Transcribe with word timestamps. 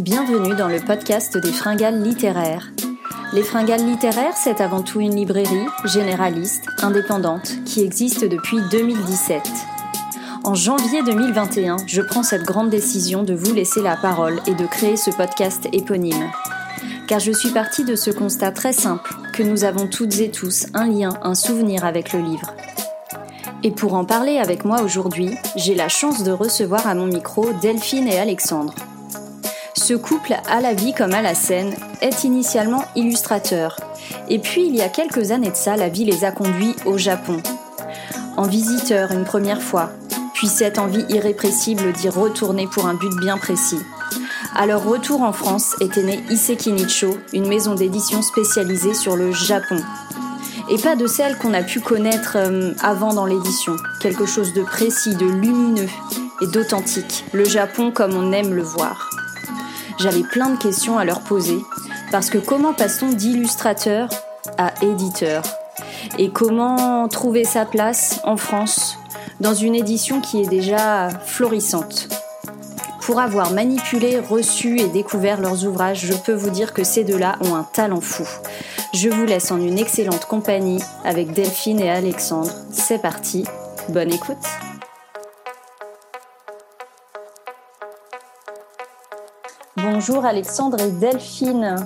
Bienvenue 0.00 0.56
dans 0.56 0.68
le 0.68 0.80
podcast 0.80 1.36
des 1.36 1.52
fringales 1.52 2.02
littéraires. 2.02 2.72
Les 3.34 3.42
fringales 3.42 3.84
littéraires, 3.84 4.32
c'est 4.34 4.62
avant 4.62 4.82
tout 4.82 4.98
une 4.98 5.14
librairie 5.14 5.66
généraliste, 5.84 6.64
indépendante, 6.80 7.62
qui 7.66 7.82
existe 7.82 8.24
depuis 8.24 8.56
2017. 8.70 9.42
En 10.42 10.54
janvier 10.54 11.02
2021, 11.02 11.76
je 11.86 12.00
prends 12.00 12.22
cette 12.22 12.44
grande 12.44 12.70
décision 12.70 13.24
de 13.24 13.34
vous 13.34 13.52
laisser 13.52 13.82
la 13.82 13.94
parole 13.94 14.40
et 14.46 14.54
de 14.54 14.64
créer 14.64 14.96
ce 14.96 15.10
podcast 15.10 15.68
éponyme. 15.70 16.30
Car 17.06 17.20
je 17.20 17.32
suis 17.32 17.50
partie 17.50 17.84
de 17.84 17.94
ce 17.94 18.10
constat 18.10 18.52
très 18.52 18.72
simple 18.72 19.12
que 19.34 19.42
nous 19.42 19.64
avons 19.64 19.86
toutes 19.86 20.18
et 20.20 20.30
tous 20.30 20.64
un 20.72 20.86
lien, 20.86 21.12
un 21.20 21.34
souvenir 21.34 21.84
avec 21.84 22.14
le 22.14 22.20
livre. 22.20 22.54
Et 23.64 23.70
pour 23.70 23.92
en 23.92 24.06
parler 24.06 24.38
avec 24.38 24.64
moi 24.64 24.80
aujourd'hui, 24.80 25.34
j'ai 25.56 25.74
la 25.74 25.90
chance 25.90 26.22
de 26.22 26.30
recevoir 26.30 26.86
à 26.86 26.94
mon 26.94 27.04
micro 27.04 27.52
Delphine 27.60 28.08
et 28.08 28.18
Alexandre. 28.18 28.72
Ce 29.90 29.96
couple, 29.96 30.36
à 30.48 30.60
la 30.60 30.72
vie 30.72 30.94
comme 30.94 31.14
à 31.14 31.20
la 31.20 31.34
scène, 31.34 31.74
est 32.00 32.22
initialement 32.22 32.84
illustrateur. 32.94 33.76
Et 34.28 34.38
puis, 34.38 34.64
il 34.64 34.76
y 34.76 34.82
a 34.82 34.88
quelques 34.88 35.32
années 35.32 35.50
de 35.50 35.56
ça, 35.56 35.74
la 35.74 35.88
vie 35.88 36.04
les 36.04 36.24
a 36.24 36.30
conduits 36.30 36.76
au 36.86 36.96
Japon. 36.96 37.38
En 38.36 38.44
visiteur 38.44 39.10
une 39.10 39.24
première 39.24 39.60
fois, 39.60 39.90
puis 40.32 40.46
cette 40.46 40.78
envie 40.78 41.04
irrépressible 41.08 41.92
d'y 41.94 42.08
retourner 42.08 42.68
pour 42.68 42.86
un 42.86 42.94
but 42.94 43.10
bien 43.18 43.36
précis. 43.36 43.80
À 44.54 44.64
leur 44.64 44.84
retour 44.84 45.22
en 45.22 45.32
France 45.32 45.74
était 45.80 46.04
née 46.04 46.22
Iseki 46.30 46.70
Nicho, 46.70 47.18
une 47.32 47.48
maison 47.48 47.74
d'édition 47.74 48.22
spécialisée 48.22 48.94
sur 48.94 49.16
le 49.16 49.32
Japon, 49.32 49.82
et 50.70 50.78
pas 50.78 50.94
de 50.94 51.08
celle 51.08 51.36
qu'on 51.36 51.52
a 51.52 51.64
pu 51.64 51.80
connaître 51.80 52.34
euh, 52.36 52.74
avant 52.80 53.12
dans 53.12 53.26
l'édition. 53.26 53.74
Quelque 54.00 54.26
chose 54.26 54.52
de 54.52 54.62
précis, 54.62 55.16
de 55.16 55.26
lumineux 55.26 55.88
et 56.42 56.46
d'authentique. 56.46 57.24
Le 57.32 57.44
Japon 57.44 57.90
comme 57.90 58.14
on 58.14 58.30
aime 58.30 58.54
le 58.54 58.62
voir. 58.62 59.10
J'avais 60.00 60.22
plein 60.22 60.48
de 60.48 60.56
questions 60.56 60.98
à 60.98 61.04
leur 61.04 61.20
poser, 61.20 61.58
parce 62.10 62.30
que 62.30 62.38
comment 62.38 62.72
passe-t-on 62.72 63.10
d'illustrateur 63.10 64.08
à 64.56 64.72
éditeur? 64.82 65.42
Et 66.18 66.30
comment 66.30 67.06
trouver 67.08 67.44
sa 67.44 67.66
place 67.66 68.18
en 68.24 68.38
France 68.38 68.96
dans 69.40 69.52
une 69.52 69.74
édition 69.74 70.22
qui 70.22 70.40
est 70.40 70.48
déjà 70.48 71.10
florissante? 71.10 72.08
Pour 73.02 73.20
avoir 73.20 73.50
manipulé, 73.50 74.18
reçu 74.18 74.80
et 74.80 74.88
découvert 74.88 75.38
leurs 75.38 75.66
ouvrages, 75.66 76.06
je 76.06 76.14
peux 76.14 76.32
vous 76.32 76.50
dire 76.50 76.72
que 76.72 76.82
ces 76.82 77.04
deux-là 77.04 77.36
ont 77.42 77.54
un 77.54 77.64
talent 77.64 78.00
fou. 78.00 78.26
Je 78.94 79.10
vous 79.10 79.26
laisse 79.26 79.50
en 79.50 79.60
une 79.60 79.78
excellente 79.78 80.24
compagnie 80.24 80.80
avec 81.04 81.34
Delphine 81.34 81.80
et 81.80 81.90
Alexandre. 81.90 82.50
C'est 82.72 83.02
parti, 83.02 83.44
bonne 83.90 84.12
écoute. 84.12 84.38
Bonjour 89.82 90.24
Alexandre 90.24 90.78
et 90.80 90.90
Delphine. 90.90 91.76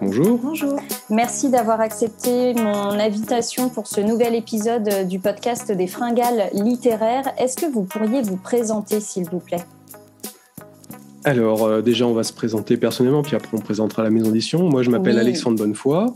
Bonjour. 0.00 0.38
Bonjour. 0.42 0.78
Merci 1.10 1.50
d'avoir 1.50 1.80
accepté 1.80 2.54
mon 2.54 2.90
invitation 2.90 3.68
pour 3.68 3.86
ce 3.86 4.00
nouvel 4.00 4.34
épisode 4.34 5.08
du 5.08 5.18
podcast 5.18 5.72
des 5.72 5.86
fringales 5.86 6.50
littéraires. 6.52 7.32
Est-ce 7.38 7.56
que 7.56 7.66
vous 7.66 7.82
pourriez 7.82 8.22
vous 8.22 8.36
présenter, 8.36 9.00
s'il 9.00 9.24
vous 9.28 9.40
plaît? 9.40 9.64
Alors, 11.24 11.64
euh, 11.64 11.82
déjà, 11.82 12.06
on 12.06 12.12
va 12.14 12.22
se 12.22 12.32
présenter 12.32 12.76
personnellement, 12.76 13.22
puis 13.22 13.34
après, 13.34 13.56
on 13.56 13.60
présentera 13.60 14.04
la 14.04 14.10
maison 14.10 14.28
d'édition. 14.28 14.68
Moi, 14.68 14.82
je 14.82 14.90
m'appelle 14.90 15.18
Alexandre 15.18 15.58
Bonnefoy. 15.58 16.06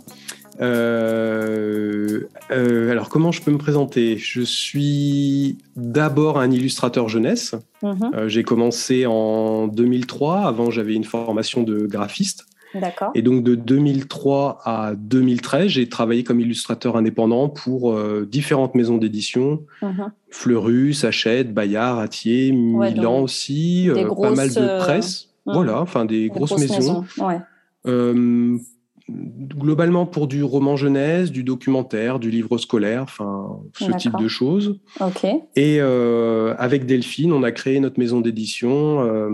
Euh, 0.61 2.29
euh, 2.51 2.91
alors, 2.91 3.09
comment 3.09 3.33
je 3.33 3.43
peux 3.43 3.51
me 3.51 3.59
présenter? 3.59 4.17
Je 4.19 4.43
suis 4.43 5.59
d'abord 5.77 6.39
un 6.39 6.51
illustrateur 6.51 7.09
jeunesse. 7.09 7.55
Mhm. 7.83 8.29
J'ai 8.29 8.43
commencé 8.43 9.07
en 9.07 9.69
2003. 9.69 10.41
Avant, 10.41 10.71
j'avais 10.71 10.95
une 10.95 11.05
formation 11.05 11.63
de 11.63 11.87
graphiste. 11.87 12.47
D'accord. 12.75 13.11
Et 13.15 13.23
donc 13.23 13.43
de 13.43 13.55
2003 13.55 14.61
à 14.65 14.95
2013, 14.95 15.69
j'ai 15.69 15.89
travaillé 15.89 16.23
comme 16.23 16.41
illustrateur 16.41 16.97
indépendant 16.97 17.49
pour 17.49 17.93
euh, 17.93 18.29
différentes 18.31 18.75
maisons 18.75 18.97
d'édition, 18.97 19.63
mhm. 19.83 20.13
Fleurus, 20.31 21.05
Hachette, 21.05 21.53
Bayard, 21.53 21.99
Atier, 21.99 22.53
Milan 22.53 23.21
aussi, 23.21 23.91
euh, 23.91 24.09
pas 24.15 24.35
mal 24.35 24.49
de 24.51 24.79
presse. 24.79 25.29
Euh, 25.49 25.53
voilà, 25.53 25.81
enfin 25.81 26.05
des, 26.05 26.29
grosses, 26.29 26.57
maisons. 26.59 27.05
maisons 27.17 28.61
globalement 29.11 30.07
pour 30.07 30.27
du 30.27 30.43
roman 30.43 30.77
jeunesse, 30.77 31.31
du 31.31 31.45
documentaire, 31.45 32.19
du 32.19 32.31
livre 32.31 32.59
scolaire, 32.59 33.03
enfin 33.03 33.61
ce 33.79 33.91
type 33.97 34.17
de 34.19 34.29
choses. 34.29 34.79
Ok. 35.01 35.25
Et 35.57 35.79
euh, 35.81 36.55
avec 36.59 36.87
Delphine, 36.87 37.33
on 37.33 37.43
a 37.43 37.53
créé 37.53 37.81
notre 37.81 37.99
maison 37.99 38.21
d'édition. 38.21 39.01
Euh, 39.01 39.29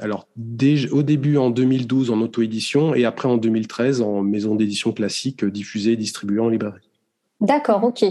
alors 0.00 0.28
au 0.92 1.02
début 1.02 1.36
en 1.36 1.50
2012 1.50 2.10
en 2.10 2.20
auto-édition 2.20 2.94
et 2.94 3.04
après 3.04 3.28
en 3.28 3.36
2013 3.36 4.02
en 4.02 4.22
maison 4.22 4.54
d'édition 4.54 4.92
classique 4.92 5.44
diffusée 5.44 5.92
et 5.92 5.96
distribuée 5.96 6.40
en 6.40 6.48
librairie. 6.48 6.88
D'accord, 7.40 7.84
ok. 7.84 8.04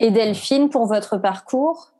Et 0.00 0.10
Delphine, 0.10 0.68
pour 0.68 0.86
votre 0.86 1.18
parcours 1.18 1.93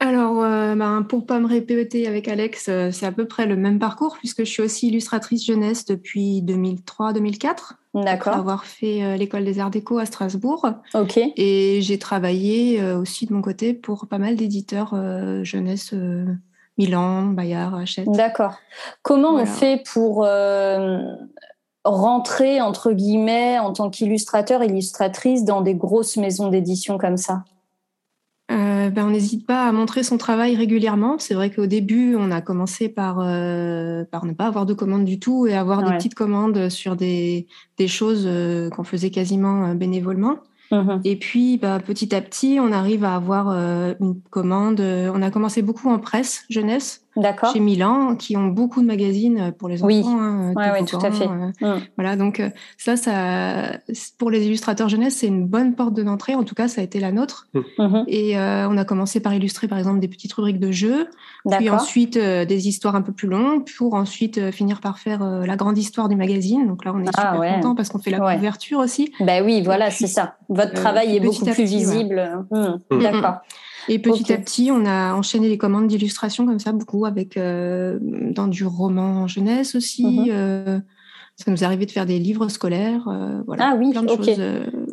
alors, 0.00 0.44
euh, 0.44 0.76
ben, 0.76 1.02
pour 1.02 1.26
pas 1.26 1.40
me 1.40 1.48
répéter 1.48 2.06
avec 2.06 2.28
Alex, 2.28 2.66
euh, 2.68 2.90
c'est 2.92 3.06
à 3.06 3.10
peu 3.10 3.26
près 3.26 3.46
le 3.46 3.56
même 3.56 3.80
parcours 3.80 4.16
puisque 4.16 4.44
je 4.44 4.50
suis 4.50 4.62
aussi 4.62 4.88
illustratrice 4.88 5.44
jeunesse 5.44 5.86
depuis 5.86 6.40
2003-2004. 6.42 7.74
D'accord. 7.94 8.34
Avoir 8.34 8.64
fait 8.64 9.02
euh, 9.02 9.16
l'école 9.16 9.44
des 9.44 9.58
arts 9.58 9.70
déco 9.70 9.98
à 9.98 10.06
Strasbourg. 10.06 10.70
Ok. 10.94 11.18
Et 11.36 11.80
j'ai 11.82 11.98
travaillé 11.98 12.80
aussi 12.92 13.26
de 13.26 13.34
mon 13.34 13.42
côté 13.42 13.74
pour 13.74 14.06
pas 14.06 14.18
mal 14.18 14.36
d'éditeurs 14.36 14.94
jeunesse. 15.42 15.94
Milan, 16.76 17.22
Bayard, 17.24 17.74
Hachette. 17.74 18.08
D'accord. 18.12 18.54
Comment 19.02 19.34
on 19.34 19.46
fait 19.46 19.82
pour 19.92 20.28
rentrer, 21.84 22.60
entre 22.60 22.92
guillemets, 22.92 23.58
en 23.58 23.72
tant 23.72 23.90
qu'illustrateur, 23.90 24.62
illustratrice, 24.62 25.42
dans 25.42 25.60
des 25.60 25.74
grosses 25.74 26.16
maisons 26.16 26.50
d'édition 26.50 26.96
comme 26.98 27.16
ça? 27.16 27.42
Euh, 28.50 28.88
ben, 28.88 29.06
on 29.06 29.10
n'hésite 29.10 29.46
pas 29.46 29.66
à 29.66 29.72
montrer 29.72 30.02
son 30.02 30.16
travail 30.16 30.56
régulièrement. 30.56 31.18
C'est 31.18 31.34
vrai 31.34 31.50
qu'au 31.50 31.66
début, 31.66 32.16
on 32.16 32.30
a 32.30 32.40
commencé 32.40 32.88
par, 32.88 33.18
euh, 33.20 34.04
par 34.04 34.24
ne 34.24 34.32
pas 34.32 34.46
avoir 34.46 34.64
de 34.64 34.72
commandes 34.72 35.04
du 35.04 35.18
tout 35.18 35.46
et 35.46 35.54
avoir 35.54 35.82
des 35.82 35.94
petites 35.96 36.14
commandes 36.14 36.70
sur 36.70 36.96
des, 36.96 37.46
des 37.76 37.88
choses 37.88 38.24
euh, 38.26 38.70
qu'on 38.70 38.84
faisait 38.84 39.10
quasiment 39.10 39.74
bénévolement. 39.74 40.38
Mmh 40.70 41.00
et 41.04 41.16
puis, 41.16 41.56
bah, 41.56 41.78
petit 41.78 42.14
à 42.14 42.20
petit, 42.20 42.58
on 42.60 42.72
arrive 42.72 43.02
à 43.02 43.14
avoir 43.14 43.48
une 43.48 44.20
commande. 44.30 44.80
On 44.80 45.22
a 45.22 45.30
commencé 45.30 45.62
beaucoup 45.62 45.88
en 45.88 45.98
presse 45.98 46.44
jeunesse 46.50 47.07
chez 47.52 47.60
Milan, 47.60 48.16
qui 48.16 48.36
ont 48.36 48.48
beaucoup 48.48 48.80
de 48.80 48.86
magazines 48.86 49.52
pour 49.58 49.68
les 49.68 49.82
enfants. 49.82 49.86
Oui, 49.86 50.04
hein, 50.06 50.52
ouais, 50.56 50.84
tout 50.84 50.98
à 51.02 51.10
fait. 51.10 51.26
Euh, 51.26 51.76
mm. 51.76 51.80
Voilà, 51.96 52.16
donc 52.16 52.40
euh, 52.40 52.50
ça, 52.76 52.96
ça, 52.96 53.78
pour 54.18 54.30
les 54.30 54.46
illustrateurs 54.46 54.88
jeunesse, 54.88 55.16
c'est 55.16 55.26
une 55.26 55.46
bonne 55.46 55.74
porte 55.74 55.94
d'entrée. 55.94 56.34
En 56.34 56.44
tout 56.44 56.54
cas, 56.54 56.68
ça 56.68 56.80
a 56.80 56.84
été 56.84 57.00
la 57.00 57.12
nôtre. 57.12 57.48
Mm. 57.54 57.60
Mm-hmm. 57.78 58.04
Et 58.08 58.38
euh, 58.38 58.68
on 58.68 58.76
a 58.76 58.84
commencé 58.84 59.20
par 59.20 59.34
illustrer, 59.34 59.68
par 59.68 59.78
exemple, 59.78 60.00
des 60.00 60.08
petites 60.08 60.32
rubriques 60.32 60.60
de 60.60 60.72
jeux, 60.72 61.08
puis 61.50 61.70
ensuite 61.70 62.18
des 62.18 62.68
histoires 62.68 62.94
un 62.94 63.02
peu 63.02 63.12
plus 63.12 63.28
longues, 63.28 63.64
pour 63.76 63.94
ensuite 63.94 64.50
finir 64.50 64.80
par 64.80 64.98
faire 64.98 65.22
la 65.22 65.56
grande 65.56 65.78
histoire 65.78 66.08
du 66.08 66.16
magazine. 66.16 66.66
Donc 66.66 66.84
là, 66.84 66.92
on 66.94 67.02
est 67.02 67.10
ah, 67.16 67.34
super 67.34 67.54
content 67.54 67.74
parce 67.74 67.88
qu'on 67.88 67.98
fait 67.98 68.10
la 68.10 68.34
couverture 68.34 68.78
aussi. 68.78 69.12
Ben 69.20 69.44
oui, 69.44 69.62
voilà, 69.62 69.90
c'est 69.90 70.06
ça. 70.06 70.36
Votre 70.48 70.74
travail 70.74 71.16
est 71.16 71.20
beaucoup 71.20 71.44
plus 71.44 71.64
visible. 71.64 72.46
Mm. 72.50 72.98
D'accord. 73.00 73.38
Et 73.88 73.98
petit 73.98 74.32
à 74.32 74.38
petit, 74.38 74.70
on 74.72 74.84
a 74.84 75.14
enchaîné 75.14 75.48
les 75.48 75.58
commandes 75.58 75.86
d'illustration 75.86 76.46
comme 76.46 76.58
ça, 76.58 76.72
beaucoup 76.72 77.06
avec 77.06 77.36
euh, 77.36 77.98
dans 78.00 78.46
du 78.46 78.64
roman 78.64 79.26
jeunesse 79.26 79.74
aussi. 79.74 80.04
Mhm. 80.04 80.26
Euh, 80.30 80.80
ça 81.36 81.52
nous 81.52 81.62
arrivait 81.62 81.86
de 81.86 81.90
faire 81.92 82.06
des 82.06 82.18
livres 82.18 82.48
scolaires, 82.48 83.06
euh, 83.06 83.40
voilà, 83.46 83.70
ah 83.70 83.76
oui, 83.78 83.92
plein 83.92 84.02
de 84.02 84.08
choses. 84.08 84.40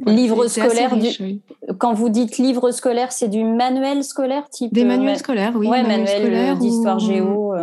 livres 0.05 0.47
scolaires. 0.47 0.95
Du... 0.95 1.41
Quand 1.79 1.93
vous 1.93 2.09
dites 2.09 2.37
livres 2.37 2.69
scolaires, 2.69 3.11
c'est 3.11 3.29
du 3.29 3.43
manuel 3.43 4.03
scolaire 4.03 4.47
type. 4.49 4.71
Des 4.71 4.85
manuels 4.85 5.17
scolaires, 5.17 5.53
oui. 5.55 5.67
Ouais, 5.67 5.81
manuel 5.81 6.57
d'histoire 6.59 6.99
géo. 6.99 7.53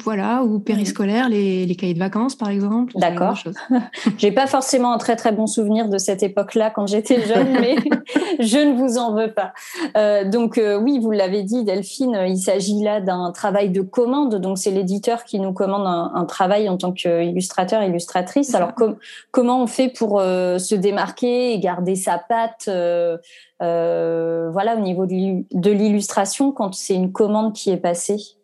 Voilà, 0.00 0.42
ou 0.42 0.58
périscolaire, 0.58 1.28
les, 1.28 1.66
les, 1.66 1.74
cahiers 1.74 1.92
de 1.92 1.98
vacances, 1.98 2.34
par 2.34 2.48
exemple. 2.48 2.94
D'accord. 2.96 3.36
J'ai 4.16 4.32
pas 4.32 4.46
forcément 4.46 4.90
un 4.90 4.96
très 4.96 5.16
très 5.16 5.32
bon 5.32 5.46
souvenir 5.46 5.90
de 5.90 5.98
cette 5.98 6.22
époque-là 6.22 6.70
quand 6.70 6.86
j'étais 6.86 7.20
jeune, 7.26 7.52
mais 7.60 7.76
je 8.40 8.56
ne 8.56 8.74
vous 8.74 8.96
en 8.96 9.14
veux 9.14 9.32
pas. 9.32 9.52
Euh, 9.98 10.24
donc 10.24 10.56
euh, 10.56 10.80
oui, 10.80 10.98
vous 10.98 11.10
l'avez 11.10 11.42
dit, 11.42 11.62
Delphine, 11.64 12.24
il 12.26 12.38
s'agit 12.38 12.82
là 12.82 13.02
d'un 13.02 13.32
travail 13.32 13.68
de 13.68 13.82
commande. 13.82 14.36
Donc 14.36 14.56
c'est 14.56 14.70
l'éditeur 14.70 15.24
qui 15.24 15.38
nous 15.38 15.52
commande 15.52 15.86
un, 15.86 16.24
travail 16.24 16.70
en 16.70 16.78
tant 16.78 16.92
qu'illustrateur, 16.92 17.82
illustratrice. 17.82 18.54
Alors 18.54 18.72
comment 19.30 19.62
on 19.62 19.66
fait 19.66 19.88
pour 19.88 20.20
euh, 20.20 20.56
se 20.56 20.74
démarquer 20.74 21.52
et 21.52 21.58
garder 21.58 21.96
sa 21.96 22.16
patte 22.16 22.70
voilà, 23.60 24.76
au 24.76 24.80
niveau 24.80 25.04
de 25.04 25.70
l'illustration 25.70 26.50
quand 26.50 26.72
c'est 26.74 26.94
une 26.94 27.12
commande 27.12 27.52
qui 27.52 27.68
est 27.68 27.76
passée? 27.76 28.38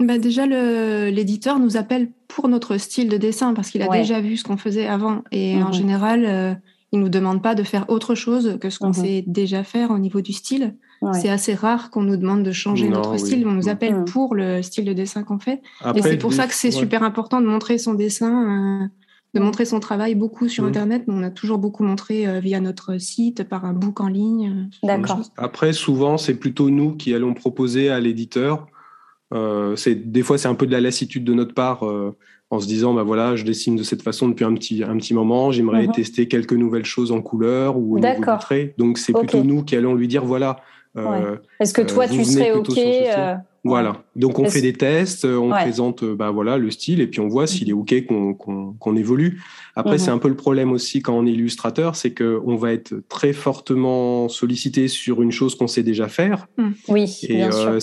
Bah 0.00 0.18
déjà, 0.18 0.46
l'éditeur 0.46 1.58
nous 1.58 1.76
appelle 1.76 2.10
pour 2.28 2.48
notre 2.48 2.76
style 2.76 3.08
de 3.08 3.16
dessin 3.16 3.54
parce 3.54 3.70
qu'il 3.70 3.82
a 3.82 3.88
déjà 3.88 4.20
vu 4.20 4.36
ce 4.36 4.44
qu'on 4.44 4.56
faisait 4.56 4.86
avant. 4.86 5.22
Et 5.30 5.62
en 5.62 5.72
général, 5.72 6.24
euh, 6.24 6.54
il 6.92 7.00
nous 7.00 7.08
demande 7.08 7.42
pas 7.42 7.54
de 7.54 7.62
faire 7.62 7.88
autre 7.88 8.14
chose 8.14 8.58
que 8.60 8.70
ce 8.70 8.78
qu'on 8.78 8.88
mhm. 8.88 8.94
sait 8.94 9.24
déjà 9.26 9.64
faire 9.64 9.90
au 9.90 9.98
niveau 9.98 10.20
du 10.20 10.32
style. 10.32 10.74
C'est 11.14 11.28
assez 11.28 11.54
rare 11.54 11.90
qu'on 11.90 12.02
nous 12.02 12.16
demande 12.16 12.44
de 12.44 12.52
changer 12.52 12.88
notre 12.88 13.16
style. 13.16 13.46
On 13.46 13.52
nous 13.52 13.68
appelle 13.68 14.00
mm. 14.00 14.04
pour 14.04 14.36
le 14.36 14.62
style 14.62 14.84
de 14.84 14.92
dessin 14.92 15.24
qu'on 15.24 15.40
fait. 15.40 15.60
et 15.96 16.00
c'est 16.02 16.16
pour 16.16 16.32
ça 16.32 16.46
que 16.46 16.54
c'est 16.54 16.70
super 16.70 17.02
important 17.02 17.40
de 17.40 17.46
montrer 17.46 17.76
son 17.76 17.94
dessin, 17.94 18.84
euh, 18.84 18.86
de 19.34 19.40
montrer 19.40 19.64
son 19.64 19.80
travail 19.80 20.14
beaucoup 20.14 20.48
sur 20.48 20.62
mm. 20.62 20.68
Internet. 20.68 21.04
On 21.08 21.24
a 21.24 21.30
toujours 21.30 21.58
beaucoup 21.58 21.82
montré 21.82 22.28
euh, 22.28 22.38
via 22.38 22.60
notre 22.60 22.98
site, 22.98 23.42
par 23.42 23.64
un 23.64 23.72
book 23.72 24.00
en 24.00 24.06
ligne. 24.06 24.68
D'accord. 24.84 25.22
Après, 25.36 25.72
souvent, 25.72 26.18
c'est 26.18 26.34
plutôt 26.34 26.70
nous 26.70 26.94
qui 26.94 27.14
allons 27.14 27.34
proposer 27.34 27.90
à 27.90 27.98
l'éditeur. 27.98 28.68
C'est 29.76 30.10
des 30.10 30.22
fois, 30.22 30.38
c'est 30.38 30.48
un 30.48 30.54
peu 30.54 30.66
de 30.66 30.72
la 30.72 30.80
lassitude 30.80 31.24
de 31.24 31.34
notre 31.34 31.54
part 31.54 31.84
en 32.52 32.60
se 32.60 32.66
disant 32.66 32.92
bah 32.92 33.02
voilà 33.02 33.34
je 33.34 33.44
dessine 33.44 33.76
de 33.76 33.82
cette 33.82 34.02
façon 34.02 34.28
depuis 34.28 34.44
un 34.44 34.52
petit 34.54 34.84
un 34.84 34.96
petit 34.98 35.14
moment. 35.14 35.50
J'aimerais 35.52 35.86
mhm. 35.86 35.92
tester 35.92 36.28
quelques 36.28 36.52
nouvelles 36.52 36.84
choses 36.84 37.10
en 37.10 37.22
couleur 37.22 37.78
ou 37.78 37.96
au 37.96 37.98
niveau 37.98 38.20
du 38.20 38.74
donc 38.76 38.98
c'est 38.98 39.14
plutôt 39.14 39.42
nous 39.42 39.64
qui 39.64 39.74
allons 39.74 39.94
lui 39.94 40.06
dire 40.06 40.24
voilà 40.24 40.60
euh, 40.96 41.36
est-ce 41.58 41.72
que 41.72 41.82
toi 41.82 42.06
tu 42.06 42.24
serais 42.24 42.52
ok 42.52 42.78
voilà. 43.64 44.02
Donc 44.16 44.40
on 44.40 44.46
fait 44.46 44.60
des 44.60 44.72
tests, 44.72 45.24
on 45.24 45.50
présente 45.50 46.04
bah 46.04 46.32
voilà 46.32 46.58
le 46.58 46.70
style 46.72 47.00
et 47.00 47.06
puis 47.06 47.20
on 47.20 47.28
voit 47.28 47.46
s'il 47.46 47.70
est 47.70 47.72
ok 47.72 48.06
qu'on 48.06 48.96
évolue. 48.96 49.40
Après 49.76 49.98
c'est 49.98 50.10
mhm. 50.10 50.16
un 50.16 50.18
peu 50.18 50.28
le 50.28 50.34
problème 50.34 50.72
aussi 50.72 51.00
quand 51.00 51.16
on 51.16 51.26
est 51.26 51.30
illustrateur, 51.30 51.94
c'est 51.94 52.10
que 52.10 52.40
on 52.44 52.56
va 52.56 52.72
être 52.72 52.94
très 53.08 53.32
fortement 53.32 54.28
sollicité 54.28 54.88
sur 54.88 55.22
une 55.22 55.30
chose 55.30 55.54
qu'on 55.54 55.68
sait 55.68 55.84
déjà 55.84 56.08
faire. 56.08 56.48
Mm. 56.58 56.70
Oui. 56.88 57.20
Et, 57.22 57.36
bien 57.36 57.50
euh, 57.52 57.78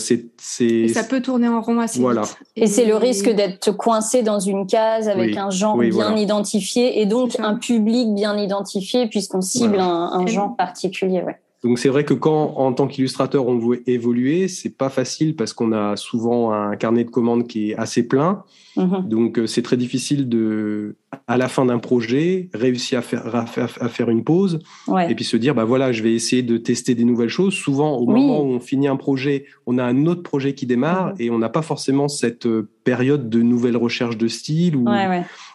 et 0.60 0.88
ça 0.88 1.04
peut 1.04 1.22
tourner 1.22 1.48
en 1.48 1.62
rond 1.62 1.80
assez 1.80 1.98
voilà. 1.98 2.22
vite. 2.22 2.36
Et, 2.56 2.66
c'est 2.66 2.84
le 2.84 2.96
risque 2.96 3.30
d'être 3.30 3.72
coincé 3.72 4.22
dans 4.22 4.38
une 4.38 4.66
case 4.66 5.08
avec 5.08 5.36
un 5.38 5.48
genre 5.48 5.78
bien 5.78 6.14
identifié 6.14 7.00
et 7.00 7.06
donc 7.06 7.40
un 7.40 7.54
public 7.54 8.14
bien 8.14 8.36
identifié 8.36 9.08
puisqu'on 9.08 9.40
cible 9.40 9.80
un, 9.80 10.10
un, 10.12 10.26
genre 10.26 10.54
particulier. 10.56 11.22
Ouais. 11.22 11.38
Donc 11.62 11.78
c'est 11.78 11.90
vrai 11.90 12.04
que 12.04 12.14
quand 12.14 12.54
en 12.56 12.72
tant 12.72 12.86
qu'illustrateur 12.86 13.46
on 13.46 13.58
veut 13.58 13.88
évoluer, 13.88 14.48
c'est 14.48 14.74
pas 14.74 14.88
facile 14.88 15.36
parce 15.36 15.52
qu'on 15.52 15.72
a 15.72 15.94
souvent 15.96 16.52
un 16.52 16.74
carnet 16.76 17.04
de 17.04 17.10
commandes 17.10 17.46
qui 17.46 17.70
est 17.70 17.76
assez 17.76 18.06
plein. 18.06 18.44
Mhm. 18.76 19.06
Donc 19.06 19.38
euh, 19.38 19.46
c'est 19.46 19.60
très 19.60 19.76
difficile 19.76 20.28
de 20.28 20.96
à 21.26 21.36
la 21.36 21.48
fin 21.48 21.66
d'un 21.66 21.78
projet 21.78 22.48
réussir 22.54 23.00
à 23.00 23.02
faire 23.02 23.34
à 23.34 23.44
faire, 23.44 24.08
une 24.08 24.24
pause 24.24 24.60
et 25.08 25.14
puis 25.14 25.24
se 25.24 25.36
dire 25.36 25.54
bah 25.54 25.64
voilà 25.64 25.92
je 25.92 26.02
vais 26.02 26.14
essayer 26.14 26.42
de 26.42 26.56
tester 26.56 26.94
des 26.94 27.04
nouvelles 27.04 27.28
choses. 27.28 27.52
Souvent 27.52 27.96
au 27.96 28.06
moment 28.06 28.42
où 28.42 28.46
on 28.46 28.60
finit 28.60 28.88
un 28.88 28.96
projet, 28.96 29.44
on 29.66 29.76
a 29.76 29.84
un 29.84 30.06
autre 30.06 30.22
projet 30.22 30.54
qui 30.54 30.64
démarre 30.64 31.08
mhm. 31.08 31.16
et 31.18 31.30
on 31.30 31.38
n'a 31.38 31.50
pas 31.50 31.62
forcément 31.62 32.08
cette 32.08 32.46
euh, 32.46 32.70
période 32.84 33.28
de 33.28 33.42
nouvelles 33.42 33.76
recherches 33.76 34.16
de 34.16 34.28
style 34.28 34.76
ou 34.76 34.86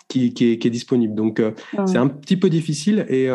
Qui, 0.07 0.35
qui, 0.35 0.51
est, 0.51 0.59
qui, 0.59 0.67
est, 0.67 0.71
disponible. 0.71 1.15
Donc 1.15 1.39
euh, 1.39 1.51
c'est 1.87 1.97
un 1.97 2.07
petit 2.07 2.37
peu 2.37 2.51
difficile 2.51 3.07
et 3.09 3.27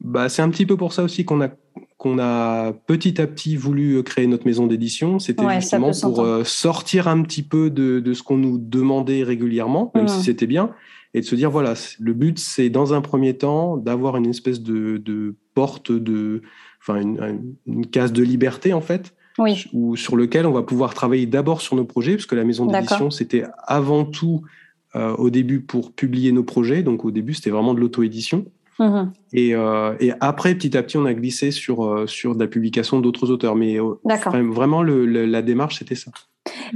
bah, 0.00 0.30
c'est 0.30 0.40
un 0.40 0.48
petit 0.48 0.64
peu 0.64 0.78
pour 0.78 0.94
ça 0.94 1.02
aussi 1.02 1.26
qu'on 1.26 1.42
a 1.42 1.50
qu'on 2.00 2.18
a 2.18 2.72
petit 2.72 3.20
à 3.20 3.26
petit 3.26 3.56
voulu 3.56 4.02
créer 4.02 4.26
notre 4.26 4.46
maison 4.46 4.66
d'édition, 4.66 5.18
c'était 5.18 5.44
justement 5.56 5.90
pour 6.00 6.20
euh, 6.22 6.44
sortir 6.44 7.08
un 7.08 7.20
petit 7.20 7.42
peu 7.42 7.68
de, 7.68 8.00
de 8.00 8.14
ce 8.14 8.22
qu'on 8.22 8.38
nous 8.38 8.56
demandait 8.56 9.22
régulièrement, 9.22 9.92
même 9.94 10.08
si 10.08 10.20
mmh. 10.20 10.22
c'était 10.22 10.46
bien, 10.46 10.70
et 11.12 11.20
de 11.20 11.26
se 11.26 11.34
dire 11.34 11.50
voilà, 11.50 11.74
le 11.98 12.14
but 12.14 12.38
c'est 12.38 12.70
dans 12.70 12.94
un 12.94 13.02
premier 13.02 13.36
temps 13.36 13.76
d'avoir 13.76 14.16
une 14.16 14.30
espèce 14.30 14.62
de, 14.62 14.96
de, 14.96 15.34
porte 15.52 15.92
de, 15.92 16.40
enfin 16.80 17.02
une, 17.02 17.54
une, 17.66 17.86
case 17.86 18.14
de 18.14 18.22
liberté 18.22 18.72
en 18.72 18.80
fait, 18.80 19.14
oui. 19.36 19.66
où, 19.74 19.94
sur 19.94 20.16
lequel 20.16 20.46
on 20.46 20.52
va 20.52 20.62
pouvoir 20.62 20.94
travailler 20.94 21.26
d'abord 21.26 21.60
sur 21.60 21.76
nos 21.76 21.84
projets, 21.84 22.14
puisque 22.14 22.32
la 22.32 22.44
maison 22.44 22.64
d'édition 22.64 23.10
c'était 23.10 23.44
avant 23.66 24.06
tout 24.06 24.40
euh, 24.96 25.14
au 25.16 25.28
début 25.28 25.60
pour 25.60 25.92
publier 25.92 26.32
nos 26.32 26.44
projets, 26.44 26.82
donc 26.82 27.04
au 27.04 27.10
début 27.10 27.34
c'était 27.34 27.50
vraiment 27.50 27.74
de 27.74 27.80
l'auto-édition. 27.80 28.46
Mhm. 28.80 29.12
Et, 29.34 29.54
euh, 29.54 29.94
et, 30.00 30.12
après, 30.20 30.54
petit 30.54 30.76
à 30.76 30.82
petit, 30.82 30.96
on 30.96 31.04
a 31.04 31.12
glissé 31.12 31.50
sur, 31.50 31.84
euh, 31.84 32.06
sur 32.06 32.34
de 32.34 32.40
la 32.40 32.48
publication 32.48 32.98
d'autres 32.98 33.30
auteurs. 33.30 33.54
Mais 33.54 33.78
euh, 33.78 33.94
vraiment, 34.50 34.82
le, 34.82 35.04
la 35.04 35.42
démarche, 35.42 35.78
c'était 35.78 35.94
ça. 35.94 36.10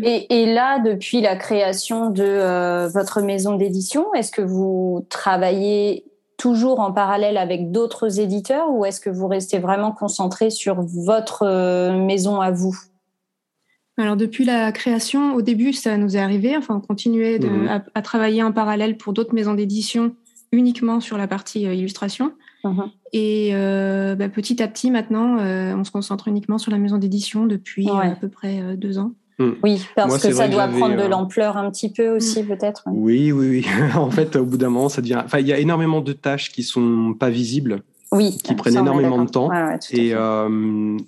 Et, 0.02 0.42
et, 0.42 0.52
là, 0.52 0.78
depuis 0.80 1.22
la 1.22 1.34
création 1.34 2.10
de 2.10 2.86
votre 2.92 3.22
maison 3.22 3.56
d'édition, 3.56 4.12
est-ce 4.12 4.30
que 4.30 4.42
vous 4.42 5.06
travaillez 5.08 6.04
toujours 6.36 6.80
en 6.80 6.92
parallèle 6.92 7.38
avec 7.38 7.72
d'autres 7.72 8.20
éditeurs 8.20 8.70
ou 8.70 8.84
est-ce 8.84 9.00
que 9.00 9.08
vous 9.08 9.26
restez 9.26 9.58
vraiment 9.58 9.92
concentré 9.92 10.50
sur 10.50 10.82
votre 10.82 11.90
maison 11.92 12.40
à 12.40 12.50
vous? 12.50 12.76
Alors 13.96 14.16
depuis 14.16 14.44
la 14.44 14.72
création, 14.72 15.34
au 15.34 15.42
début, 15.42 15.72
ça 15.72 15.96
nous 15.96 16.16
est 16.16 16.20
arrivé. 16.20 16.56
Enfin, 16.56 16.82
on 16.82 16.86
continuait 16.86 17.38
de, 17.38 17.48
mhm. 17.48 17.68
à, 17.68 17.84
à, 17.94 18.02
travailler 18.02 18.42
en 18.42 18.50
parallèle 18.52 18.96
pour 18.96 19.12
d'autres 19.12 19.32
maisons 19.32 19.54
d'édition 19.54 20.14
uniquement 20.54 21.00
sur 21.00 21.18
la 21.18 21.26
partie 21.26 21.66
euh, 21.66 21.74
illustration. 21.74 22.32
Mhm. 22.64 22.90
Et 23.12 23.50
euh, 23.52 24.14
bah, 24.14 24.28
petit 24.28 24.62
à 24.62 24.68
petit, 24.68 24.90
maintenant, 24.90 25.38
euh, 25.38 25.74
on 25.74 25.84
se 25.84 25.90
concentre 25.90 26.28
uniquement 26.28 26.58
sur 26.58 26.72
la 26.72 26.78
maison 26.78 26.98
d'édition 26.98 27.46
depuis 27.46 27.88
à 27.88 28.16
peu 28.20 28.28
près 28.28 28.76
deux 28.76 28.98
ans. 28.98 29.12
Hmm. 29.38 29.52
Oui, 29.64 29.84
parce 29.96 30.22
que 30.22 30.32
ça 30.32 30.46
doit 30.46 30.68
prendre 30.68 30.96
de 30.96 31.08
l'ampleur 31.08 31.56
un 31.56 31.68
petit 31.70 31.92
peu 31.92 32.08
aussi, 32.08 32.42
hmm. 32.42 32.46
peut-être. 32.46 32.84
Oui, 32.86 33.32
oui, 33.32 33.48
oui. 33.48 33.66
en 33.96 34.10
fait, 34.10 34.36
au 34.36 34.44
bout 34.44 34.56
d'un 34.56 34.70
moment, 34.70 34.88
ça 34.88 35.02
devient. 35.02 35.20
Enfin, 35.24 35.40
il 35.40 35.46
y 35.46 35.52
a 35.52 35.58
énormément 35.58 36.00
de 36.00 36.12
tâches 36.12 36.50
qui 36.50 36.62
sont 36.62 37.14
pas 37.18 37.30
visibles. 37.30 37.82
Oui. 38.12 38.38
Qui 38.44 38.54
prennent 38.54 38.78
énormément 38.78 39.22
de 39.24 39.30
temps. 39.30 39.50
et, 39.90 40.14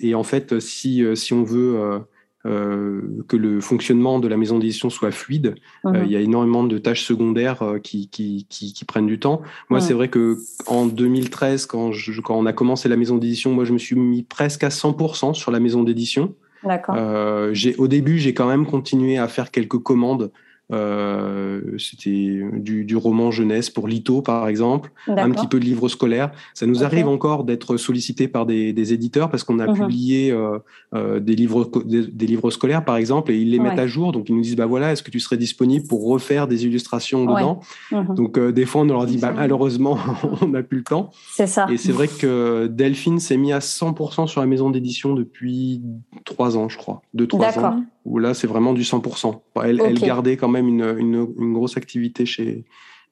et 0.00 0.14
en 0.14 0.22
fait, 0.24 0.60
si, 0.60 1.04
si 1.14 1.32
on 1.32 1.44
veut 1.44 1.76
euh, 1.76 1.98
que 2.46 3.36
le 3.36 3.60
fonctionnement 3.60 4.18
de 4.18 4.28
la 4.28 4.36
maison 4.36 4.58
d'édition 4.58 4.90
soit 4.90 5.10
fluide. 5.10 5.54
Euh, 5.84 5.90
mhm. 5.90 6.04
il 6.04 6.12
y 6.12 6.16
a 6.16 6.20
énormément 6.20 6.64
de 6.64 6.78
tâches 6.78 7.04
secondaires 7.04 7.62
euh, 7.62 7.78
qui, 7.78 8.08
qui, 8.08 8.46
qui, 8.48 8.84
prennent 8.84 9.06
du 9.06 9.18
temps. 9.18 9.42
Moi, 9.70 9.80
c'est 9.80 9.94
vrai 9.94 10.08
que 10.08 10.38
en 10.66 10.86
2013, 10.86 11.66
quand, 11.66 11.92
je, 11.92 12.20
quand 12.20 12.36
on 12.36 12.46
a 12.46 12.52
commencé 12.52 12.88
la 12.88 12.96
maison 12.96 13.16
d'édition, 13.16 13.52
moi, 13.52 13.64
je 13.64 13.72
me 13.72 13.78
suis 13.78 13.96
mis 13.96 14.22
presque 14.22 14.64
à 14.64 14.68
100% 14.68 15.34
sur 15.34 15.50
la 15.50 15.60
maison 15.60 15.82
d'édition. 15.82 16.34
Au 16.64 17.88
début, 17.88 18.18
j'ai 18.18 18.34
quand 18.34 18.48
même 18.48 18.66
continué 18.66 19.18
à 19.18 19.28
faire 19.28 19.50
quelques 19.50 19.78
commandes 19.78 20.22
euh, 20.24 20.28
c'était 20.70 22.40
du, 22.54 22.84
du, 22.84 22.96
roman 22.96 23.30
jeunesse 23.30 23.70
pour 23.70 23.86
Lito, 23.86 24.22
par 24.22 24.48
exemple, 24.48 24.90
un 25.06 25.30
petit 25.30 25.46
peu 25.46 25.60
de 25.60 25.64
livres 25.64 25.88
scolaires. 25.88 26.32
Ça 26.54 26.66
nous 26.66 26.82
arrive 26.82 27.08
encore 27.08 27.44
d'être 27.44 27.76
sollicité 27.76 28.28
par 28.28 28.46
des, 28.46 28.72
des, 28.72 28.92
éditeurs 28.92 29.30
parce 29.30 29.44
qu'on 29.44 29.58
a 29.58 29.66
mhm. 29.66 29.74
publié 29.74 30.30
euh, 30.30 30.58
euh, 30.94 31.20
des, 31.20 31.36
livres, 31.36 31.70
des, 31.84 32.26
livres 32.26 32.50
scolaires, 32.50 32.84
par 32.84 32.96
exemple, 32.96 33.32
et 33.32 33.38
ils 33.38 33.50
les 33.50 33.58
mettent 33.58 33.78
à 33.78 33.86
jour. 33.86 34.12
Donc, 34.12 34.28
ils 34.28 34.34
nous 34.34 34.42
disent, 34.42 34.56
bah 34.56 34.66
voilà, 34.66 34.92
est-ce 34.92 35.02
que 35.02 35.10
tu 35.10 35.20
serais 35.20 35.36
disponible 35.36 35.86
pour 35.86 36.06
refaire 36.06 36.48
des 36.48 36.64
illustrations 36.64 37.24
dedans? 37.24 37.60
Mhm. 37.92 38.14
Donc, 38.14 38.38
euh, 38.38 38.52
des 38.52 38.66
fois, 38.66 38.82
on 38.82 38.84
leur 38.84 39.06
dit, 39.06 39.18
bah, 39.18 39.32
malheureusement, 39.34 39.98
on 40.40 40.48
n'a 40.48 40.62
plus 40.62 40.78
le 40.78 40.84
temps. 40.84 41.10
C'est 41.32 41.46
ça. 41.46 41.66
Et 41.70 41.76
c'est 41.76 41.92
vrai 41.92 42.08
que 42.08 42.66
Delphine 42.66 43.20
s'est 43.20 43.36
mis 43.36 43.52
à 43.52 43.58
100% 43.58 44.26
sur 44.26 44.40
la 44.40 44.46
maison 44.46 44.70
d'édition 44.70 45.14
depuis 45.14 45.82
trois 46.24 46.56
ans, 46.56 46.68
je 46.68 46.76
crois. 46.76 47.02
Deux, 47.14 47.26
trois 47.26 47.58
ans 47.58 47.82
où 48.06 48.18
là, 48.18 48.32
c'est 48.32 48.46
vraiment 48.46 48.72
du 48.72 48.82
100%. 48.82 49.40
Elle, 49.64 49.80
elle, 49.84 49.98
gardait 49.98 50.36
quand 50.36 50.48
même 50.48 50.68
une, 50.68 50.96
une, 50.98 51.34
une, 51.38 51.52
grosse 51.52 51.76
activité 51.76 52.24
chez, 52.24 52.64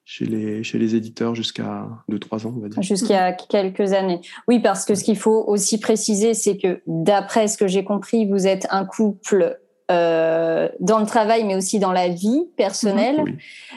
chez, 0.05 0.25
les, 0.25 0.63
chez 0.63 0.79
les 0.79 0.95
éditeurs 0.95 1.35
jusqu'à 1.35 1.87
2-3 2.09 2.47
ans, 2.47 2.53
on 2.55 2.61
va 2.61 2.69
dire. 2.69 2.81
Jusqu'à 2.81 3.33
quelques 3.33 3.91
années. 3.91 4.21
Oui, 4.47 4.59
parce 4.59 4.85
que 4.85 4.95
ce 4.95 5.03
qu'il 5.03 5.17
faut 5.17 5.43
aussi 5.47 5.79
préciser, 5.79 6.33
c'est 6.33 6.57
que 6.57 6.81
d'après 6.87 7.47
ce 7.47 7.57
que 7.57 7.67
j'ai 7.67 7.83
compris, 7.83 8.25
vous 8.25 8.47
êtes 8.47 8.67
un 8.69 8.85
couple 8.85 9.59
euh, 9.91 10.67
dans 10.79 10.97
le 10.97 11.05
travail, 11.05 11.43
mais 11.43 11.55
aussi 11.55 11.77
dans 11.77 11.91
la 11.91 12.07
vie 12.07 12.45
personnelle. 12.57 13.23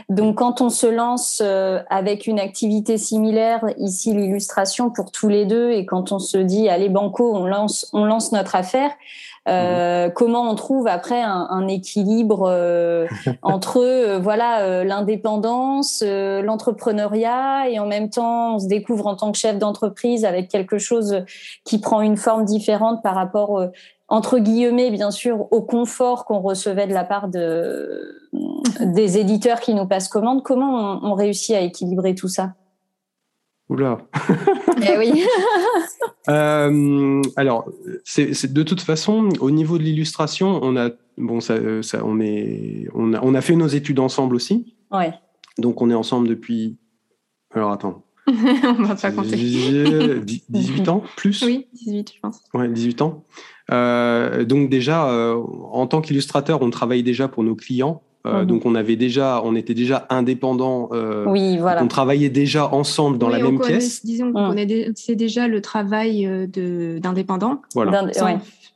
Donc, 0.08 0.36
quand 0.36 0.62
on 0.62 0.70
se 0.70 0.86
lance 0.86 1.42
euh, 1.44 1.80
avec 1.90 2.26
une 2.26 2.38
activité 2.38 2.96
similaire, 2.96 3.62
ici 3.76 4.14
l'illustration 4.14 4.88
pour 4.88 5.10
tous 5.10 5.28
les 5.28 5.44
deux, 5.44 5.72
et 5.72 5.84
quand 5.84 6.12
on 6.12 6.18
se 6.18 6.38
dit 6.38 6.68
allez 6.68 6.88
banco, 6.88 7.34
on 7.34 7.44
lance, 7.46 7.90
on 7.92 8.04
lance 8.04 8.32
notre 8.32 8.54
affaire, 8.54 8.90
euh, 9.48 10.10
comment 10.10 10.50
on 10.50 10.54
trouve 10.54 10.86
après 10.86 11.22
un, 11.22 11.66
équilibre 11.68 12.48
euh, 12.48 13.06
entre 13.42 13.78
euh, 13.78 14.18
voilà 14.18 14.84
l'indépendance, 14.84 16.02
l'entrepreneuriat 16.04 17.70
et 17.70 17.78
en 17.78 17.86
même 17.86 18.10
temps 18.10 18.56
on 18.56 18.58
se 18.58 18.66
découvre 18.66 19.06
en 19.06 19.16
tant 19.16 19.32
que 19.32 19.38
chef 19.38 19.58
d'entreprise 19.58 20.24
avec 20.24 20.48
quelque 20.48 20.78
chose 20.78 21.24
qui 21.64 21.80
prend 21.80 22.00
une 22.00 22.16
forme 22.16 22.44
différente 22.44 23.02
par 23.02 23.14
rapport 23.14 23.66
entre 24.08 24.38
guillemets 24.38 24.90
bien 24.90 25.10
sûr 25.10 25.46
au 25.50 25.62
confort 25.62 26.24
qu'on 26.24 26.40
recevait 26.40 26.86
de 26.86 26.94
la 26.94 27.04
part 27.04 27.28
de 27.28 28.30
des 28.80 29.18
éditeurs 29.18 29.60
qui 29.60 29.74
nous 29.74 29.86
passent 29.86 30.08
commande. 30.08 30.42
Comment 30.42 31.00
on 31.02 31.14
réussit 31.14 31.54
à 31.56 31.60
équilibrer 31.60 32.14
tout 32.14 32.28
ça? 32.28 32.52
Oula. 33.68 33.98
Eh 34.82 34.96
oui. 34.96 35.24
euh, 36.28 37.22
alors, 37.36 37.70
c'est 38.04 38.52
de 38.52 38.62
toute 38.62 38.80
façon, 38.80 39.28
au 39.40 39.50
niveau 39.50 39.78
de 39.78 39.82
l'illustration, 39.82 40.60
on 40.62 40.76
a 40.76 40.90
bon, 41.16 41.40
ça, 41.40 41.82
ça, 41.82 42.04
on 42.04 42.20
est, 42.20 42.88
on 42.94 43.14
a, 43.14 43.20
on 43.22 43.34
a 43.34 43.40
fait 43.40 43.56
nos 43.56 43.66
études 43.66 43.98
ensemble 43.98 44.36
aussi. 44.36 44.74
Ouais. 44.90 45.12
Donc, 45.58 45.82
on 45.82 45.90
est 45.90 45.94
ensemble 45.94 46.28
depuis. 46.28 46.78
Alors, 47.54 47.72
attends. 47.72 48.04
on 48.28 48.82
va 48.82 48.94
pas 48.94 49.10
compter. 49.10 49.36
18 49.36 50.88
ans, 50.88 51.02
plus? 51.16 51.42
Oui, 51.42 51.66
18, 51.72 52.12
je 52.14 52.20
pense. 52.20 52.42
Ouais, 52.52 52.68
18 52.68 53.02
ans. 53.02 53.24
Euh, 53.70 54.44
donc 54.44 54.70
déjà, 54.70 55.10
euh, 55.10 55.34
en 55.70 55.86
tant 55.86 56.00
qu'illustrateur, 56.00 56.62
on 56.62 56.70
travaille 56.70 57.02
déjà 57.02 57.28
pour 57.28 57.44
nos 57.44 57.54
clients 57.54 58.02
Mhm. 58.28 58.46
Donc 58.46 58.66
on 58.66 58.74
avait 58.74 58.96
déjà, 58.96 59.40
on 59.44 59.54
était 59.56 59.74
déjà 59.74 60.06
indépendants. 60.10 60.90
oui, 61.26 61.58
voilà. 61.58 61.82
On 61.82 61.88
travaillait 61.88 62.28
déjà 62.28 62.72
ensemble 62.72 63.18
dans 63.18 63.28
la 63.28 63.38
même 63.38 63.60
pièce. 63.60 64.04
Disons 64.04 64.32
qu'on 64.32 64.54
c'est 64.94 65.16
déjà 65.16 65.48
le 65.48 65.60
travail 65.60 66.28
d'indépendant. 67.00 67.62
Voilà. 67.74 68.06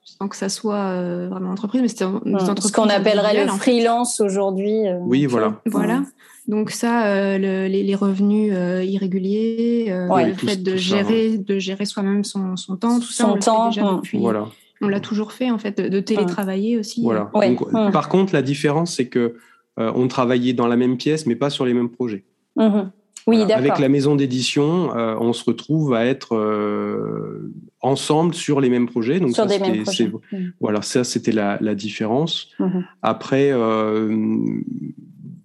Sans, 0.05 0.29
que 0.29 0.37
ça 0.37 0.49
soit 0.49 1.27
vraiment 1.29 1.51
entreprise, 1.51 1.83
mais 1.83 1.89
c'était 1.89 2.05
Ce 2.05 2.73
qu'on 2.73 2.89
appellerait 2.89 3.45
le 3.45 3.51
freelance 3.51 4.21
aujourd'hui. 4.21 4.83
oui, 5.07 5.27
voilà. 5.27 5.61
Voilà. 5.67 6.03
Donc 6.49 6.71
ça, 6.71 7.07
euh, 7.07 7.39
les, 7.69 7.95
revenus 7.95 8.53
euh, 8.55 8.83
irréguliers, 8.85 9.87
euh, 9.91 10.27
le 10.27 10.35
fait 10.35 10.57
de 10.57 10.77
gérer, 10.77 11.39
de 11.39 11.59
gérer 11.59 11.85
soi-même 11.85 12.25
son, 12.25 12.57
temps, 12.81 12.99
tout 12.99 13.13
ça, 13.13 13.29
on 13.29 13.39
temps, 13.39 13.69
déjà 13.69 13.87
hum. 13.87 13.97
depuis. 13.97 14.19
Voilà. 14.19 14.47
On 14.83 14.89
l'a 14.89 15.01
toujours 15.01 15.33
fait 15.33 15.51
en 15.51 15.59
fait, 15.59 15.81
de, 15.81 16.01
télétravailler 16.01 16.79
aussi. 16.79 17.03
Voilà. 17.03 17.31
Hum. 17.35 17.91
Par 17.93 18.09
contre, 18.09 18.33
la 18.33 18.43
différence, 18.43 18.97
c'est 18.97 19.07
que 19.07 19.37
on 19.77 20.07
travaillait 20.07 20.53
dans 20.53 20.67
la 20.67 20.77
même 20.77 20.99
pièce, 20.99 21.25
mais 21.27 21.35
pas 21.35 21.51
sur 21.51 21.65
les 21.65 21.73
mêmes 21.73 21.89
projets. 21.89 22.25
Hum, 22.57 22.91
oui, 23.27 23.41
Avec 23.53 23.79
la 23.79 23.89
maison 23.89 24.17
d'édition, 24.17 24.91
on 24.93 25.33
se 25.33 25.45
retrouve 25.45 25.95
à 25.95 26.05
être 26.05 26.37
ensemble 27.81 28.35
sur 28.35 28.61
les 28.61 28.69
mêmes 28.69 28.89
projets. 28.89 29.21
Donc 29.21 29.35
sur 29.35 29.47
des 29.47 29.59
mêmes 29.59 29.83
projets. 29.85 30.13
Voilà, 30.61 30.83
ça 30.83 31.05
c'était 31.05 31.33
la, 31.33 31.59
la, 31.61 31.75
différence. 31.75 32.51
Après, 33.01 33.53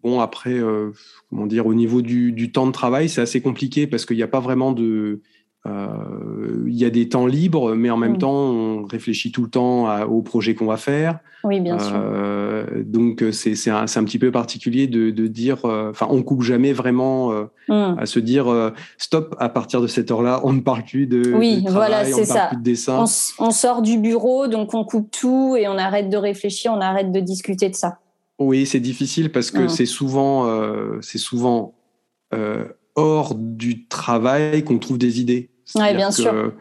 Bon, 0.08 0.22
après, 0.22 0.54
euh, 0.54 0.92
comment 1.30 1.48
dire, 1.48 1.68
au 1.68 1.74
niveau 1.74 2.02
du, 2.02 2.50
temps 2.54 2.66
de 2.66 2.72
travail, 2.72 3.10
c'est 3.10 3.20
assez 3.20 3.42
compliqué 3.42 3.88
parce 3.88 4.06
qu'il 4.06 4.16
n'y 4.16 4.24
a 4.24 4.28
pas 4.30 4.40
vraiment 4.40 4.72
de. 4.72 5.22
Euh, 5.68 6.64
il 6.68 6.76
y 6.76 6.86
a 6.86 6.90
des 6.90 7.10
temps 7.10 7.26
libres, 7.26 7.76
mais 7.76 7.90
en 7.90 7.98
même 7.98 8.14
mm. 8.14 8.20
temps, 8.20 8.34
on 8.34 8.86
réfléchit 8.86 9.32
tout 9.32 9.44
le 9.44 9.50
temps 9.50 10.02
au 10.06 10.22
projet 10.22 10.56
qu'on 10.56 10.66
va 10.66 10.78
faire. 10.78 11.20
Oui, 11.44 11.60
bien 11.60 11.78
sûr. 11.78 11.94
Euh, 11.96 12.84
donc, 12.86 13.24
c'est 13.32 13.70
un, 13.70 13.84
un, 13.84 14.04
petit 14.04 14.20
peu 14.20 14.32
particulier 14.32 14.88
de, 14.88 15.28
dire. 15.28 15.66
Enfin, 15.66 16.08
on 16.10 16.24
coupe 16.24 16.44
jamais 16.44 16.74
vraiment 16.74 17.32
mm. 17.68 17.96
à 17.98 18.06
se 18.06 18.20
dire 18.20 18.74
stop, 18.98 19.36
à 19.40 19.50
partir 19.50 19.82
de 19.82 19.88
cette 19.88 20.12
heure-là, 20.12 20.42
on 20.44 20.54
ne 20.54 20.62
parle 20.62 20.84
plus 20.84 21.08
de. 21.08 21.34
Oui, 21.34 21.66
voilà, 21.68 22.06
c'est 22.06 22.26
ça. 22.26 22.48
Plus 22.48 22.58
de 22.58 22.64
dessin. 22.64 23.06
On, 23.40 23.46
on 23.46 23.52
sort 23.52 23.82
du 23.82 23.98
bureau, 23.98 24.48
donc 24.48 24.74
on 24.74 24.84
coupe 24.84 25.12
tout 25.12 25.56
et 25.58 25.68
on 25.68 25.78
arrête 25.78 26.10
de 26.10 26.18
réfléchir, 26.18 26.72
on 26.74 26.82
arrête 26.82 27.12
de 27.12 27.20
discuter 27.20 27.70
de 27.70 27.76
ça. 27.76 28.00
Oui, 28.40 28.66
c'est 28.66 28.80
difficile 28.80 29.32
parce 29.32 29.50
que 29.50 29.68
c'est 29.68 29.88
souvent, 29.88 30.46
euh, 30.46 31.00
c'est 31.02 31.18
souvent 31.18 31.74
euh, 32.34 32.66
hors 32.96 33.34
du 33.36 33.88
travail 33.88 34.64
qu'on 34.64 34.78
trouve 34.78 35.00
des 35.00 35.20
idées. 35.20 35.50
Bien 35.76 36.12
sûr 36.12 36.52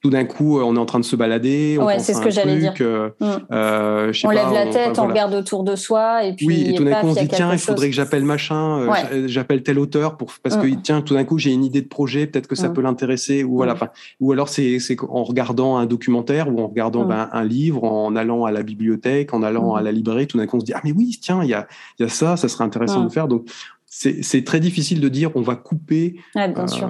tout 0.00 0.10
d'un 0.10 0.24
coup, 0.24 0.58
euh, 0.58 0.62
on 0.62 0.76
est 0.76 0.78
en 0.78 0.86
train 0.86 1.00
de 1.00 1.04
se 1.04 1.16
balader. 1.16 1.76
On 1.80 1.86
ouais, 1.86 1.98
c'est 1.98 2.14
ce 2.14 2.20
que 2.20 2.30
j'allais 2.30 2.58
dire. 2.58 2.72
Euh, 2.80 3.10
mm. 3.20 3.24
euh, 3.50 4.12
on 4.24 4.30
lève 4.30 4.52
la 4.52 4.66
tête, 4.66 4.98
on 4.98 5.08
regarde 5.08 5.34
autour 5.34 5.64
de 5.64 5.74
soi, 5.74 6.24
et 6.24 6.34
puis. 6.34 6.46
Oui, 6.46 6.66
et 6.68 6.74
tout 6.74 6.84
d'un 6.84 7.00
coup, 7.00 7.08
on 7.08 7.14
se 7.14 7.20
dit 7.20 7.28
tiens, 7.28 7.52
il 7.52 7.58
faudrait 7.58 7.88
que 7.88 7.94
j'appelle 7.94 8.24
machin, 8.24 8.88
j'appelle 9.26 9.62
tel 9.62 9.78
auteur 9.78 10.16
pour 10.16 10.32
parce 10.42 10.56
que 10.56 10.66
mm. 10.66 10.82
tiens, 10.82 11.00
tout 11.00 11.14
d'un 11.14 11.24
coup, 11.24 11.38
j'ai 11.38 11.52
une 11.52 11.64
idée 11.64 11.82
de 11.82 11.88
projet, 11.88 12.28
peut-être 12.28 12.46
que 12.46 12.54
ça 12.54 12.68
mm. 12.68 12.74
peut 12.74 12.80
l'intéresser, 12.80 13.42
ou 13.42 13.56
voilà. 13.56 13.76
Ou 14.20 14.32
alors 14.32 14.48
c'est 14.48 14.78
en 15.08 15.24
regardant 15.24 15.76
un 15.76 15.86
documentaire 15.86 16.48
ou 16.48 16.60
en 16.60 16.68
regardant 16.68 17.04
ben, 17.04 17.28
un 17.32 17.44
livre, 17.44 17.82
en 17.82 18.14
allant 18.14 18.44
à 18.44 18.52
la 18.52 18.62
bibliothèque, 18.62 19.34
en 19.34 19.42
allant 19.42 19.74
à 19.74 19.82
la 19.82 19.90
librairie, 19.90 20.28
tout 20.28 20.38
d'un 20.38 20.46
coup, 20.46 20.58
on 20.58 20.60
se 20.60 20.64
dit 20.64 20.74
ah 20.74 20.80
mais 20.84 20.92
oui, 20.92 21.18
tiens, 21.20 21.42
il 21.42 21.48
y 21.48 21.54
a 21.54 21.66
il 21.98 22.04
y 22.04 22.06
a 22.06 22.08
ça, 22.08 22.36
ça 22.36 22.48
serait 22.48 22.64
intéressant 22.64 23.02
de 23.02 23.10
faire. 23.10 23.26
Donc 23.26 23.48
c'est 23.86 24.44
très 24.44 24.60
difficile 24.60 25.00
de 25.00 25.08
dire 25.08 25.32
on 25.34 25.42
va 25.42 25.56
couper. 25.56 26.20
bien 26.36 26.68
sûr 26.68 26.88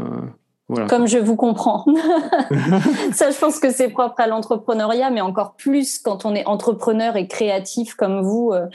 comme 0.88 1.06
je 1.06 1.18
vous 1.18 1.36
comprends. 1.36 1.84
ça, 3.12 3.30
je 3.30 3.38
pense 3.38 3.58
que 3.58 3.70
c'est 3.70 3.88
propre 3.88 4.20
à 4.20 4.26
l'entrepreneuriat, 4.26 5.10
mais 5.10 5.20
encore 5.20 5.54
plus 5.54 5.98
quand 5.98 6.26
on 6.26 6.34
est 6.34 6.44
entrepreneur 6.46 7.16
et 7.16 7.26
créatif 7.26 7.94
comme 7.94 8.20
vous. 8.20 8.52
Euh, 8.52 8.66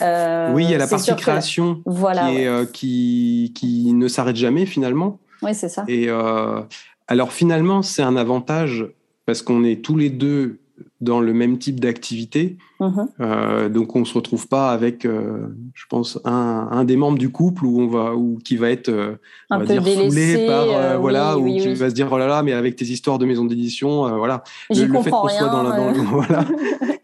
euh 0.00 0.52
oui, 0.54 0.64
il 0.64 0.70
y 0.70 0.74
a 0.74 0.78
la 0.78 0.86
partie 0.86 1.14
création 1.14 1.82
voilà, 1.84 2.30
qui, 2.30 2.46
euh, 2.46 2.64
qui, 2.64 3.52
qui, 3.54 3.92
ne 3.92 4.08
s'arrête 4.08 4.36
jamais 4.36 4.64
finalement. 4.64 5.18
Oui, 5.42 5.54
c'est 5.54 5.68
ça. 5.68 5.84
Et 5.88 6.08
euh, 6.08 6.62
alors 7.06 7.32
finalement, 7.32 7.82
c'est 7.82 8.02
un 8.02 8.16
avantage 8.16 8.86
parce 9.26 9.42
qu'on 9.42 9.62
est 9.64 9.84
tous 9.84 9.96
les 9.96 10.08
deux 10.08 10.58
dans 11.00 11.20
le 11.20 11.34
même 11.34 11.58
type 11.58 11.80
d'activité. 11.80 12.56
Mhm. 12.82 13.08
Euh, 13.20 13.68
donc 13.68 13.94
on 13.94 14.00
ne 14.00 14.04
se 14.04 14.14
retrouve 14.14 14.48
pas 14.48 14.72
avec, 14.72 15.04
euh, 15.04 15.54
je 15.72 15.84
pense, 15.88 16.18
un, 16.24 16.68
un, 16.72 16.84
des 16.84 16.96
membres 16.96 17.16
du 17.16 17.30
couple 17.30 17.64
où 17.64 17.80
on 17.80 17.86
va, 17.86 18.16
ou 18.16 18.40
qui 18.44 18.56
va 18.56 18.70
être 18.70 18.88
euh, 18.88 19.14
un 19.50 19.60
peu 19.60 19.66
dire, 19.66 19.82
délaissé, 19.82 20.46
par 20.48 20.98
voilà, 21.00 21.38
ou 21.38 21.46
qui 21.46 21.74
va 21.74 21.90
se 21.90 21.94
dire 21.94 22.08
oh 22.10 22.18
là 22.18 22.26
là, 22.26 22.42
mais 22.42 22.52
avec 22.52 22.74
tes 22.74 22.86
histoires 22.86 23.20
de 23.20 23.24
maison 23.24 23.44
d'édition, 23.44 24.18
voilà. 24.18 24.42
Le, 24.68 24.84
le, 24.86 25.00
fait 25.00 25.10
qu'on 25.10 25.28
soit 25.28 25.48
dans, 25.48 25.62
dans 25.62 25.92
voilà, 26.10 26.44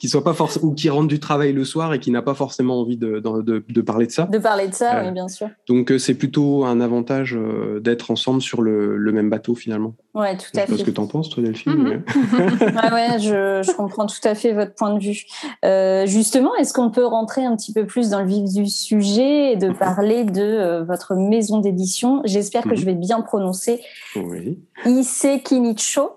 qui 0.01 0.09
soit 0.09 0.25
pas 0.25 0.33
forcément 0.33 0.67
ou 0.67 0.75
qui 0.75 0.91
rentre 0.91 1.07
du 1.07 1.21
travail 1.21 1.53
le 1.53 1.65
soir 1.65 1.95
et 1.95 2.01
qui 2.01 2.11
n'a 2.11 2.23
pas 2.23 2.35
forcément 2.35 2.81
envie 2.81 2.97
de, 2.97 3.21
de, 3.21 3.65
de, 3.69 3.81
parler 3.81 4.07
de 4.07 4.13
ça. 4.13 4.25
De 4.25 4.39
parler 4.39 4.67
de 4.67 4.75
ça, 4.75 5.05
oui, 5.05 5.13
bien 5.13 5.29
sûr. 5.29 5.49
Donc 5.69 5.93
c'est 5.99 6.15
plutôt 6.15 6.65
un 6.65 6.81
avantage 6.81 7.39
d'être 7.81 8.11
ensemble 8.11 8.43
sur 8.43 8.63
le, 8.63 8.97
le, 8.97 9.13
même 9.13 9.31
bateau 9.31 9.55
finalement. 9.55 9.95
Ouais, 10.15 10.37
tout 10.37 10.59
à 10.59 10.67
fait. 10.67 10.77
ce 10.77 10.83
que 10.83 10.91
tu 10.91 11.01
en 11.01 11.07
penses, 11.07 11.31
toi, 11.31 11.45
Delphine. 11.45 11.73
Mhm. 11.73 12.03
ouais, 12.63 12.93
ouais, 12.93 13.19
je, 13.21 13.63
je 13.65 13.77
comprends 13.77 14.07
tout 14.07 14.17
à 14.25 14.35
fait 14.35 14.53
votre 14.53 14.75
point 14.75 14.93
de 14.95 15.01
vue. 15.01 15.25
Euh, 15.69 16.07
justement, 16.07 16.55
est-ce 16.57 16.73
qu'on 16.73 16.91
peut 16.91 17.05
rentrer 17.05 17.45
un 17.45 17.55
petit 17.55 17.73
peu 17.73 17.87
plus 17.87 18.11
dans 18.11 18.21
le 18.21 18.27
vif 18.27 18.45
du 18.45 18.67
sujet 18.67 19.53
et 19.53 19.57
de 19.57 19.69
mhm. 19.69 19.77
parler 19.77 20.25
de 20.25 20.43
euh, 20.43 20.85
votre 20.85 21.15
maison 21.15 21.59
d'édition? 21.59 22.23
J'espère 22.25 22.63
que 22.63 22.71
mhm. 22.71 22.77
je 22.77 22.85
vais 22.87 22.95
bien 22.95 23.21
prononcer. 23.21 23.81
Oui. 24.17 24.59
Issei 24.87 25.43
Kinicho. 25.43 26.13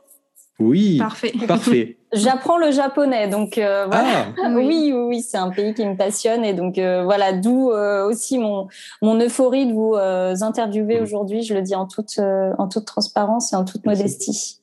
Oui, 0.60 1.00
parfait. 1.00 1.34
parfait. 1.48 1.98
J'apprends 2.14 2.58
le 2.58 2.72
japonais, 2.72 3.28
donc 3.28 3.58
euh, 3.58 3.88
voilà. 3.88 4.28
Ah. 4.44 4.50
oui, 4.54 4.92
oui, 4.94 4.94
oui, 4.94 5.22
c'est 5.22 5.38
un 5.38 5.50
pays 5.50 5.74
qui 5.74 5.84
me 5.86 5.96
passionne 5.96 6.46
et 6.46 6.54
donc 6.54 6.76
voilà, 6.76 7.34
d'où 7.34 7.72
aussi 7.72 8.38
mon 8.38 8.68
mon 9.02 9.20
euphorie 9.20 9.66
de 9.66 9.74
vous 9.74 9.96
interviewer 10.44 11.00
aujourd'hui. 11.00 11.42
Je 11.42 11.56
le 11.56 11.62
dis 11.62 11.74
en 11.74 11.88
toute 11.88 12.20
en 12.20 12.68
toute 12.68 12.86
transparence 12.86 13.54
et 13.54 13.56
en 13.56 13.66
toute 13.66 13.86
modestie. 13.86 14.60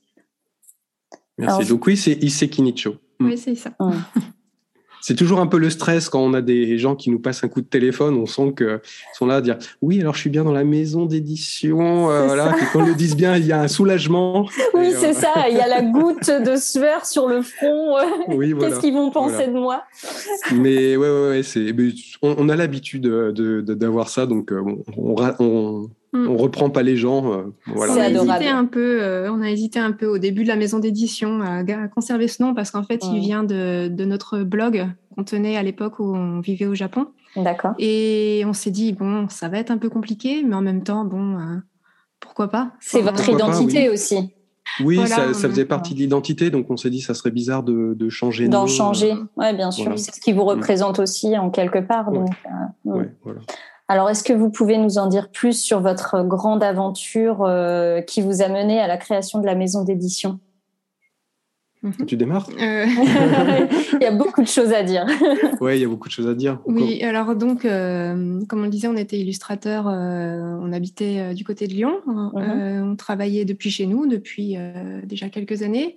Merci. 1.37 1.69
donc 1.69 1.87
oui, 1.87 1.97
c'est 1.97 2.13
Issei 2.23 2.49
Kinicho. 2.49 2.97
Oui, 3.19 3.37
c'est 3.37 3.57
ça. 3.57 3.71
C'est 5.01 5.15
toujours 5.15 5.41
un 5.41 5.47
peu 5.47 5.59
le 5.59 5.71
stress 5.71 6.09
quand 6.09 6.21
on 6.21 6.35
a 6.35 6.41
des 6.41 6.79
gens 6.79 6.97
qui 6.97 7.11
nous 7.11 7.19
passent 7.19 7.45
un 7.45 7.49
coup 7.49 7.61
de 7.61 7.67
téléphone. 7.67 8.17
On 8.17 8.27
sent 8.27 8.55
qu'ils 8.57 8.81
sont 9.15 9.27
là 9.27 9.37
à 9.37 9.41
dire 9.41 9.57
oui, 9.83 10.01
alors 10.01 10.15
je 10.15 10.21
suis 10.21 10.31
bien 10.31 10.45
dans 10.45 10.53
la 10.53 10.65
maison 10.65 11.07
d'édition. 11.07 12.11
Euh, 12.11 12.27
voilà, 12.27 12.55
quand 12.73 12.85
ils 12.85 12.89
le 12.89 12.95
disent 12.95 13.17
bien, 13.17 13.37
il 13.37 13.47
y 13.47 13.53
a 13.53 13.61
un 13.61 13.69
soulagement. 13.69 14.49
Oui, 14.75 14.93
c'est 14.97 15.11
euh, 15.11 15.13
ça. 15.13 15.49
Il 15.49 15.57
y 15.57 15.61
a 15.61 15.67
la 15.67 15.83
goutte 15.83 16.31
de 16.31 16.57
sueur 16.57 17.05
sur 17.07 17.27
le 17.27 17.43
front. 17.43 17.97
Oui, 18.29 18.55
Qu'est-ce 18.59 18.81
qu'ils 18.81 18.95
vont 18.95 19.11
penser 19.11 19.47
de 19.47 19.53
moi? 19.53 19.83
Mais 20.53 20.97
ouais, 20.97 21.09
ouais, 21.09 21.29
ouais 21.31 21.43
c'est. 21.43 21.75
On, 22.23 22.49
a 22.49 22.57
l'habitude 22.57 23.07
d'avoir 23.07 24.09
ça, 24.09 24.27
donc 24.27 24.53
euh, 24.53 24.63
on, 24.97 25.17
on. 25.39 25.91
On 26.27 26.37
reprend 26.37 26.71
pas 26.71 26.83
les 26.83 26.97
gens. 26.97 27.33
Euh, 27.33 27.55
voilà. 27.67 27.95
On 27.95 27.97
a 27.99 28.09
hésité 28.09 28.49
un 28.49 28.65
peu. 28.65 29.03
Euh, 29.03 29.33
on 29.33 29.41
a 29.43 29.51
hésité 29.51 29.79
un 29.79 29.93
peu 29.93 30.07
au 30.07 30.19
début 30.19 30.43
de 30.43 30.49
la 30.49 30.57
maison 30.57 30.79
d'édition 30.79 31.41
à, 31.43 31.63
conserver 31.89 32.29
ce 32.29 32.43
nom 32.43 32.55
parce 32.55 32.71
qu'en 32.71 32.83
fait, 32.83 33.05
il 33.13 33.21
vient 33.21 33.45
de, 33.45 33.89
notre 34.05 34.41
blog 34.41 34.87
qu'on 35.15 35.25
tenait 35.25 35.57
à 35.57 35.63
l'époque 35.63 35.99
où 35.99 36.15
on 36.15 36.41
vivait 36.41 36.67
au 36.67 36.75
Japon. 36.75 37.09
D'accord. 37.37 37.75
Et 37.79 38.43
on 38.47 38.53
s'est 38.53 38.71
dit 38.71 38.93
bon, 38.93 39.29
ça 39.29 39.49
va 39.49 39.59
être 39.59 39.71
un 39.71 39.79
peu 39.79 39.89
compliqué, 39.89 40.43
mais 40.45 40.55
en 40.55 40.63
même 40.63 40.83
temps, 40.83 41.05
bon, 41.05 41.37
euh, 41.39 41.57
pourquoi 42.21 42.49
pas? 42.49 42.73
C'est 42.81 43.03
votre 43.03 43.29
identité 43.29 43.89
aussi. 43.89 44.33
Oui, 44.81 45.05
ça, 45.07 45.33
faisait 45.33 45.65
partie 45.65 45.95
de 45.95 45.99
l'identité, 45.99 46.51
donc 46.51 46.71
on 46.71 46.77
s'est 46.77 46.91
dit 46.91 47.01
ça 47.01 47.15
serait 47.15 47.31
bizarre 47.31 47.63
de, 47.63 48.09
changer. 48.09 48.49
D'en 48.49 48.67
changer, 48.67 49.15
oui, 49.37 49.55
bien 49.55 49.71
sûr. 49.71 49.99
C'est 49.99 50.15
ce 50.15 50.21
qui 50.21 50.33
vous 50.33 50.45
mm. 50.45 50.49
représente 50.49 50.99
aussi 50.99 51.37
en 51.37 51.51
quelque 51.51 51.79
part. 51.79 52.13
Donc, 52.13 52.31
mm. 52.85 53.03
voilà. 53.23 53.41
Alors, 53.91 54.11
est-ce 54.11 54.23
que 54.23 54.35
vous 54.35 54.51
pouvez 54.51 54.77
nous 54.77 54.99
en 54.99 55.07
dire 55.07 55.31
plus 55.31 55.59
sur 55.59 55.81
votre 55.81 56.23
grande 56.23 56.63
aventure 56.63 57.43
euh, 57.43 58.03
qui 58.03 58.21
vous 58.21 58.43
a 58.43 58.49
mené 58.49 58.79
à 58.81 58.87
la 58.87 58.99
création 58.99 59.41
de 59.41 59.47
la 59.47 59.55
maison 59.55 59.83
d'édition? 59.83 60.41
Mhm. 61.83 62.05
Tu 62.07 62.17
démarres? 62.19 62.51
Euh. 62.61 62.85
Il 63.93 64.03
y 64.03 64.05
a 64.05 64.11
beaucoup 64.11 64.43
de 64.43 64.49
choses 64.49 64.75
à 64.75 64.83
dire. 64.83 65.07
oui, 65.63 65.77
il 65.77 65.81
y 65.81 65.85
a 65.85 65.89
beaucoup 65.89 66.09
de 66.09 66.13
choses 66.13 66.27
à 66.27 66.35
dire. 66.35 66.61
Oui, 66.67 67.03
alors 67.03 67.35
donc, 67.35 67.65
euh, 67.65 68.41
comme 68.47 68.61
on 68.61 68.65
le 68.65 68.69
disait, 68.69 68.89
on 68.89 68.97
était 68.97 69.19
illustrateur, 69.19 69.87
on 69.87 70.73
habitait 70.73 71.35
du 71.35 71.45
côté 71.45 71.67
de 71.67 71.73
Lyon, 71.73 72.01
mhm. 72.07 72.91
on 72.91 72.97
travaillait 72.97 73.45
depuis 73.45 73.71
chez 73.71 73.87
nous 73.87 74.07
depuis 74.07 74.57
déjà 75.05 75.31
quelques 75.31 75.63
années. 75.63 75.97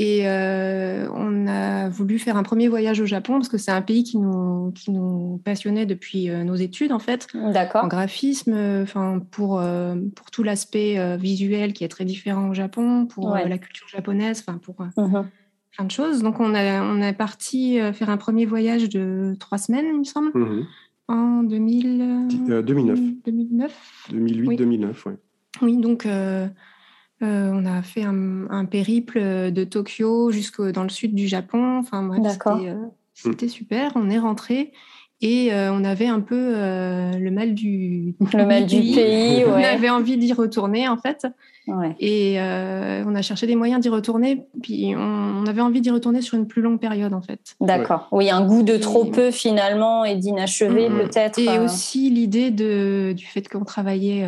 Et 0.00 0.28
euh, 0.28 1.08
on 1.12 1.48
a 1.48 1.88
voulu 1.88 2.20
faire 2.20 2.36
un 2.36 2.44
premier 2.44 2.68
voyage 2.68 3.00
au 3.00 3.04
Japon 3.04 3.32
parce 3.32 3.48
que 3.48 3.58
c'est 3.58 3.72
un 3.72 3.82
pays 3.82 4.04
qui 4.04 4.16
nous, 4.16 4.70
qui 4.72 4.92
nous 4.92 5.40
passionnait 5.44 5.86
depuis 5.86 6.30
euh, 6.30 6.44
nos 6.44 6.54
études, 6.54 6.92
en 6.92 7.00
fait. 7.00 7.26
D'accord. 7.34 7.82
En 7.82 7.88
graphisme, 7.88 8.54
enfin, 8.80 9.20
pour, 9.32 9.58
euh, 9.58 9.96
pour 10.14 10.30
tout 10.30 10.44
l'aspect 10.44 11.16
visuel 11.16 11.72
qui 11.72 11.82
est 11.82 11.88
très 11.88 12.04
différent 12.04 12.48
au 12.48 12.54
Japon, 12.54 13.06
pour 13.06 13.34
la 13.34 13.58
culture 13.58 13.88
japonaise, 13.88 14.44
enfin, 14.46 14.58
pour 14.58 14.76
mhm. 14.96 15.28
plein 15.72 15.84
de 15.84 15.90
choses. 15.90 16.22
Donc, 16.22 16.38
on, 16.38 16.54
a, 16.54 16.80
on 16.80 17.02
est 17.02 17.12
parti 17.12 17.80
faire 17.92 18.08
un 18.08 18.18
premier 18.18 18.46
voyage 18.46 18.88
de 18.88 19.34
trois 19.40 19.58
semaines, 19.58 19.86
il 19.92 19.98
me 19.98 20.04
semble, 20.04 20.30
mhm. 20.32 20.66
en 21.08 21.42
2000, 21.42 22.28
2009. 22.64 23.02
2009. 23.24 24.08
2008-2009, 24.12 24.94
oui. 25.06 25.12
Oui, 25.60 25.76
donc 25.78 26.06
euh, 27.22 27.50
on 27.52 27.66
a 27.66 27.82
fait 27.82 28.04
un, 28.04 28.64
périple 28.66 29.18
de 29.50 29.64
Tokyo 29.64 30.30
jusqu'au 30.30 30.70
dans 30.70 30.84
le 30.84 30.88
sud 30.88 31.14
du 31.14 31.26
Japon. 31.26 31.78
Enfin, 31.78 32.02
bref, 32.02 32.38
c'était, 33.14 33.46
euh, 33.46 33.48
super. 33.48 33.92
On 33.96 34.08
est 34.10 34.18
rentré 34.18 34.72
Et 35.20 35.50
on 35.52 35.84
avait 35.84 36.06
un 36.06 36.20
peu 36.20 36.54
le 36.54 37.30
mal 37.30 37.54
du, 37.54 38.14
le 38.32 38.46
mal 38.46 38.66
du 38.66 38.80
pays. 38.80 39.44
On 39.48 39.54
avait 39.54 39.90
envie 39.90 40.16
d'y 40.16 40.32
retourner 40.32 40.88
en 40.88 40.96
fait. 40.96 41.26
Et 41.98 42.38
on 42.38 43.14
a 43.14 43.22
cherché 43.22 43.46
des 43.46 43.56
moyens 43.56 43.80
d'y 43.80 43.88
retourner. 43.88 44.46
Puis 44.62 44.94
on, 44.96 45.44
avait 45.46 45.60
envie 45.60 45.80
d'y 45.80 45.90
retourner 45.90 46.20
sur 46.20 46.38
une 46.38 46.46
plus 46.46 46.62
longue 46.62 46.78
période 46.78 47.12
en 47.12 47.22
fait. 47.22 47.56
D'accord. 47.60 48.08
Oui, 48.12 48.30
un 48.30 48.46
goût 48.46 48.62
de 48.62 48.76
trop 48.76 49.04
peu 49.04 49.30
finalement 49.30 50.04
et 50.04 50.14
d'inachevé 50.14 50.88
peut-être. 50.88 51.38
Et 51.38 51.58
aussi 51.58 52.10
l'idée 52.10 52.50
du 52.50 53.26
fait 53.26 53.48
qu'on 53.48 53.64
travaillait 53.64 54.24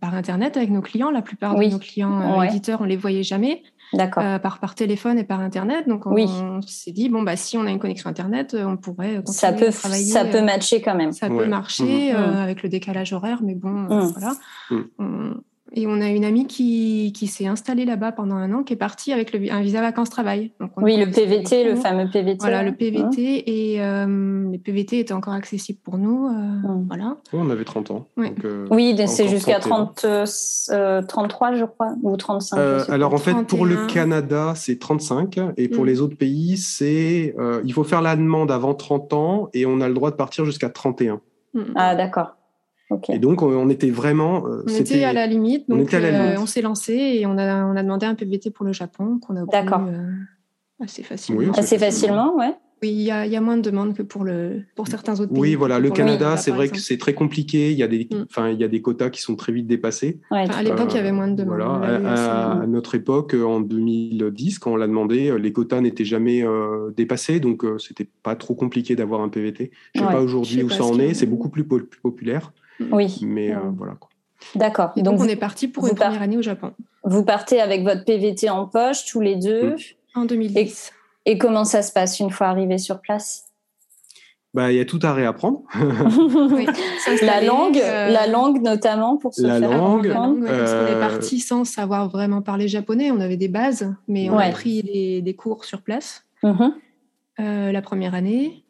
par 0.00 0.14
internet 0.14 0.56
avec 0.56 0.70
nos 0.70 0.82
clients. 0.82 1.10
La 1.10 1.22
plupart 1.22 1.54
de 1.54 1.64
nos 1.64 1.78
clients 1.78 2.42
éditeurs, 2.42 2.80
on 2.82 2.84
les 2.84 2.96
voyait 2.96 3.22
jamais. 3.22 3.62
Euh, 3.92 4.38
par, 4.38 4.58
par 4.58 4.74
téléphone 4.74 5.18
et 5.18 5.24
par 5.24 5.40
Internet. 5.40 5.88
Donc, 5.88 6.06
on, 6.06 6.60
s'est 6.62 6.92
dit, 6.92 7.08
bon, 7.08 7.22
bah, 7.22 7.36
si 7.36 7.56
on 7.56 7.66
a 7.66 7.70
une 7.70 7.78
connexion 7.78 8.10
Internet, 8.10 8.54
euh, 8.54 8.64
on 8.64 8.76
pourrait 8.76 9.16
continuer 9.16 9.32
ça 9.32 9.52
peut, 9.52 9.68
à 9.68 9.72
travailler. 9.72 10.04
Ça 10.04 10.24
peut 10.24 10.38
euh, 10.38 10.42
matcher 10.42 10.80
quand 10.80 10.94
même. 10.94 11.12
Ça 11.12 11.28
peut 11.28 11.46
marcher 11.46 12.12
mmh. 12.12 12.16
avec 12.16 12.62
le 12.62 12.68
décalage 12.68 13.12
horaire, 13.12 13.40
mais 13.42 13.54
bon, 13.54 13.70
mmh. 13.70 14.12
voilà. 14.16 14.34
Mmh. 14.70 15.34
Et 15.72 15.86
on 15.86 16.00
a 16.00 16.08
une 16.08 16.24
amie 16.24 16.46
qui, 16.46 17.12
qui 17.16 17.26
s'est 17.26 17.46
installée 17.46 17.84
là-bas 17.84 18.12
pendant 18.12 18.36
un 18.36 18.52
an, 18.52 18.62
qui 18.62 18.74
est 18.74 18.76
partie 18.76 19.12
avec 19.12 19.32
le, 19.32 19.50
un 19.50 19.60
visa 19.60 19.80
vacances-travail. 19.80 20.52
Oui, 20.76 20.96
le 20.96 21.10
PVT, 21.10 21.64
le 21.64 21.76
fameux 21.76 22.08
PVT. 22.08 22.38
Voilà, 22.40 22.62
le 22.62 22.74
PVT. 22.74 23.72
Et 23.72 23.82
euh, 23.82 24.50
les 24.50 24.58
PVT 24.58 25.00
étaient 25.00 25.14
encore 25.14 25.32
accessibles 25.32 25.80
pour 25.82 25.98
nous. 25.98 26.28
Euh, 26.28 26.30
mmh. 26.30 26.84
voilà. 26.86 27.16
on 27.32 27.50
avait 27.50 27.64
30 27.64 27.90
ans. 27.90 28.06
Euh, 28.18 28.66
oui, 28.70 28.94
c'est 29.06 29.26
jusqu'à 29.26 29.58
30, 29.58 30.06
33, 31.08 31.54
je 31.54 31.64
crois, 31.64 31.94
ou 32.02 32.16
35. 32.16 32.90
alors 32.90 33.14
en 33.14 33.18
fait, 33.18 33.34
pour 33.46 33.64
le 33.64 33.86
Canada, 33.86 34.52
c'est 34.54 34.78
35. 34.78 35.40
Et 35.56 35.68
pour 35.68 35.84
mmh. 35.84 35.86
les 35.86 36.00
autres 36.00 36.16
pays, 36.16 36.56
c'est 36.56 37.34
il 37.64 37.72
faut 37.72 37.84
faire 37.84 38.02
la 38.02 38.16
demande 38.16 38.52
avant 38.52 38.74
30 38.74 39.12
ans 39.14 39.48
et 39.54 39.66
on 39.66 39.80
a 39.80 39.88
le 39.88 39.94
droit 39.94 40.10
de 40.10 40.16
partir 40.16 40.44
jusqu'à 40.44 40.68
31. 40.68 41.20
Mmh. 41.54 41.60
Ah, 41.74 41.94
d'accord. 41.94 42.36
Et 43.08 43.18
donc, 43.18 43.42
on 43.42 43.68
était 43.68 43.90
vraiment. 43.90 44.46
Euh, 44.46 44.64
on 44.66 44.74
était 44.74 45.04
à 45.04 45.12
la 45.12 45.26
limite. 45.26 45.68
Donc, 45.68 45.92
euh, 45.94 46.36
on, 46.38 46.46
s'est 46.46 46.62
lancé 46.62 46.92
et 46.94 47.26
on 47.26 47.38
a, 47.38 47.64
on 47.64 47.76
a 47.76 47.82
demandé 47.82 48.06
un 48.06 48.14
PVT 48.14 48.50
pour 48.50 48.64
le 48.64 48.72
Japon 48.72 49.18
qu'on 49.20 49.36
a 49.36 49.42
obtenu 49.42 49.70
euh, 49.88 50.82
assez 50.82 51.02
facilement. 51.02 51.52
assez 51.52 51.78
facilement, 51.78 52.36
ouais. 52.36 52.54
Oui, 52.82 52.90
il 52.90 53.02
y, 53.02 53.10
a, 53.10 53.24
y, 53.24 53.36
a 53.36 53.40
moins 53.40 53.56
de 53.56 53.62
demandes 53.62 53.94
que 53.94 54.02
pour, 54.02 54.24
le, 54.24 54.62
pour 54.74 54.88
certains 54.88 55.18
autres 55.20 55.32
pays. 55.32 55.40
Oui, 55.40 55.54
voilà. 55.54 55.78
Le 55.78 55.90
Canada, 55.90 56.36
c'est 56.36 56.50
vrai 56.50 56.68
que 56.68 56.78
c'est 56.78 56.98
très 56.98 57.14
compliqué. 57.14 57.70
Il 57.70 57.78
y, 57.78 57.82
a 57.82 57.86
des, 57.86 58.08
mm. 58.10 58.26
enfin, 58.28 58.50
il 58.50 58.60
y 58.60 58.64
a 58.64 58.68
des 58.68 58.82
quotas 58.82 59.10
qui 59.10 59.22
sont 59.22 59.36
très 59.36 59.52
vite 59.52 59.66
dépassés. 59.66 60.20
à 60.30 60.62
l'époque, 60.62 60.88
il 60.90 60.96
y 60.96 60.98
avait 60.98 61.12
moins 61.12 61.28
de 61.28 61.36
demandes. 61.36 61.56
Voilà. 61.56 62.60
À, 62.60 62.66
notre 62.66 62.94
époque, 62.94 63.34
en 63.34 63.60
2010, 63.60 64.58
quand 64.58 64.72
on 64.72 64.76
l'a 64.76 64.88
demandé, 64.88 65.34
les 65.38 65.52
quotas 65.52 65.80
n'étaient 65.80 66.04
jamais 66.04 66.44
dépassés. 66.96 67.40
Donc, 67.40 67.64
c'était 67.78 68.08
pas 68.22 68.34
trop 68.36 68.54
compliqué 68.54 68.96
d'avoir 68.96 69.22
un 69.22 69.28
PVT. 69.28 69.70
Je 69.94 70.00
ne 70.02 70.06
sais 70.06 70.12
pas 70.12 70.20
aujourd'hui 70.20 70.62
où 70.62 70.68
ça 70.68 70.84
en 70.84 70.98
est. 70.98 71.14
C'est 71.14 71.26
beaucoup 71.26 71.48
plus 71.48 71.64
populaire. 71.64 72.52
Oui. 72.80 73.18
Mais 73.22 73.54
euh, 73.54 73.58
voilà. 73.76 73.94
D'accord. 74.54 74.92
Et 74.96 75.02
donc, 75.02 75.20
on 75.20 75.24
est 75.24 75.36
parti 75.36 75.68
pour 75.68 75.86
une 75.86 75.94
première 75.94 76.22
année 76.22 76.36
au 76.36 76.42
Japon. 76.42 76.72
Vous 77.04 77.24
partez 77.24 77.60
avec 77.60 77.82
votre 77.82 78.04
PVT 78.04 78.50
en 78.50 78.66
poche 78.66 79.04
tous 79.06 79.20
les 79.20 79.36
deux. 79.36 79.70
Mm. 79.70 79.76
En 80.16 80.24
2010. 80.26 80.92
Et, 81.26 81.38
comment 81.38 81.64
ça 81.64 81.82
se 81.82 81.92
passe 81.92 82.20
une 82.20 82.30
fois 82.30 82.46
arrivé 82.46 82.78
sur 82.78 83.00
place? 83.00 83.46
Bah, 84.52 84.70
il 84.70 84.78
y 84.78 84.80
a 84.80 84.84
tout 84.84 85.00
à 85.02 85.12
réapprendre. 85.12 85.62
oui, 86.52 86.66
la 87.22 87.42
langue, 87.42 87.78
euh, 87.78 88.08
la 88.08 88.28
langue 88.28 88.62
notamment 88.62 89.16
pour 89.16 89.34
se 89.34 89.42
la 89.42 89.58
faire 89.58 89.76
langue, 89.76 90.14
On 90.16 90.44
est 90.44 90.48
euh, 90.48 91.00
parti 91.00 91.40
sans 91.40 91.64
savoir 91.64 92.08
vraiment 92.08 92.42
parler 92.42 92.68
japonais. 92.68 93.10
On 93.10 93.18
avait 93.18 93.36
des 93.36 93.48
bases, 93.48 93.92
mais 94.06 94.30
on 94.30 94.38
a 94.38 94.50
pris 94.50 95.20
des, 95.24 95.34
cours 95.34 95.64
sur 95.64 95.82
place. 95.82 96.24
Mm-hmm. 96.44 97.72
la 97.72 97.82
première 97.82 98.14
année. 98.14 98.63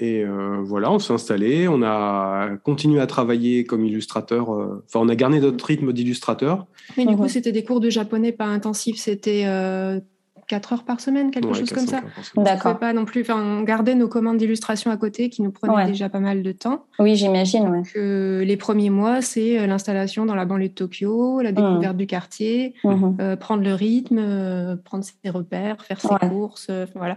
Et 0.00 0.22
euh, 0.22 0.60
voilà, 0.62 0.92
on 0.92 0.98
s'est 0.98 1.12
installé, 1.12 1.66
on 1.66 1.82
a 1.82 2.50
continué 2.62 3.00
à 3.00 3.06
travailler 3.06 3.64
comme 3.64 3.84
illustrateur. 3.84 4.54
Euh, 4.54 4.84
enfin, 4.86 5.00
on 5.04 5.08
a 5.08 5.16
gardé 5.16 5.40
notre 5.40 5.64
rythme 5.64 5.92
d'illustrateur. 5.92 6.66
Mais 6.96 7.04
du 7.04 7.16
coup, 7.16 7.28
c'était 7.28 7.52
des 7.52 7.64
cours 7.64 7.80
de 7.80 7.90
japonais 7.90 8.30
pas 8.30 8.46
intensifs, 8.46 8.98
c'était 8.98 9.42
euh, 9.46 9.98
4 10.46 10.72
heures 10.72 10.84
par 10.84 11.00
semaine, 11.00 11.32
quelque 11.32 11.52
chose 11.52 11.72
comme 11.72 11.88
ça. 11.88 12.02
D'accord. 12.36 12.78
Pas 12.78 12.92
non 12.92 13.06
plus. 13.06 13.22
Enfin, 13.22 13.42
on 13.42 13.62
gardait 13.62 13.96
nos 13.96 14.06
commandes 14.06 14.36
d'illustration 14.36 14.92
à 14.92 14.96
côté, 14.96 15.30
qui 15.30 15.42
nous 15.42 15.50
prenaient 15.50 15.86
déjà 15.86 16.08
pas 16.08 16.20
mal 16.20 16.44
de 16.44 16.52
temps. 16.52 16.84
Oui, 17.00 17.16
j'imagine. 17.16 17.68
Ouais. 17.68 17.82
Euh, 17.96 18.44
les 18.44 18.56
premiers 18.56 18.90
mois, 18.90 19.20
c'est 19.20 19.66
l'installation 19.66 20.26
dans 20.26 20.36
la 20.36 20.44
banlieue 20.44 20.68
de 20.68 20.74
Tokyo, 20.74 21.40
la 21.40 21.50
découverte 21.50 21.94
mmh. 21.94 21.98
du 21.98 22.06
quartier, 22.06 22.74
mmh. 22.84 23.34
prendre 23.40 23.64
le 23.64 23.74
rythme, 23.74 24.78
prendre 24.84 25.02
ses 25.02 25.30
repères, 25.30 25.84
faire 25.84 26.00
ses 26.00 26.28
courses, 26.28 26.70
voilà. 26.94 27.16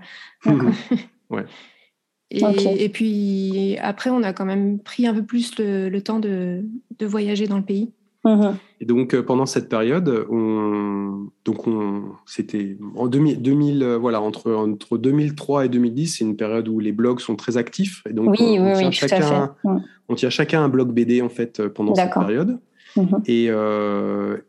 ouais. 1.30 1.46
Et, 2.32 2.90
puis 2.90 3.78
après, 3.82 4.10
on 4.10 4.24
a 4.24 4.34
quand 4.34 4.46
même 4.46 4.80
pris 4.80 5.06
un 5.06 5.14
peu 5.14 5.24
plus 5.24 5.58
le, 5.60 6.00
temps 6.00 6.20
de, 6.20 6.64
voyager 7.02 7.48
dans 7.48 7.58
le 7.58 7.64
pays. 7.64 7.90
Mhm. 8.24 8.56
Et 8.80 8.86
donc 8.86 9.16
euh, 9.16 9.24
pendant 9.24 9.48
cette 9.48 9.68
période, 9.68 10.28
on, 10.30 11.28
donc 11.44 11.68
on, 11.68 12.04
c'était 12.28 12.78
en 12.96 13.08
2000, 13.08 13.82
euh, 13.82 13.98
voilà, 13.98 14.22
entre, 14.22 14.54
entre 14.54 15.00
2003 15.00 15.66
et 15.66 15.70
2010, 15.70 16.18
c'est 16.18 16.24
une 16.24 16.36
période 16.36 16.68
où 16.68 16.80
les 16.80 16.92
blogs 16.92 17.20
sont 17.20 17.36
très 17.36 17.58
actifs. 17.58 18.04
Et 18.08 18.14
donc 18.14 18.30
oui, 18.30 18.58
on, 18.60 18.76
oui, 18.76 18.90
tient 18.92 18.92
chacun, 18.92 19.56
on 20.08 20.14
tient 20.14 20.30
chacun 20.30 20.64
un 20.64 20.70
blog 20.70 20.92
BD 20.92 21.24
en 21.24 21.30
fait 21.30 21.60
euh, 21.60 21.70
pendant 21.70 21.96
cette 21.96 22.14
période. 22.14 22.60
Mhm. 22.96 23.24
Et, 23.26 23.50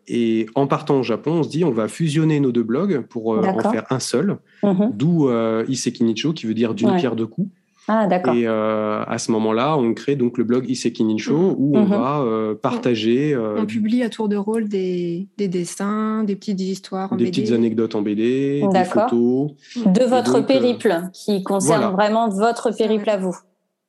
et, 0.09 0.47
en 0.57 0.67
partant 0.67 0.99
au 0.99 1.03
Japon, 1.05 1.31
on 1.31 1.43
se 1.45 1.49
dit 1.49 1.65
on 1.65 1.71
va 1.71 1.87
fusionner 1.89 2.41
nos 2.41 2.51
deux 2.53 2.65
blogs 2.65 3.03
pour 3.07 3.39
en 3.39 3.71
faire 3.71 3.87
un 3.89 4.01
seul, 4.01 4.39
mhm. 4.65 4.91
d'où 4.93 5.31
Isekinicho 5.69 6.35
qui 6.35 6.47
veut 6.47 6.55
dire 6.55 6.75
d'une 6.75 6.95
pierre 6.97 7.17
deux 7.17 7.29
coups. 7.29 7.49
Ah, 7.89 8.07
d'accord. 8.07 8.35
Et 8.35 8.47
euh, 8.47 9.03
à 9.05 9.19
ce 9.19 9.33
moment-là, 9.33 9.77
on 9.77 9.93
crée 9.95 10.15
donc 10.15 10.39
le 10.39 10.45
blog 10.45 10.69
Iseki 10.69 11.19
Show 11.19 11.57
où 11.59 11.77
on 11.77 11.83
mhm. 11.83 11.89
va 11.89 12.21
euh, 12.21 12.55
partager. 12.55 13.35
Euh, 13.35 13.57
on 13.59 13.67
publie 13.67 14.03
à 14.03 14.09
tour 14.09 14.29
de 14.29 14.37
rôle 14.37 14.69
des, 14.69 15.29
des 15.37 15.49
dessins, 15.49 16.23
des 16.23 16.37
petites 16.37 16.61
histoires 16.61 17.13
en 17.13 17.17
des 17.17 17.27
petites 17.27 17.51
anecdotes 17.51 17.95
en 17.95 18.03
BD, 18.03 18.63
des 18.73 18.85
photos. 18.85 19.51
De 19.85 20.05
votre 20.05 20.41
périple, 20.41 21.03
qui 21.13 21.43
concerne 21.43 21.93
vraiment 21.93 22.29
votre 22.29 22.71
périple 22.71 23.11
à 23.11 23.17
vous. 23.17 23.37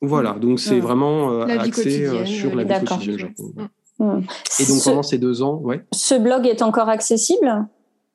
Voilà, 0.01 0.33
donc 0.33 0.59
c'est 0.59 0.79
vraiment 0.79 1.41
axé 1.41 2.25
sur 2.25 2.55
la 2.55 2.63
vie 2.63 2.85
quotidienne 2.85 3.19
Japon. 3.19 3.53
Mm. 3.99 4.21
Et 4.59 4.65
donc 4.65 4.83
pendant 4.83 5.03
ces 5.03 5.19
deux 5.19 5.43
ans, 5.43 5.59
ouais. 5.63 5.85
Ce 5.93 6.15
blog 6.15 6.47
est 6.47 6.61
encore 6.61 6.89
accessible? 6.89 7.67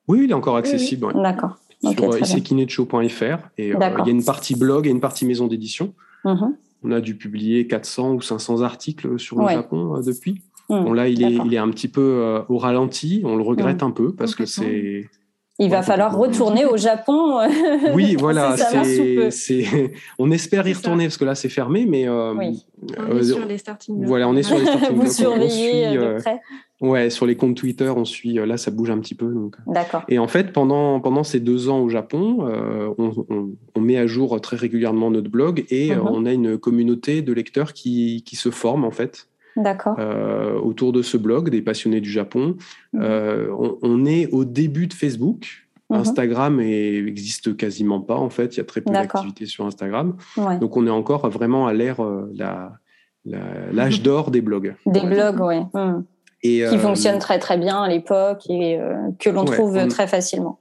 Oui, 0.07 0.21
il 0.25 0.31
est 0.31 0.33
encore 0.33 0.57
accessible. 0.57 1.07
D'accord 1.15 1.58
sur 1.81 2.19
isekinecho.fr. 2.19 3.49
Et 3.57 3.73
euh, 3.73 3.77
il 3.99 4.05
y 4.05 4.09
a 4.09 4.11
une 4.11 4.23
partie 4.23 4.55
blog 4.55 4.87
et 4.87 4.89
une 4.89 4.99
partie 4.99 5.25
maison 5.25 5.47
d'édition. 5.47 5.93
Mhm. 6.25 6.55
On 6.83 6.91
a 6.91 7.01
dû 7.01 7.15
publier 7.15 7.67
400 7.67 8.13
ou 8.13 8.21
500 8.21 8.61
articles 8.61 9.19
sur 9.19 9.39
le 9.39 9.49
Japon 9.49 9.95
euh, 9.95 10.01
depuis. 10.01 10.41
Mhm. 10.69 10.83
Bon, 10.83 10.93
là, 10.93 11.07
il 11.07 11.23
est, 11.23 11.37
il 11.45 11.53
est 11.53 11.57
un 11.57 11.69
petit 11.69 11.87
peu 11.87 12.01
euh, 12.01 12.41
au 12.49 12.57
ralenti. 12.57 13.21
On 13.25 13.35
le 13.35 13.43
regrette 13.43 13.81
mhm. 13.81 13.89
un 13.89 13.91
peu 13.91 14.13
parce 14.13 14.35
que 14.35 14.45
c'est. 14.45 15.09
Il 15.61 15.69
va 15.69 15.81
falloir 15.81 16.17
retourner 16.17 16.65
au 16.65 16.77
Japon. 16.77 17.39
oui, 17.93 18.15
voilà. 18.17 18.55
c'est, 18.55 19.65
on 20.19 20.31
espère 20.31 20.65
y 20.65 20.73
retourner 20.73 21.05
parce 21.05 21.17
que 21.17 21.25
là, 21.25 21.35
c'est 21.35 21.49
fermé, 21.49 21.85
mais. 21.85 22.07
on 22.07 22.39
est 22.39 23.23
sur 23.23 23.45
les 23.45 23.57
starting 23.57 24.05
Voilà, 24.05 24.29
on 24.29 24.37
est 24.37 24.43
sur 24.43 24.57
les 24.57 24.65
starting 24.65 24.95
Vous 24.95 25.11
surveillez 25.11 25.97
de 25.97 26.21
près. 26.21 26.39
Ouais, 26.81 27.09
sur 27.09 27.25
les 27.25 27.35
comptes 27.35 27.57
Twitter, 27.57 27.91
on 27.95 28.05
suit. 28.05 28.39
Euh, 28.39 28.45
là, 28.45 28.57
ça 28.57 28.71
bouge 28.71 28.89
un 28.89 28.99
petit 28.99 29.15
peu. 29.15 29.27
Donc. 29.27 29.55
Euh. 29.59 29.73
D'accord. 29.73 30.03
Et 30.07 30.17
en 30.17 30.27
fait, 30.27 30.53
pendant 30.53 30.99
pendant 31.01 31.23
ces 31.23 31.39
deux 31.39 31.69
ans 31.69 31.79
au 31.79 31.89
Japon, 31.89 32.47
euh, 32.47 32.93
on, 32.97 33.13
on, 33.75 33.81
met 33.81 33.97
à 33.97 34.07
jour 34.07 34.39
très 34.39 34.55
régulièrement 34.55 35.11
notre 35.11 35.29
blog 35.29 35.65
et 35.69 35.93
mhm. 35.93 36.01
on 36.05 36.25
a 36.25 36.31
une 36.31 36.57
communauté 36.57 37.21
de 37.21 37.33
lecteurs 37.33 37.73
qui, 37.73 38.23
qui 38.25 38.35
se 38.35 38.49
forme 38.49 38.85
en 38.85 38.91
fait. 38.91 39.27
D'accord. 39.57 39.97
autour 40.63 40.93
de 40.93 41.01
ce 41.01 41.17
blog, 41.17 41.49
des 41.49 41.61
passionnés 41.61 41.99
du 41.99 42.09
Japon. 42.09 42.55
Mhm. 42.93 43.03
on, 43.81 44.05
est 44.05 44.27
au 44.27 44.45
début 44.45 44.87
de 44.87 44.93
Facebook. 44.93 45.67
Mhm. 45.89 45.97
Instagram 45.97 46.57
n'existe 46.57 47.57
quasiment 47.57 47.99
pas 47.99 48.15
en 48.15 48.29
fait. 48.29 48.55
Il 48.55 48.57
y 48.57 48.61
a 48.61 48.63
très 48.63 48.79
peu 48.79 48.93
d'activité 48.93 49.47
sur 49.47 49.65
Instagram. 49.65 50.15
Donc 50.61 50.77
on 50.77 50.87
est 50.87 50.91
encore 50.91 51.27
vraiment 51.29 51.67
à 51.67 51.73
l'ère 51.73 52.01
la 52.33 52.71
l'âge 53.25 54.01
d'or 54.03 54.31
des 54.31 54.41
blogs. 54.41 54.75
Des 54.85 55.01
blogs, 55.01 55.67
qui 56.41 56.63
euh, 56.63 56.77
fonctionne 56.79 57.19
très 57.19 57.39
très 57.39 57.57
bien 57.57 57.81
à 57.81 57.89
l'époque 57.89 58.43
et 58.49 58.79
euh, 58.79 58.95
que 59.19 59.29
l'on 59.29 59.45
trouve 59.45 59.87
très 59.87 60.07
facilement. 60.07 60.59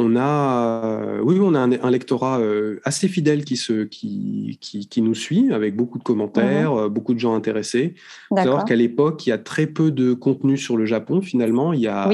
On 0.00 0.14
a, 0.14 0.84
euh, 0.84 1.20
oui, 1.24 1.38
on 1.40 1.54
a 1.54 1.58
un, 1.58 1.90
lectorat 1.90 2.40
assez 2.84 3.08
fidèle 3.08 3.44
qui, 3.44 3.56
se, 3.56 3.82
qui, 3.82 4.56
qui, 4.60 5.02
nous 5.02 5.16
suit 5.16 5.52
avec 5.52 5.74
beaucoup 5.74 5.98
de 5.98 6.04
commentaires, 6.04 6.72
mhm. 6.72 6.88
beaucoup 6.88 7.14
de 7.14 7.18
gens 7.18 7.34
intéressés. 7.34 7.94
savoir 8.32 8.64
qu'à 8.64 8.76
l'époque, 8.76 9.26
il 9.26 9.30
y 9.30 9.32
a 9.32 9.38
très 9.38 9.66
peu 9.66 9.90
de 9.90 10.12
contenu 10.12 10.56
sur 10.56 10.76
le 10.76 10.86
Japon. 10.86 11.20
Finalement, 11.20 11.72
il 11.72 11.80
y 11.80 11.88
a 11.88 12.08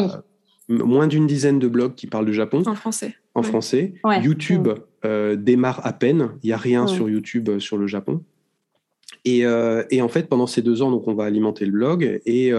moins 0.70 1.06
d'une 1.08 1.26
dizaine 1.26 1.58
de 1.58 1.68
blogs 1.68 1.94
qui 1.94 2.06
parlent 2.06 2.24
de 2.24 2.32
Japon. 2.32 2.62
En 2.64 2.74
français. 2.74 3.16
En 3.34 3.42
français. 3.42 3.92
YouTube 4.22 4.68
mm. 5.04 5.34
démarre 5.36 5.86
à 5.86 5.92
peine. 5.92 6.30
Il 6.42 6.46
n'y 6.46 6.52
a 6.54 6.56
rien 6.56 6.84
mm. 6.84 6.88
sur 6.88 7.10
YouTube 7.10 7.58
sur 7.58 7.76
le 7.76 7.86
Japon. 7.86 8.22
Et, 9.24 9.44
et, 9.90 10.02
en 10.02 10.08
fait, 10.08 10.28
pendant 10.28 10.46
ces 10.46 10.60
deux 10.60 10.82
ans, 10.82 10.90
donc, 10.90 11.08
on 11.08 11.14
va 11.14 11.24
alimenter 11.24 11.64
le 11.64 11.72
blog. 11.72 12.20
Et 12.26 12.52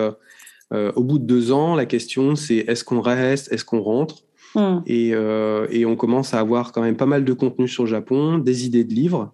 euh, 0.74 0.92
au 0.96 1.04
bout 1.04 1.20
de 1.20 1.26
deux 1.26 1.52
ans, 1.52 1.76
la 1.76 1.86
question 1.86 2.36
c'est 2.36 2.58
est-ce 2.58 2.84
qu'on 2.84 3.02
reste, 3.02 3.52
est-ce 3.52 3.66
qu'on 3.66 3.82
rentre? 3.82 4.24
Hmm. 4.56 4.80
euh, 4.90 5.68
et, 5.70 5.86
on 5.86 5.96
commence 5.98 6.34
à 6.34 6.40
avoir 6.40 6.72
quand 6.72 6.82
même 6.82 6.96
pas 6.96 7.06
mal 7.06 7.26
de 7.26 7.34
contenu 7.34 7.68
sur 7.68 7.84
le 7.84 7.90
Japon, 7.90 8.38
des 8.38 8.66
idées 8.66 8.86
de 8.86 8.94
livres. 8.94 9.34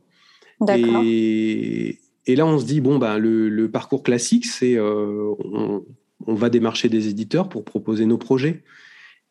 Et, 0.76 2.00
et 2.28 2.36
là, 2.36 2.46
on 2.46 2.60
se 2.60 2.66
dit, 2.66 2.82
bon, 2.82 2.98
ben, 2.98 3.18
le, 3.18 3.68
parcours 3.70 4.04
classique, 4.04 4.46
c'est 4.46 4.80
on, 4.80 5.86
on, 6.28 6.36
va 6.36 6.50
démarcher 6.50 6.90
des 6.90 7.08
éditeurs 7.08 7.50
pour 7.50 7.64
proposer 7.64 8.06
nos 8.06 8.18
projets. 8.18 8.64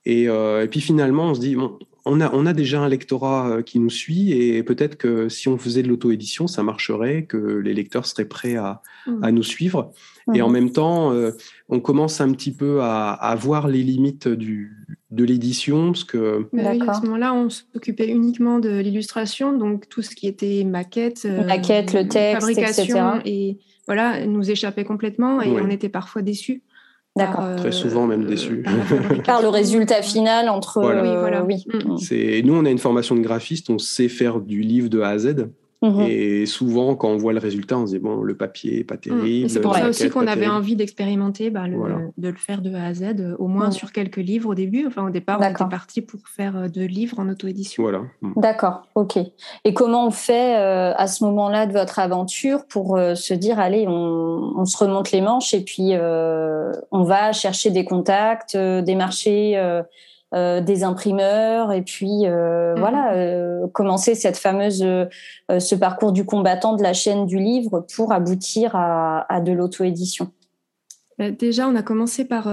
Et, 0.06 0.24
et 0.24 0.68
puis 0.70 0.80
finalement, 0.80 1.30
on 1.30 1.34
se 1.34 1.40
dit, 1.40 1.56
bon, 1.56 1.78
on 2.04 2.20
a, 2.20 2.32
on 2.32 2.46
a 2.46 2.52
déjà 2.52 2.80
un 2.80 2.88
lectorat 2.88 3.50
euh, 3.50 3.62
qui 3.62 3.78
nous 3.78 3.90
suit 3.90 4.32
et 4.32 4.62
peut-être 4.62 4.96
que 4.96 5.28
si 5.28 5.48
on 5.48 5.58
faisait 5.58 5.82
de 5.82 5.88
l'auto-édition, 5.88 6.46
ça 6.46 6.62
marcherait, 6.62 7.24
que 7.24 7.36
les 7.36 7.74
lecteurs 7.74 8.06
seraient 8.06 8.24
prêts 8.24 8.56
à, 8.56 8.82
mmh. 9.06 9.30
nous 9.30 9.42
suivre. 9.42 9.92
Et 10.34 10.42
en 10.42 10.48
mmh. 10.48 10.52
même 10.52 10.72
temps, 10.72 11.12
euh, 11.12 11.32
on 11.68 11.80
commence 11.80 12.20
un 12.20 12.30
petit 12.32 12.52
peu 12.52 12.80
à, 12.82 13.36
voir 13.38 13.68
les 13.68 13.82
limites 13.82 14.28
du, 14.28 14.76
de 15.10 15.24
l'édition. 15.24 15.92
Parce 15.92 16.04
que... 16.04 16.46
à 16.56 16.94
ce 16.94 17.02
moment-là, 17.02 17.34
on 17.34 17.50
s'occupait 17.50 18.08
uniquement 18.08 18.58
de 18.58 18.78
l'illustration, 18.78 19.56
donc 19.56 19.88
tout 19.88 20.02
ce 20.02 20.14
qui 20.14 20.26
était 20.26 20.64
maquette, 20.64 21.22
euh, 21.26 21.44
maquette 21.44 21.92
le 21.92 22.08
texte, 22.08 22.40
fabrication, 22.40 23.16
etc. 23.16 23.22
et 23.24 23.58
voilà, 23.86 24.24
nous 24.24 24.48
échappait 24.50 24.84
complètement 24.84 25.42
et 25.42 25.48
on 25.60 25.68
était 25.68 25.88
parfois 25.88 26.22
déçus. 26.22 26.62
D'accord. 27.16 27.44
Euh, 27.44 27.56
Très 27.56 27.72
souvent 27.72 28.06
même 28.06 28.24
déçu. 28.24 28.64
Par 29.26 29.42
le 29.42 29.48
résultat 29.48 30.02
final 30.02 30.48
entre. 30.48 30.80
Voilà. 30.80 31.02
Oui, 31.02 31.16
voilà. 31.18 31.44
oui. 31.44 31.64
Mm. 31.72 31.96
C'est 31.98 32.42
nous 32.44 32.54
on 32.54 32.64
a 32.64 32.70
une 32.70 32.78
formation 32.78 33.14
de 33.16 33.20
graphiste, 33.20 33.68
on 33.68 33.78
sait 33.78 34.08
faire 34.08 34.40
du 34.40 34.60
livre 34.60 34.88
de 34.88 35.00
A 35.00 35.08
à 35.08 35.18
Z. 35.18 35.48
Mhm. 35.82 36.00
Et 36.02 36.46
souvent, 36.46 36.94
quand 36.94 37.08
on 37.08 37.16
voit 37.16 37.32
le 37.32 37.38
résultat, 37.38 37.78
on 37.78 37.86
se 37.86 37.92
dit 37.92 37.98
bon, 37.98 38.20
le 38.20 38.36
papier 38.36 38.78
n'est 38.78 38.84
pas 38.84 38.96
mm. 38.96 39.00
terrible. 39.00 39.50
C'est 39.50 39.60
pour 39.60 39.74
ça 39.74 39.88
aussi 39.88 40.10
qu'on 40.10 40.26
avait 40.26 40.46
envie 40.46 40.76
d'expérimenter, 40.76 41.48
bah, 41.48 41.64
de 41.68 42.28
le 42.28 42.36
faire 42.36 42.60
de 42.60 42.74
A 42.74 42.86
à 42.86 42.94
Z, 42.94 43.02
euh, 43.02 43.36
au 43.38 43.48
moins 43.48 43.68
mm. 43.68 43.72
sur 43.72 43.92
quelques 43.92 44.18
livres 44.18 44.50
au 44.50 44.54
début. 44.54 44.86
Enfin, 44.86 45.06
au 45.06 45.10
départ, 45.10 45.40
on 45.40 45.50
était 45.50 45.64
parti 45.70 46.02
pour 46.02 46.20
faire 46.28 46.56
euh, 46.56 46.68
deux 46.68 46.84
livres 46.84 47.18
en 47.18 47.28
auto-édition. 47.28 47.82
Voilà. 47.82 48.02
Mm. 48.20 48.32
D'accord, 48.36 48.82
ok. 48.94 49.18
Et 49.64 49.72
comment 49.72 50.06
on 50.06 50.10
fait 50.10 50.58
euh, 50.58 50.92
à 50.94 51.06
ce 51.06 51.24
moment-là 51.24 51.66
de 51.66 51.72
votre 51.72 51.98
aventure 51.98 52.66
pour 52.66 52.98
se 53.14 53.34
dire 53.34 53.58
allez, 53.58 53.86
on, 53.88 54.64
se 54.66 54.76
remonte 54.76 55.10
les 55.10 55.20
manches 55.20 55.54
et 55.54 55.62
puis 55.62 55.92
on 55.94 57.02
va 57.02 57.32
chercher 57.32 57.70
des 57.70 57.84
contacts, 57.84 58.56
des 58.56 58.94
marchés 58.94 59.56
euh, 60.32 60.60
des 60.60 60.84
imprimeurs 60.84 61.72
et 61.72 61.82
puis 61.82 62.24
euh, 62.24 62.74
mm-hmm. 62.74 62.78
voilà 62.78 63.14
euh, 63.14 63.66
commencer 63.66 64.14
cette 64.14 64.36
fameuse 64.36 64.78
ce 64.78 65.74
parcours 65.74 66.12
du 66.12 66.24
combattant 66.24 66.76
de 66.76 66.84
la 66.84 66.92
chaîne 66.92 67.26
du 67.26 67.38
livre 67.38 67.84
pour 67.96 68.12
aboutir 68.12 68.76
à, 68.76 69.26
à 69.28 69.40
de 69.40 69.50
l'auto-édition. 69.50 70.30
Déjà, 71.18 71.68
on 71.68 71.74
a 71.74 71.82
commencé 71.82 72.24
par 72.24 72.44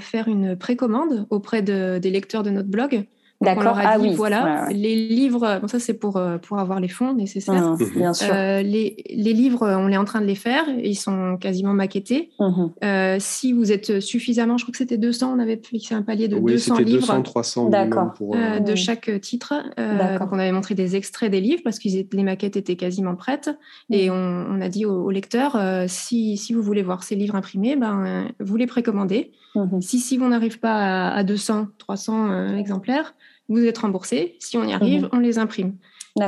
faire 0.00 0.26
une 0.26 0.56
précommande 0.56 1.26
auprès 1.30 1.62
de, 1.62 1.98
des 1.98 2.10
lecteurs 2.10 2.42
de 2.42 2.50
notre 2.50 2.68
blog 2.68 3.06
D'accord. 3.40 3.78
Ah 3.78 3.98
oui. 4.00 4.14
Voilà, 4.14 4.68
les 4.70 5.08
livres. 5.08 5.58
Bon, 5.60 5.68
ça 5.68 5.78
c'est 5.78 5.94
pour 5.94 6.16
euh, 6.16 6.38
pour 6.38 6.58
avoir 6.58 6.80
les 6.80 6.88
fonds 6.88 7.12
nécessaires. 7.12 7.72
Mmh, 7.72 7.90
bien 7.94 8.14
sûr. 8.14 8.32
Euh, 8.32 8.62
les, 8.62 8.96
les 9.10 9.32
livres, 9.34 9.66
on 9.66 9.90
est 9.90 9.96
en 9.96 10.04
train 10.04 10.22
de 10.22 10.26
les 10.26 10.34
faire. 10.34 10.64
Ils 10.82 10.96
sont 10.96 11.36
quasiment 11.38 11.74
maquettés. 11.74 12.30
Mmh. 12.40 12.66
Euh, 12.82 13.16
si 13.20 13.52
vous 13.52 13.72
êtes 13.72 14.00
suffisamment, 14.00 14.56
je 14.56 14.64
crois 14.64 14.72
que 14.72 14.78
c'était 14.78 14.96
200. 14.96 15.34
On 15.36 15.38
avait 15.38 15.60
fixé 15.62 15.94
un 15.94 16.02
palier 16.02 16.28
de 16.28 16.38
200 16.38 16.78
livres. 16.78 17.00
200, 17.00 17.22
300 17.22 17.68
D'accord. 17.68 18.14
Euh, 18.22 18.60
de 18.60 18.74
chaque 18.74 19.10
titre. 19.20 19.54
donc 19.76 20.32
on 20.32 20.38
avait 20.38 20.52
montré 20.52 20.74
des 20.74 20.96
extraits 20.96 21.30
des 21.30 21.40
livres 21.40 21.62
parce 21.62 21.78
que 21.78 21.88
les 21.88 22.22
maquettes 22.22 22.56
étaient 22.56 22.76
quasiment 22.76 23.16
prêtes. 23.16 23.50
Et 23.90 24.08
mmh. 24.08 24.12
on, 24.12 24.46
on, 24.56 24.60
a 24.62 24.68
dit 24.70 24.86
aux, 24.86 25.10
lecteurs 25.10 25.58
si 25.88 26.38
si 26.38 26.54
vous 26.54 26.62
voulez 26.62 26.82
voir 26.82 27.02
ces 27.02 27.16
livres 27.16 27.36
imprimés, 27.36 27.76
ben 27.76 28.28
vous 28.40 28.56
les 28.56 28.66
précommandez. 28.66 29.32
Si 29.80 30.00
si 30.00 30.18
on 30.20 30.28
n'arrive 30.28 30.58
pas 30.58 31.08
à, 31.08 31.14
à 31.16 31.24
200, 31.24 31.68
300 31.78 32.56
exemplaires 32.56 33.14
vous 33.48 33.64
êtes 33.64 33.78
remboursé. 33.78 34.36
Si 34.40 34.56
on 34.56 34.64
y 34.64 34.72
arrive, 34.72 35.02
mhm. 35.02 35.10
on 35.12 35.18
les 35.18 35.38
imprime. 35.38 35.74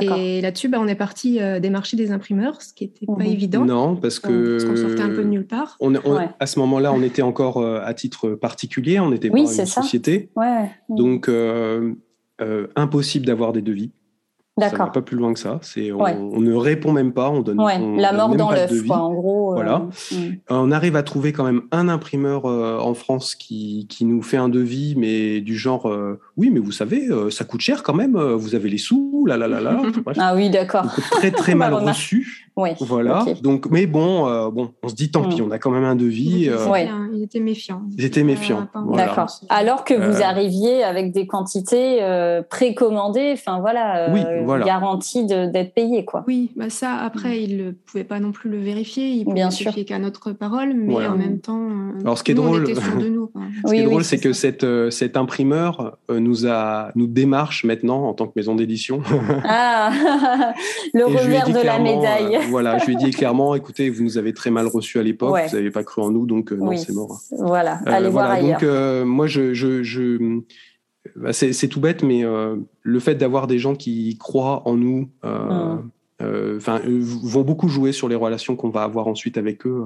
Et 0.01 0.41
là-dessus, 0.41 0.69
bah, 0.69 0.77
on 0.79 0.87
est 0.87 0.95
parti 0.95 1.41
euh, 1.41 1.59
des 1.59 1.71
marchés 1.71 1.97
des 1.97 2.11
imprimeurs, 2.11 2.61
ce 2.61 2.73
qui 2.73 2.85
n'était 2.85 3.07
pas 3.07 3.13
mhm. 3.13 3.25
évident. 3.25 3.65
Non, 3.65 3.95
parce 3.95 4.19
que. 4.19 4.57
Parce 4.57 4.65
qu'on 4.65 4.75
sortait 4.75 5.01
un 5.01 5.09
peu 5.09 5.23
de 5.23 5.29
nulle 5.29 5.47
part. 5.47 5.77
On, 5.79 5.95
À 5.95 6.45
ce 6.45 6.59
moment-là, 6.59 6.93
on 6.93 7.01
était 7.01 7.21
encore 7.21 7.57
euh, 7.57 7.81
à 7.83 7.93
titre 7.93 8.29
particulier, 8.29 8.99
on 8.99 9.11
était 9.11 9.29
pas 9.29 9.39
une 9.39 9.47
société. 9.47 10.29
Donc, 10.89 11.27
euh, 11.27 11.93
impossible 12.75 13.25
d'avoir 13.25 13.51
des 13.51 13.61
devis. 13.61 13.91
Ça 14.59 14.75
va 14.75 14.87
pas 14.87 15.01
plus 15.01 15.17
loin 15.17 15.33
que 15.33 15.39
ça. 15.39 15.59
C'est 15.61 15.91
on, 15.91 16.41
ne 16.41 16.53
répond 16.53 16.91
même 16.91 17.13
pas, 17.13 17.29
on 17.29 17.41
donne. 17.41 17.57
la 17.97 18.13
mort 18.13 18.35
dans 18.35 18.51
l'œuf, 18.51 18.71
en 18.89 19.13
gros. 19.13 19.51
Euh, 19.51 19.55
voilà. 19.55 19.87
Mm. 20.11 20.15
On 20.49 20.71
arrive 20.71 20.95
à 20.95 21.03
trouver 21.03 21.31
quand 21.31 21.43
même 21.43 21.63
un 21.71 21.89
imprimeur 21.89 22.45
euh, 22.45 22.77
en 22.79 22.93
France 22.93 23.35
qui, 23.35 23.87
qui 23.89 24.05
nous 24.05 24.21
fait 24.21 24.37
un 24.37 24.49
devis, 24.49 24.95
mais 24.97 25.41
du 25.41 25.57
genre, 25.57 25.87
euh, 25.87 26.19
oui, 26.39 26.49
mais 26.49 26.59
vous 26.59 26.71
savez, 26.71 27.07
ça 27.29 27.43
coûte 27.43 27.61
cher 27.61 27.83
quand 27.83 27.93
même. 27.93 28.17
Vous 28.17 28.55
avez 28.55 28.69
les 28.69 28.77
sous, 28.77 29.25
là, 29.27 29.37
là, 29.37 29.47
là, 29.47 29.61
là. 29.61 29.81
ah 30.17 30.35
oui, 30.35 30.49
d'accord. 30.49 30.85
Très, 31.11 31.31
très 31.31 31.55
mal 31.55 31.73
reçu. 31.73 32.49
Voilà. 32.79 33.25
Donc, 33.41 33.69
mais 33.69 33.85
bon, 33.85 34.27
euh, 34.27 34.49
bon, 34.49 34.71
on 34.83 34.87
se 34.87 34.95
dit 34.95 35.11
tant 35.11 35.27
pis, 35.27 35.41
mm. 35.41 35.45
on 35.45 35.51
a 35.51 35.59
quand 35.59 35.71
même 35.71 35.83
un 35.83 35.95
devis. 35.95 36.49
Euh, 36.49 36.57
Il 37.13 37.23
était 37.23 37.39
méfiant. 37.39 37.81
Il 37.97 38.05
était 38.05 38.23
méfiant. 38.23 38.67
D'accord. 38.93 39.27
Alors 39.49 39.83
que 39.83 39.93
vous 39.93 40.19
euh, 40.19 40.23
arriviez 40.23 40.83
avec 40.83 41.11
des 41.11 41.27
quantités 41.27 41.99
précommandées, 42.49 43.31
enfin 43.33 43.59
voilà, 43.59 44.09
garanties 44.65 45.25
d'être 45.25 45.73
payé, 45.73 46.05
quoi. 46.05 46.23
Oui, 46.27 46.51
bah 46.55 46.69
ça. 46.69 46.95
Après, 46.95 47.29
mm. 47.29 47.43
il 47.43 47.57
ne 47.57 47.71
pouvait 47.71 48.03
pas 48.03 48.19
non 48.19 48.31
plus 48.31 48.49
le 48.49 48.59
vérifier. 48.59 49.09
Il 49.09 49.25
pouvait 49.25 49.35
Bien 49.35 49.51
sûr. 49.51 49.73
qu'à 49.85 49.99
notre 49.99 50.31
parole, 50.31 50.73
mais 50.75 51.07
en 51.07 51.15
même 51.15 51.39
temps. 51.39 51.69
Alors, 52.01 52.17
ce 52.17 52.23
qui 52.23 52.31
est 52.31 52.35
drôle, 52.35 52.67
ce 53.65 53.71
qui 53.71 53.79
est 53.79 53.85
drôle, 53.85 54.03
c'est 54.03 54.19
que 54.19 54.33
cette 54.33 54.65
cet 54.89 55.17
imprimeur 55.17 55.97
nous 56.09 56.28
a 56.45 56.91
nous 56.95 57.07
démarche 57.07 57.63
maintenant 57.63 58.03
en 58.03 58.13
tant 58.13 58.27
que 58.27 58.33
maison 58.35 58.55
d'édition. 58.55 59.01
Ah, 59.43 59.91
le 60.93 61.05
revers 61.05 61.49
de 61.49 61.65
la 61.65 61.79
médaille 61.79 62.39
voilà, 62.49 62.77
je 62.77 62.85
lui 62.85 62.93
ai 62.93 62.95
dit 62.97 63.11
clairement, 63.11 63.55
écoutez, 63.55 63.89
vous 63.89 64.03
nous 64.03 64.17
avez 64.17 64.33
très 64.33 64.51
mal 64.51 64.67
reçus 64.67 64.99
à 64.99 65.03
l'époque, 65.03 65.37
vous 65.49 65.55
n'avez 65.55 65.71
pas 65.71 65.83
cru 65.83 66.01
en 66.01 66.11
nous, 66.11 66.25
donc 66.25 66.51
euh, 66.51 66.55
non, 66.55 66.75
c'est 66.75 66.93
mort. 66.93 67.19
Voilà, 67.31 67.79
euh, 67.85 67.91
allez 67.91 68.09
voir 68.09 68.31
ailleurs. 68.31 68.59
Donc 68.59 68.63
euh, 68.63 69.05
moi, 69.05 69.27
je, 69.27 69.53
je, 69.53 70.39
bah, 71.15 71.33
c'est 71.33 71.67
tout 71.67 71.79
bête, 71.79 72.03
mais 72.03 72.23
le 72.23 72.99
fait 72.99 73.15
d'avoir 73.15 73.47
des 73.47 73.59
gens 73.59 73.75
qui 73.75 74.17
croient 74.17 74.67
en 74.67 74.75
nous, 74.75 75.09
enfin, 76.21 76.81
vont 76.85 77.41
beaucoup 77.41 77.69
jouer 77.69 77.91
sur 77.91 78.09
les 78.09 78.15
relations 78.15 78.55
qu'on 78.55 78.69
va 78.69 78.83
avoir 78.83 79.07
ensuite 79.07 79.37
avec 79.37 79.65
eux. 79.65 79.85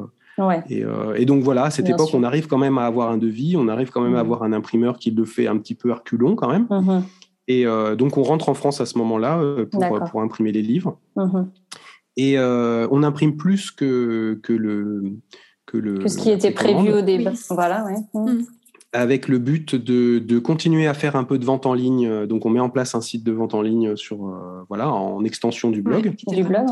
Et, 0.69 1.25
donc 1.25 1.43
voilà, 1.43 1.65
à 1.65 1.69
cette 1.69 1.89
époque, 1.89 2.09
on 2.13 2.23
arrive 2.23 2.47
quand 2.47 2.57
même 2.57 2.77
à 2.77 2.85
avoir 2.85 3.11
un 3.11 3.17
devis, 3.17 3.55
on 3.57 3.67
arrive 3.67 3.91
quand 3.91 4.01
même 4.01 4.15
à 4.15 4.21
hum. 4.21 4.25
avoir 4.25 4.43
un 4.43 4.53
imprimeur 4.53 4.97
qui 4.97 5.11
le 5.11 5.25
fait 5.25 5.47
un 5.47 5.57
petit 5.57 5.75
peu 5.75 5.91
reculon 5.91 6.35
quand 6.35 6.49
même. 6.49 6.67
Hum, 6.69 7.03
et 7.47 7.65
donc 7.97 8.17
on 8.17 8.23
rentre 8.23 8.49
en 8.49 8.53
France 8.53 8.79
à 8.79 8.85
ce 8.85 8.97
moment-là 8.97 9.41
pour, 9.71 10.09
pour, 10.09 10.21
imprimer 10.21 10.51
les 10.51 10.61
livres. 10.61 10.97
Et 12.15 12.37
euh, 12.37 12.87
on 12.91 13.03
imprime 13.03 13.35
plus 13.35 13.71
que, 13.71 14.39
que 14.43 14.53
le. 14.53 15.17
Que, 15.65 15.77
le, 15.77 16.07
ce 16.07 16.17
qui 16.17 16.29
était 16.29 16.51
prévu 16.51 16.91
au 16.91 17.01
début. 17.01 17.29
Voilà, 17.49 17.85
ouais. 17.85 17.95
Avec 18.93 19.27
le 19.27 19.39
but 19.39 19.75
de, 19.75 20.19
de, 20.19 20.39
continuer 20.39 20.85
à 20.85 20.93
faire 20.93 21.15
un 21.15 21.23
peu 21.23 21.39
de 21.39 21.45
vente 21.45 21.65
en 21.65 21.73
ligne. 21.73 22.27
Donc, 22.27 22.45
on 22.45 22.49
met 22.49 22.59
en 22.59 22.69
place 22.69 22.93
un 22.93 23.01
site 23.01 23.23
de 23.23 23.31
vente 23.31 23.55
en 23.55 23.61
ligne 23.61 23.95
sur, 23.95 24.27
euh, 24.27 24.63
voilà, 24.69 24.91
en 24.91 25.23
extension 25.23 25.71
du 25.71 25.81
blog. 25.81 26.13
du 26.27 26.43
blog, 26.43 26.65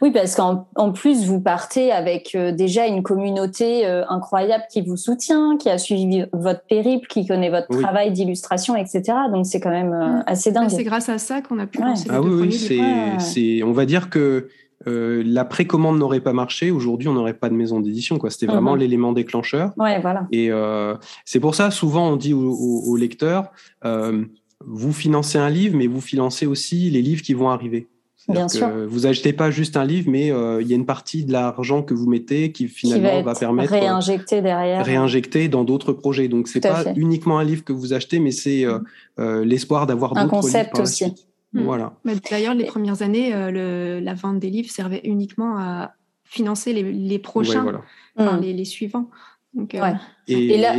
Oui, 0.00 0.10
parce 0.12 0.34
qu'en 0.34 0.66
en 0.76 0.92
plus, 0.92 1.26
vous 1.26 1.40
partez 1.40 1.92
avec 1.92 2.34
euh, 2.34 2.52
déjà 2.52 2.86
une 2.86 3.02
communauté 3.02 3.86
euh, 3.86 4.04
incroyable 4.08 4.64
qui 4.72 4.80
vous 4.80 4.96
soutient, 4.96 5.58
qui 5.58 5.68
a 5.68 5.76
suivi 5.76 6.24
votre 6.32 6.62
périple, 6.62 7.06
qui 7.06 7.26
connaît 7.26 7.50
votre 7.50 7.68
travail 7.68 8.12
d'illustration, 8.12 8.74
etc. 8.74 9.02
Donc, 9.30 9.46
c'est 9.46 9.60
quand 9.60 9.70
même 9.70 10.22
assez 10.26 10.52
dingue. 10.52 10.70
C'est 10.70 10.84
grâce 10.84 11.08
à 11.08 11.18
ça 11.18 11.42
qu'on 11.42 11.58
a 11.58 11.66
pu 11.66 11.82
lancer 11.82 12.08
Ah 12.10 12.22
oui, 12.22 12.48
oui, 12.48 13.18
c'est, 13.18 13.62
on 13.62 13.72
va 13.72 13.84
dire 13.84 14.08
que 14.08 14.48
euh, 14.86 15.22
la 15.24 15.44
précommande 15.44 15.98
n'aurait 15.98 16.20
pas 16.20 16.32
marché, 16.32 16.70
aujourd'hui 16.70 17.08
on 17.08 17.14
n'aurait 17.14 17.34
pas 17.34 17.48
de 17.48 17.54
maison 17.54 17.80
d'édition. 17.80 18.18
Quoi. 18.18 18.30
C'était 18.30 18.46
vraiment 18.46 18.74
mhm. 18.74 18.80
l'élément 18.80 19.12
déclencheur. 19.12 19.72
Ouais, 19.78 20.00
voilà. 20.00 20.26
Et 20.32 20.50
euh, 20.50 20.94
c'est 21.24 21.40
pour 21.40 21.54
ça, 21.54 21.70
souvent 21.70 22.10
on 22.10 22.16
dit 22.16 22.34
aux, 22.34 22.96
lecteurs, 22.96 23.50
euh, 23.84 24.24
vous 24.64 24.92
financez 24.92 25.38
un 25.38 25.50
livre, 25.50 25.76
mais 25.76 25.86
vous 25.86 26.00
financez 26.00 26.46
aussi 26.46 26.90
les 26.90 27.02
livres 27.02 27.22
qui 27.22 27.34
vont 27.34 27.48
arriver. 27.50 27.88
Bien 28.28 28.48
sûr. 28.48 28.68
Vous 28.88 29.06
achetez 29.06 29.32
pas 29.32 29.52
juste 29.52 29.76
un 29.76 29.84
livre, 29.84 30.10
mais 30.10 30.26
il 30.60 30.66
y 30.66 30.72
a 30.72 30.76
une 30.76 30.86
partie 30.86 31.24
de 31.24 31.30
l'argent 31.30 31.82
que 31.84 31.94
vous 31.94 32.08
mettez 32.08 32.50
qui 32.50 32.66
finalement 32.66 33.22
va, 33.22 33.34
permettre 33.34 33.72
réinjecter 33.72 34.42
derrière, 34.42 34.84
réinjecter 34.84 35.46
dans 35.46 35.62
d'autres 35.62 35.92
projets. 35.92 36.26
Donc 36.26 36.48
c'est 36.48 36.60
pas 36.60 36.84
uniquement 36.96 37.38
un 37.38 37.44
livre 37.44 37.62
que 37.62 37.72
vous 37.72 37.92
achetez, 37.92 38.18
mais 38.18 38.32
c'est 38.32 38.64
mhm. 39.16 39.42
l'espoir 39.42 39.86
d'avoir 39.86 40.14
d'autres 40.14 40.24
livres. 40.24 40.38
Un 40.38 40.40
concept 40.40 40.80
aussi. 40.80 41.14
Mm. 41.56 41.64
Voilà. 41.64 41.92
D'ailleurs, 42.30 42.54
les 42.54 42.64
premières 42.64 43.02
années, 43.02 43.34
euh, 43.34 44.00
la 44.00 44.14
vente 44.14 44.38
des 44.38 44.50
livres 44.50 44.70
servait 44.70 45.00
uniquement 45.04 45.56
à 45.58 45.94
financer 46.24 46.72
les, 46.72 47.18
prochains, 47.18 47.80
mm. 48.18 48.40
les, 48.40 48.64
suivants. 48.64 49.10
Euh, 49.56 49.92
et, 50.28 50.58
là, 50.58 50.74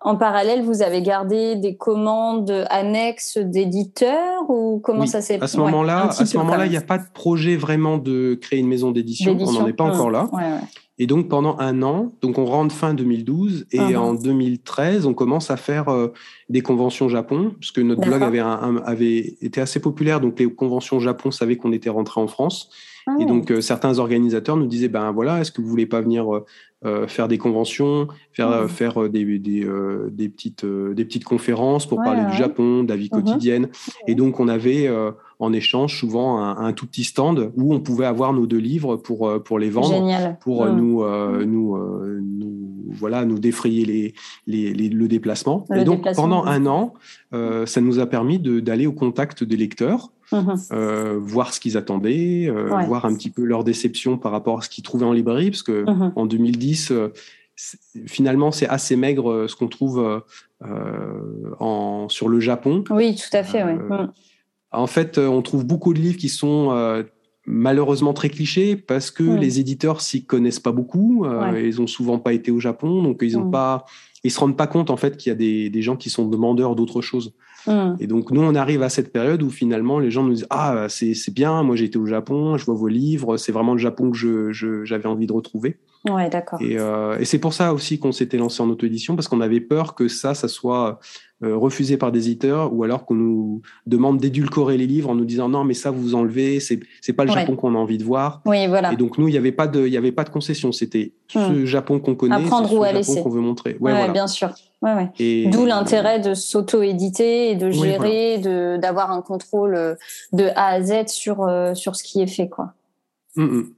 en, 0.00 0.16
parallèle, 0.16 0.62
vous 0.62 0.82
avez 0.82 1.02
gardé 1.02 1.56
des 1.56 1.76
commandes 1.76 2.66
annexes 2.70 3.38
d'éditeurs 3.38 4.48
ou 4.48 4.80
comment 4.82 5.06
ça 5.06 5.20
s'est 5.20 5.42
À 5.42 5.46
ce 5.46 5.58
moment-là, 5.58 6.08
à 6.08 6.24
ce 6.24 6.36
moment-là, 6.38 6.66
il 6.66 6.70
n'y 6.70 6.76
a 6.76 6.82
pas 6.82 6.98
de 6.98 7.06
projet 7.12 7.56
vraiment 7.56 7.98
de 7.98 8.38
créer 8.40 8.60
une 8.60 8.68
maison 8.68 8.90
d'édition. 8.90 9.36
On 9.38 9.52
n'en 9.52 9.66
est 9.66 9.72
pas 9.72 9.84
encore 9.84 10.10
là. 10.10 10.28
Et 11.00 11.06
donc 11.06 11.28
pendant 11.28 11.56
un 11.60 11.82
an, 11.82 12.12
donc 12.22 12.38
on 12.38 12.44
rentre 12.44 12.74
fin 12.74 12.92
2012 12.92 13.66
et 13.70 13.78
uh-huh. 13.78 13.96
en 13.96 14.14
2013, 14.14 15.06
on 15.06 15.14
commence 15.14 15.48
à 15.50 15.56
faire 15.56 15.88
euh, 15.88 16.08
des 16.48 16.60
conventions 16.60 17.08
Japon, 17.08 17.54
parce 17.60 17.70
que 17.70 17.80
notre 17.80 18.00
blog 18.00 18.20
avait, 18.20 18.40
avait 18.40 19.36
été 19.40 19.60
assez 19.60 19.78
populaire, 19.78 20.20
donc 20.20 20.40
les 20.40 20.52
conventions 20.52 20.98
Japon 20.98 21.30
savaient 21.30 21.56
qu'on 21.56 21.70
était 21.70 21.88
rentré 21.88 22.20
en 22.20 22.26
France. 22.26 22.70
Et 23.18 23.22
ah. 23.22 23.24
donc 23.24 23.50
euh, 23.50 23.60
certains 23.60 23.98
organisateurs 23.98 24.56
nous 24.56 24.66
disaient 24.66 24.88
ben 24.88 25.12
voilà, 25.12 25.40
est-ce 25.40 25.52
que 25.52 25.60
vous 25.60 25.68
voulez 25.68 25.86
pas 25.86 26.00
venir 26.00 26.34
euh, 26.34 26.44
euh, 26.84 27.08
faire 27.08 27.26
des 27.26 27.38
conventions, 27.38 28.06
faire, 28.32 28.52
euh, 28.52 28.68
faire 28.68 29.08
des, 29.08 29.40
des, 29.40 29.64
euh, 29.64 30.10
des, 30.12 30.28
petites, 30.28 30.64
des 30.64 31.04
petites 31.04 31.24
conférences 31.24 31.86
pour 31.86 32.00
parler 32.04 32.24
du 32.30 32.36
Japon, 32.36 32.84
de 32.84 32.88
la 32.88 32.94
vie 32.94 33.08
mhm. 33.12 33.20
quotidienne. 33.20 33.68
Et 34.06 34.14
donc, 34.14 34.38
on 34.38 34.46
avait 34.46 34.88
en 35.40 35.52
échange 35.52 35.98
souvent 35.98 36.38
un, 36.38 36.72
tout 36.72 36.86
petit 36.86 37.02
stand 37.02 37.50
où 37.56 37.74
on 37.74 37.80
pouvait 37.80 38.06
avoir 38.06 38.32
nos 38.32 38.46
deux 38.46 38.58
livres 38.58 38.94
pour, 38.94 39.42
pour 39.42 39.58
les 39.58 39.70
vendre, 39.70 40.36
pour 40.38 40.66
mhm. 40.66 40.76
nous, 40.76 41.04
nous, 41.46 41.76
nous, 42.20 42.68
voilà, 42.92 43.24
nous 43.24 43.40
défrayer 43.40 43.84
les, 43.84 44.14
les, 44.46 44.88
le 44.88 45.08
déplacement. 45.08 45.64
et 45.74 45.82
donc, 45.82 46.06
pendant 46.14 46.44
un 46.44 46.64
an, 46.66 46.94
ça 47.32 47.80
nous 47.80 47.98
a 47.98 48.06
permis 48.06 48.38
d'aller 48.38 48.86
au 48.86 48.92
contact 48.92 49.42
des 49.42 49.56
lecteurs. 49.56 50.12
Mhm. 50.32 51.18
voir 51.18 51.54
ce 51.54 51.60
qu'ils 51.60 51.76
attendaient, 51.76 52.52
voir 52.86 53.04
un 53.04 53.14
petit 53.14 53.30
peu 53.30 53.44
leur 53.44 53.64
déception 53.64 54.18
par 54.18 54.32
rapport 54.32 54.58
à 54.58 54.62
ce 54.62 54.68
qu'ils 54.68 54.84
trouvaient 54.84 55.06
en 55.06 55.12
librairie, 55.12 55.50
parce 55.50 55.62
que 55.62 55.84
en 56.16 56.26
2010, 56.26 56.92
euh, 57.58 58.04
finalement, 58.06 58.52
c'est 58.52 58.68
assez 58.68 58.96
maigre 58.96 59.30
euh, 59.30 59.48
ce 59.48 59.56
qu'on 59.56 59.68
trouve 59.68 60.22
euh, 60.62 61.54
en, 61.58 62.08
sur 62.08 62.28
le 62.28 62.40
Japon. 62.40 62.84
Oui, 62.90 63.16
tout 63.16 63.36
à 63.36 63.42
fait. 63.42 63.64
Mm. 63.64 64.12
En 64.70 64.86
fait, 64.86 65.18
on 65.18 65.42
trouve 65.42 65.64
beaucoup 65.64 65.94
de 65.94 65.98
livres 65.98 66.18
qui 66.18 66.28
sont 66.28 67.04
malheureusement 67.46 68.12
très 68.12 68.28
clichés 68.28 68.76
parce 68.76 69.10
que 69.10 69.22
mm. 69.22 69.36
les 69.38 69.60
éditeurs 69.60 70.00
s'y 70.00 70.24
connaissent 70.24 70.60
pas 70.60 70.72
beaucoup. 70.72 71.26
ils 71.56 71.80
ont 71.80 71.86
souvent 71.86 72.18
pas 72.18 72.32
été 72.32 72.50
au 72.50 72.60
Japon, 72.60 73.02
donc 73.02 73.20
ils 73.22 73.38
ont 73.38 73.46
mm. 73.46 73.50
pas, 73.50 73.86
ils 74.24 74.30
se 74.30 74.38
rendent 74.38 74.56
pas 74.56 74.66
compte 74.66 74.90
en 74.90 74.96
fait 74.96 75.16
qu'il 75.16 75.30
y 75.30 75.32
a 75.32 75.36
des, 75.36 75.70
des, 75.70 75.82
gens 75.82 75.96
qui 75.96 76.10
sont 76.10 76.28
demandeurs 76.28 76.76
d'autre 76.76 77.00
chose. 77.00 77.32
Et 77.98 78.06
donc 78.06 78.30
nous, 78.30 78.42
on 78.42 78.54
arrive 78.54 78.82
à 78.82 78.88
cette 78.88 79.12
période 79.12 79.42
où 79.42 79.50
finalement 79.50 79.98
les 79.98 80.10
gens 80.10 80.22
nous 80.22 80.34
disent 80.34 80.46
ah 80.50 80.86
c'est 80.88 81.34
bien, 81.34 81.62
moi 81.62 81.76
j'ai 81.76 81.86
été 81.86 81.98
au 81.98 82.06
Japon, 82.06 82.56
je 82.56 82.64
vois 82.64 82.74
vos 82.74 82.88
livres, 82.88 83.36
c'est 83.36 83.52
vraiment 83.52 83.72
le 83.72 83.78
Japon 83.78 84.10
que 84.10 84.52
j'avais 84.84 85.06
envie 85.06 85.26
de 85.26 85.32
retrouver. 85.32 85.76
Ouais, 86.08 86.28
d'accord. 86.28 86.60
Euh, 86.62 87.18
et, 87.18 87.24
c'est 87.24 87.38
pour 87.38 87.52
ça 87.52 87.72
aussi 87.72 87.98
qu'on 87.98 88.12
s'était 88.12 88.36
lancé 88.36 88.62
en 88.62 88.70
auto-édition, 88.70 89.16
parce 89.16 89.28
qu'on 89.28 89.40
avait 89.40 89.60
peur 89.60 89.94
que 89.94 90.06
ça, 90.08 90.34
ça 90.34 90.46
soit 90.46 91.00
euh, 91.42 91.56
refusé 91.56 91.96
par 91.96 92.12
des 92.12 92.26
éditeurs, 92.26 92.72
ou 92.72 92.84
alors 92.84 93.04
qu'on 93.04 93.14
nous 93.14 93.62
demande 93.86 94.18
d'édulcorer 94.18 94.76
les 94.76 94.86
livres 94.86 95.10
en 95.10 95.14
nous 95.14 95.24
disant 95.24 95.48
non, 95.48 95.64
mais 95.64 95.74
ça, 95.74 95.90
vous 95.90 96.14
enlevez, 96.14 96.60
c'est, 96.60 96.80
c'est 97.00 97.12
pas 97.12 97.24
le 97.24 97.32
Japon 97.32 97.56
qu'on 97.56 97.74
a 97.74 97.78
envie 97.78 97.98
de 97.98 98.04
voir. 98.04 98.42
Oui, 98.46 98.66
voilà. 98.68 98.92
Et 98.92 98.96
donc, 98.96 99.18
nous, 99.18 99.28
il 99.28 99.32
n'y 99.32 99.38
avait, 99.38 99.52
pas 99.52 99.66
de, 99.66 99.86
y 99.86 99.96
avait 99.96 100.12
pas 100.12 100.24
de 100.24 100.30
concession. 100.30 100.70
C'était 100.70 101.12
ce 101.26 101.38
hmm. 101.38 101.64
Japon 101.64 101.98
qu'on 101.98 102.14
connaît, 102.14 102.36
Apprendre 102.36 102.68
ce 102.68 103.02
Japon 103.02 103.22
qu'on 103.22 103.30
veut 103.30 103.40
montrer. 103.40 103.76
Ouais, 103.80 104.10
bien 104.10 104.28
sûr. 104.28 104.50
Ouais, 104.80 104.94
ouais. 104.94 105.10
Et... 105.18 105.48
D'où 105.48 105.66
l'intérêt 105.66 106.20
de 106.20 106.34
s'auto-éditer 106.34 107.50
et 107.50 107.54
de 107.56 107.72
gérer, 107.72 108.38
de, 108.38 108.76
d'avoir 108.76 109.10
un 109.10 109.22
contrôle 109.22 109.74
euh, 109.74 109.94
de 110.32 110.44
A 110.54 110.68
à 110.68 110.82
Z 110.82 111.08
sur, 111.08 111.44
sur 111.74 111.96
ce 111.96 112.04
qui 112.04 112.22
est 112.22 112.28
fait, 112.28 112.48
quoi. 112.48 112.74
Hum, 113.36 113.72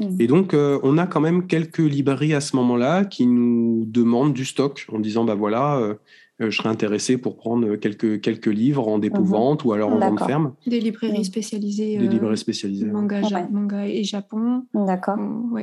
hum. 0.00 0.06
Mm. 0.10 0.20
Et 0.20 0.26
donc, 0.26 0.54
euh, 0.54 0.78
on 0.82 0.98
a 0.98 1.06
quand 1.06 1.20
même 1.20 1.46
quelques 1.46 1.78
librairies 1.78 2.34
à 2.34 2.40
ce 2.40 2.56
moment-là 2.56 3.04
qui 3.04 3.26
nous 3.26 3.84
demandent 3.86 4.34
du 4.34 4.44
stock 4.44 4.86
en 4.92 4.98
disant, 4.98 5.24
bah 5.24 5.34
voilà, 5.34 5.76
euh, 5.76 5.94
euh, 6.42 6.50
je 6.50 6.56
serais 6.56 6.68
intéressé 6.68 7.16
pour 7.16 7.36
prendre 7.36 7.76
quelques, 7.76 8.20
quelques 8.20 8.46
livres 8.46 8.88
en 8.88 8.98
dépôt-vente 8.98 9.64
mhm. 9.64 9.70
ou 9.70 9.72
alors 9.72 9.90
en 9.90 9.98
vente 9.98 10.22
ferme. 10.24 10.52
Des 10.66 10.80
librairies 10.80 11.24
spécialisées. 11.24 11.96
Des 11.96 12.08
librairies 12.08 12.36
spécialisées. 12.36 12.86
Manga, 12.86 13.22
manga 13.50 13.86
et 13.86 14.04
Japon. 14.04 14.64
D'accord. 14.74 15.16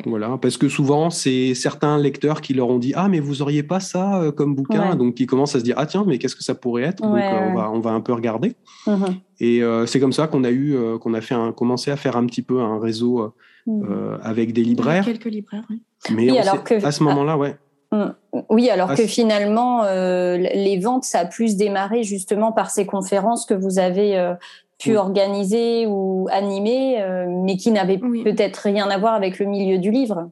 Voilà, 0.08 0.40
parce 0.42 0.58
que 0.58 0.68
souvent, 0.68 1.12
c'est 1.12 1.54
certains 1.54 2.00
lecteurs 2.00 2.42
qui 2.42 2.56
leur 2.56 2.70
ont 2.70 2.80
dit, 2.80 2.94
ah, 2.96 3.08
mais 3.08 3.20
vous 3.20 3.44
auriez 3.44 3.62
pas 3.62 3.80
ça 3.80 4.32
comme 4.36 4.56
bouquin, 4.56 4.96
donc 4.96 5.14
qui 5.14 5.28
commencent 5.28 5.56
à 5.56 5.60
se 5.60 5.64
dire, 5.64 5.76
ah 5.78 5.86
tiens, 5.86 6.06
mais 6.08 6.18
qu'est-ce 6.18 6.36
que 6.36 6.44
ça 6.44 6.56
pourrait 6.56 6.84
être 6.84 7.04
Donc, 7.04 7.12
on, 7.12 7.54
va, 7.54 7.72
on 7.72 7.80
va 7.80 7.92
un 7.92 8.02
peu 8.02 8.14
regarder. 8.14 8.56
Mhm. 8.88 9.06
Et 9.42 9.62
c'est 9.86 10.00
comme 10.00 10.14
ça 10.14 10.26
qu'on 10.26 10.44
a 10.44 10.52
eu, 10.52 10.76
qu'on 11.00 11.14
a 11.14 11.22
fait 11.22 11.36
un, 11.36 11.52
commencé 11.52 11.92
à 11.92 11.98
faire 11.98 12.18
un 12.18 12.26
petit 12.26 12.42
peu 12.42 12.62
un 12.62 12.80
réseau 12.80 13.32
Mm. 13.66 13.84
Euh, 13.90 14.18
avec 14.22 14.54
des 14.54 14.64
libraires. 14.64 15.06
Quelques 15.06 15.26
libraires, 15.26 15.64
oui. 15.70 15.82
Mais 16.12 16.38
alors 16.38 16.64
que, 16.64 16.86
à 16.86 16.92
ce 16.92 17.04
moment-là, 17.04 17.38
ouais. 17.38 17.56
Mm. 17.92 18.08
Oui, 18.50 18.70
alors 18.70 18.94
que 18.96 19.06
finalement, 19.06 19.84
euh, 19.84 20.38
les 20.38 20.80
ventes, 20.80 21.04
ça 21.04 21.20
a 21.20 21.26
plus 21.26 21.56
démarré 21.56 22.04
justement 22.04 22.52
par 22.52 22.72
ces 22.72 22.86
conférences 22.86 23.46
que 23.46 23.54
vous 23.54 23.80
avez 23.80 24.18
euh, 24.18 24.34
pu 24.80 24.98
organiser 24.98 25.86
ou 25.88 26.28
animer, 26.32 27.04
mais 27.28 27.56
qui 27.58 27.72
n'avaient 27.72 28.00
peut-être 28.00 28.58
rien 28.58 28.90
à 28.90 28.98
voir 28.98 29.14
avec 29.14 29.40
le 29.40 29.46
milieu 29.46 29.78
du 29.78 29.92
livre. 29.92 30.30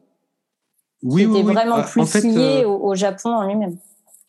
Oui, 1.04 1.28
C'était 1.28 1.44
vraiment 1.44 1.82
plus 1.84 2.26
lié 2.26 2.66
au, 2.66 2.94
Japon 2.96 3.30
en 3.30 3.48
lui-même 3.48 3.78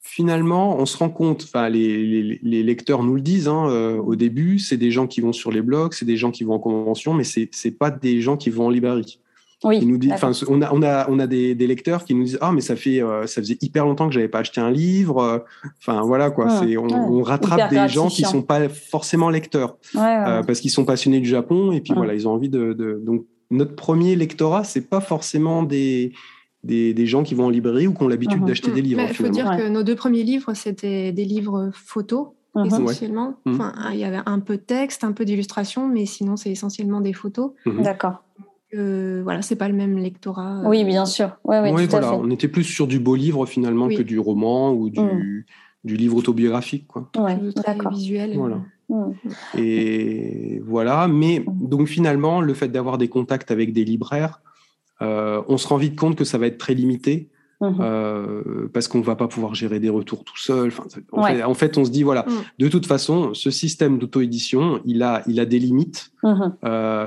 finalement, 0.02 0.76
on 0.78 0.84
se 0.84 0.96
rend 0.98 1.08
compte, 1.08 1.44
enfin, 1.44 1.68
les, 1.68 2.38
lecteurs 2.42 3.02
nous 3.04 3.14
le 3.14 3.20
disent 3.20 3.48
hein, 3.48 3.68
euh, 3.70 3.96
au 3.96 4.16
début, 4.16 4.58
c'est 4.58 4.76
des 4.76 4.90
gens 4.90 5.06
qui 5.06 5.20
vont 5.20 5.32
sur 5.32 5.52
les 5.52 5.62
blogs, 5.62 5.94
c'est 5.94 6.04
des 6.04 6.16
gens 6.16 6.32
qui 6.32 6.44
vont 6.44 6.54
en 6.54 6.58
convention, 6.58 7.14
mais 7.14 7.24
c'est 7.24 7.48
n'est 7.64 7.70
pas 7.70 7.90
des 7.90 8.20
gens 8.20 8.36
qui 8.36 8.50
vont 8.50 8.66
en 8.66 8.70
librairie. 8.70 9.20
Oui. 9.64 9.86
nous 9.86 9.96
dit, 9.96 10.10
on 10.48 10.60
a, 10.60 10.72
on 10.72 10.82
a, 10.82 11.08
on 11.08 11.20
a 11.20 11.28
des, 11.28 11.54
lecteurs 11.54 12.04
qui 12.04 12.16
nous 12.16 12.24
disent 12.24 12.38
ah 12.40 12.50
mais 12.50 12.60
ça 12.60 12.74
fait 12.74 13.00
euh, 13.00 13.28
ça 13.28 13.40
faisait 13.40 13.58
hyper 13.60 13.86
longtemps 13.86 14.08
que 14.08 14.12
j'avais 14.12 14.26
pas 14.26 14.40
acheté 14.40 14.60
un 14.60 14.72
livre. 14.72 15.44
Enfin 15.78 16.02
voilà 16.02 16.32
quoi, 16.32 16.48
c'est 16.58 16.76
on, 16.76 17.22
rattrape 17.22 17.70
des 17.70 17.88
gens 17.88 18.08
qui 18.08 18.22
sont 18.22 18.42
pas 18.42 18.68
forcément 18.68 19.30
lecteurs 19.30 19.76
euh, 19.94 20.42
parce 20.42 20.58
qu'ils 20.58 20.72
sont 20.72 20.84
passionnés 20.84 21.20
du 21.20 21.28
Japon 21.28 21.70
et 21.70 21.80
puis 21.80 21.94
voilà 21.94 22.14
ils 22.14 22.26
ont 22.26 22.32
envie 22.32 22.48
de, 22.48 22.72
de 22.72 23.00
donc 23.06 23.24
notre 23.52 23.76
premier 23.76 24.16
lectorat 24.16 24.64
c'est 24.64 24.88
pas 24.90 25.00
forcément 25.00 25.62
des 25.62 26.12
des, 26.64 27.06
gens 27.06 27.22
qui 27.22 27.34
vont 27.34 27.46
en 27.46 27.50
librairie 27.50 27.86
ou 27.86 27.94
qui 27.94 28.02
ont 28.02 28.08
l'habitude 28.08 28.40
mhm. 28.40 28.46
d'acheter 28.46 28.70
des 28.70 28.82
livres. 28.82 29.02
Il 29.08 29.14
faut 29.14 29.28
dire 29.28 29.50
que 29.56 29.68
nos 29.68 29.82
deux 29.82 29.96
premiers 29.96 30.22
livres, 30.22 30.54
c'était 30.54 31.12
des 31.12 31.24
livres 31.24 31.70
photos, 31.72 32.28
mhm. 32.54 32.66
essentiellement. 32.66 33.34
Mhm. 33.44 33.54
Enfin, 33.54 33.72
il 33.92 33.98
y 33.98 34.04
avait 34.04 34.20
un 34.26 34.40
peu 34.40 34.56
de 34.56 34.62
texte, 34.62 35.04
un 35.04 35.12
peu 35.12 35.24
d'illustration, 35.24 35.88
mais 35.88 36.06
sinon, 36.06 36.36
c'est 36.36 36.50
essentiellement 36.50 37.00
des 37.00 37.12
photos. 37.12 37.52
D'accord. 37.66 38.24
Euh, 38.74 39.20
voilà, 39.22 39.42
c'est 39.42 39.56
pas 39.56 39.68
le 39.68 39.74
même 39.74 39.98
lectorat. 39.98 40.60
Euh. 40.60 40.68
Oui, 40.68 40.84
bien 40.84 41.04
sûr. 41.04 41.36
Ouais, 41.44 41.60
oui, 41.72 41.86
voilà. 41.86 42.14
On 42.14 42.30
était 42.30 42.48
plus 42.48 42.64
sur 42.64 42.86
du 42.86 42.98
beau 42.98 43.16
livre 43.16 43.44
finalement 43.44 43.88
que 43.88 44.02
du 44.02 44.18
roman 44.18 44.72
ou 44.72 44.88
du, 44.88 45.46
du 45.84 45.96
livre 45.96 46.16
autobiographique. 46.16 46.86
Quoi. 46.86 47.10
Ouais, 47.18 47.38
très 47.54 47.76
visuel. 47.90 48.36
Voilà. 48.36 48.60
Et 49.56 50.62
voilà, 50.66 51.08
mais 51.08 51.44
donc 51.48 51.88
finalement, 51.88 52.40
le 52.40 52.54
fait 52.54 52.68
d'avoir 52.68 52.98
des 52.98 53.08
contacts 53.08 53.50
avec 53.50 53.72
des 53.72 53.84
libraires, 53.84 54.40
on 55.02 55.56
se 55.56 55.68
rend 55.68 55.76
vite 55.76 55.98
compte 55.98 56.16
que 56.16 56.24
ça 56.24 56.38
va 56.38 56.46
être 56.46 56.58
très 56.58 56.74
limité. 56.74 57.30
Mhm. 57.62 57.76
Euh, 57.80 58.68
parce 58.72 58.88
qu'on 58.88 58.98
ne 58.98 59.04
va 59.04 59.14
pas 59.14 59.28
pouvoir 59.28 59.54
gérer 59.54 59.78
des 59.78 59.88
retours 59.88 60.24
tout 60.24 60.36
seul. 60.36 60.72
en, 61.12 61.54
fait, 61.54 61.78
on 61.78 61.84
se 61.84 61.90
dit 61.90 62.02
voilà, 62.02 62.24
mhm. 62.26 62.34
de 62.58 62.68
toute 62.68 62.86
façon, 62.86 63.34
ce 63.34 63.50
système 63.50 63.98
d'auto-édition, 63.98 64.80
il 64.84 65.02
a, 65.02 65.22
il 65.28 65.38
a 65.38 65.46
des 65.46 65.60
limites. 65.60 66.12
Mhm. 66.24 66.56
Euh, 66.64 67.06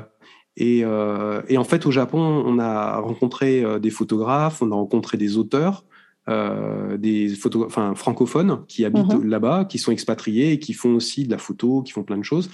et, 0.56 0.86
en 0.86 1.64
fait, 1.64 1.84
au 1.84 1.90
Japon, 1.90 2.42
on 2.46 2.58
a 2.58 2.96
rencontré 2.98 3.62
des 3.78 3.90
photographes, 3.90 4.62
on 4.62 4.70
a 4.72 4.74
rencontré 4.74 5.18
des 5.18 5.36
auteurs, 5.36 5.84
des 6.26 7.28
photo, 7.28 7.66
enfin, 7.66 7.94
francophones 7.94 8.64
qui 8.66 8.86
habitent 8.86 9.22
là-bas, 9.22 9.66
qui 9.66 9.76
sont 9.76 9.92
expatriés 9.92 10.52
et 10.52 10.58
qui 10.58 10.72
font 10.72 10.94
aussi 10.94 11.26
de 11.26 11.30
la 11.30 11.36
photo, 11.36 11.82
qui 11.82 11.92
font 11.92 12.04
plein 12.04 12.16
de 12.16 12.24
choses. 12.24 12.48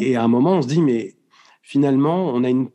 Et 0.00 0.16
à 0.16 0.24
un 0.24 0.28
moment, 0.28 0.54
on 0.54 0.62
se 0.62 0.68
dit 0.68 0.80
mais 0.80 1.16
finalement, 1.60 2.32
on 2.32 2.44
a 2.44 2.48
une 2.48 2.70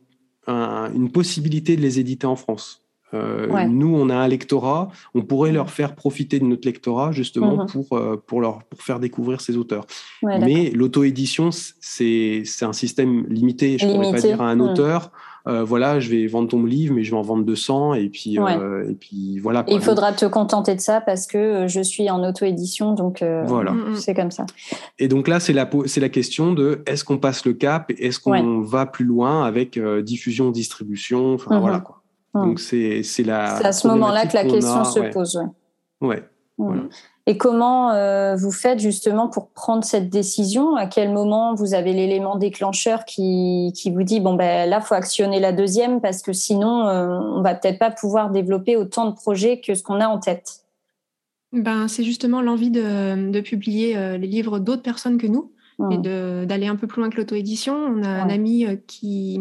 une 0.46 1.10
possibilité 1.12 1.76
de 1.76 1.82
les 1.82 1.98
éditer 2.00 2.26
en 2.26 2.36
France. 2.36 2.79
Euh, 3.14 3.66
nous, 3.66 3.94
on 3.94 4.08
a 4.08 4.14
un 4.14 4.28
lectorat, 4.28 4.88
on 5.14 5.22
pourrait 5.22 5.52
leur 5.52 5.70
faire 5.70 5.94
profiter 5.94 6.38
de 6.38 6.44
notre 6.44 6.66
lectorat 6.66 7.12
justement 7.12 7.56
mhm. 7.56 7.66
pour, 7.66 7.96
euh, 7.96 8.22
pour, 8.24 8.40
leur, 8.40 8.62
pour 8.64 8.82
faire 8.82 9.00
découvrir 9.00 9.40
ces 9.40 9.56
auteurs. 9.56 9.86
Mais 10.22 10.70
l'auto-édition, 10.70 11.50
c'est 11.52 12.44
un 12.62 12.72
système 12.72 13.26
limité. 13.28 13.78
Je 13.78 13.86
ne 13.86 13.94
pourrais 13.94 14.12
pas 14.12 14.20
dire 14.20 14.40
à 14.40 14.48
un 14.48 14.60
auteur, 14.60 15.10
euh, 15.48 15.64
voilà, 15.64 16.00
je 16.00 16.10
vais 16.10 16.26
vendre 16.26 16.48
ton 16.48 16.64
livre, 16.64 16.94
mais 16.94 17.02
je 17.02 17.10
vais 17.10 17.16
en 17.16 17.22
vendre 17.22 17.44
200 17.44 17.94
et 17.94 18.08
puis, 18.08 18.36
et 18.36 18.94
puis 18.94 19.38
voilà. 19.38 19.64
il 19.68 19.80
faudra 19.80 20.12
te 20.12 20.26
contenter 20.26 20.74
de 20.74 20.80
ça 20.80 21.00
parce 21.00 21.26
que 21.26 21.66
je 21.66 21.80
suis 21.80 22.10
en 22.10 22.22
auto-édition, 22.22 22.94
donc 22.94 23.24
voilà. 23.46 23.72
Mm, 23.72 23.90
mm. 23.90 23.96
c'est 23.96 24.14
comme 24.14 24.30
ça. 24.30 24.46
Et 24.98 25.08
donc 25.08 25.26
là, 25.26 25.40
c'est 25.40 25.52
la, 25.52 25.68
la 25.96 26.08
question 26.08 26.52
de 26.52 26.82
est-ce 26.86 27.04
qu'on 27.04 27.18
passe 27.18 27.44
le 27.44 27.54
cap, 27.54 27.90
est-ce 27.98 28.20
qu'on 28.20 28.60
va 28.60 28.86
plus 28.86 29.04
loin 29.04 29.44
avec 29.44 29.80
diffusion, 30.02 30.50
distribution, 30.50 31.34
enfin 31.34 31.56
mhm. 31.56 31.60
voilà 31.60 31.80
quoi. 31.80 31.99
Hum. 32.34 32.50
Donc 32.50 32.60
c'est 32.60 33.02
la. 33.24 33.56
C'est 33.56 33.66
à 33.66 33.72
ce 33.72 33.88
moment-là 33.88 34.26
que 34.26 34.34
la 34.34 34.44
question 34.44 34.84
se 34.84 35.00
pose. 35.12 35.42
Ouais. 36.00 36.22
Hum. 36.58 36.88
Et 37.26 37.36
comment 37.36 37.92
euh, 37.92 38.34
vous 38.34 38.50
faites 38.50 38.80
justement 38.80 39.28
pour 39.28 39.50
prendre 39.50 39.84
cette 39.84 40.08
décision? 40.08 40.74
À 40.74 40.86
quel 40.86 41.12
moment 41.12 41.54
vous 41.54 41.74
avez 41.74 41.92
l'élément 41.92 42.36
déclencheur 42.36 43.04
qui, 43.04 43.72
qui, 43.76 43.90
vous 43.90 44.02
dit 44.02 44.20
bon 44.20 44.34
ben 44.34 44.68
là 44.68 44.80
faut 44.80 44.94
actionner 44.94 45.38
la 45.38 45.52
deuxième 45.52 46.00
parce 46.00 46.22
que 46.22 46.32
sinon 46.32 46.88
euh, 46.88 47.06
on 47.08 47.42
va 47.42 47.54
peut-être 47.54 47.78
pas 47.78 47.90
pouvoir 47.90 48.30
développer 48.30 48.76
autant 48.76 49.06
de 49.08 49.14
projets 49.14 49.60
que 49.60 49.74
ce 49.74 49.82
qu'on 49.82 50.00
a 50.00 50.08
en 50.08 50.18
tête? 50.18 50.64
Ben 51.52 51.88
c'est 51.88 52.04
justement 52.04 52.42
l'envie 52.42 52.70
de, 52.70 53.30
de, 53.30 53.40
publier 53.40 53.96
euh, 53.96 54.16
les 54.16 54.26
livres 54.26 54.58
d'autres 54.58 54.82
personnes 54.82 55.18
que 55.18 55.26
nous 55.26 55.52
et 55.90 55.98
d'aller 55.98 56.66
un 56.66 56.76
peu 56.76 56.86
plus 56.86 57.00
loin 57.00 57.10
que 57.10 57.16
l'auto-édition. 57.16 57.74
On 57.74 58.02
a 58.02 58.08
un 58.08 58.28
ami 58.28 58.66
qui, 58.86 59.40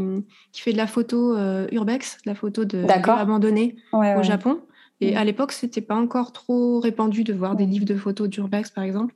qui 0.52 0.62
fait 0.62 0.72
de 0.72 0.78
la 0.78 0.88
photo 0.88 1.36
urbex, 1.72 2.18
de 2.26 2.30
la 2.30 2.36
photo 2.36 2.66
de 2.66 2.86
abandonnés 2.90 3.76
au 3.94 4.24
Japon. 4.24 4.60
Et 5.02 5.16
à 5.16 5.24
l'époque, 5.24 5.54
c'était 5.54 5.82
pas 5.82 5.96
encore 5.96 6.34
trop 6.34 6.80
répandu 6.80 7.24
de 7.24 7.34
voir 7.34 7.56
des 7.56 7.66
livres 7.66 7.86
de 7.86 7.96
photos 7.96 8.28
d'urbex, 8.28 8.70
par 8.70 8.84
exemple. 8.84 9.16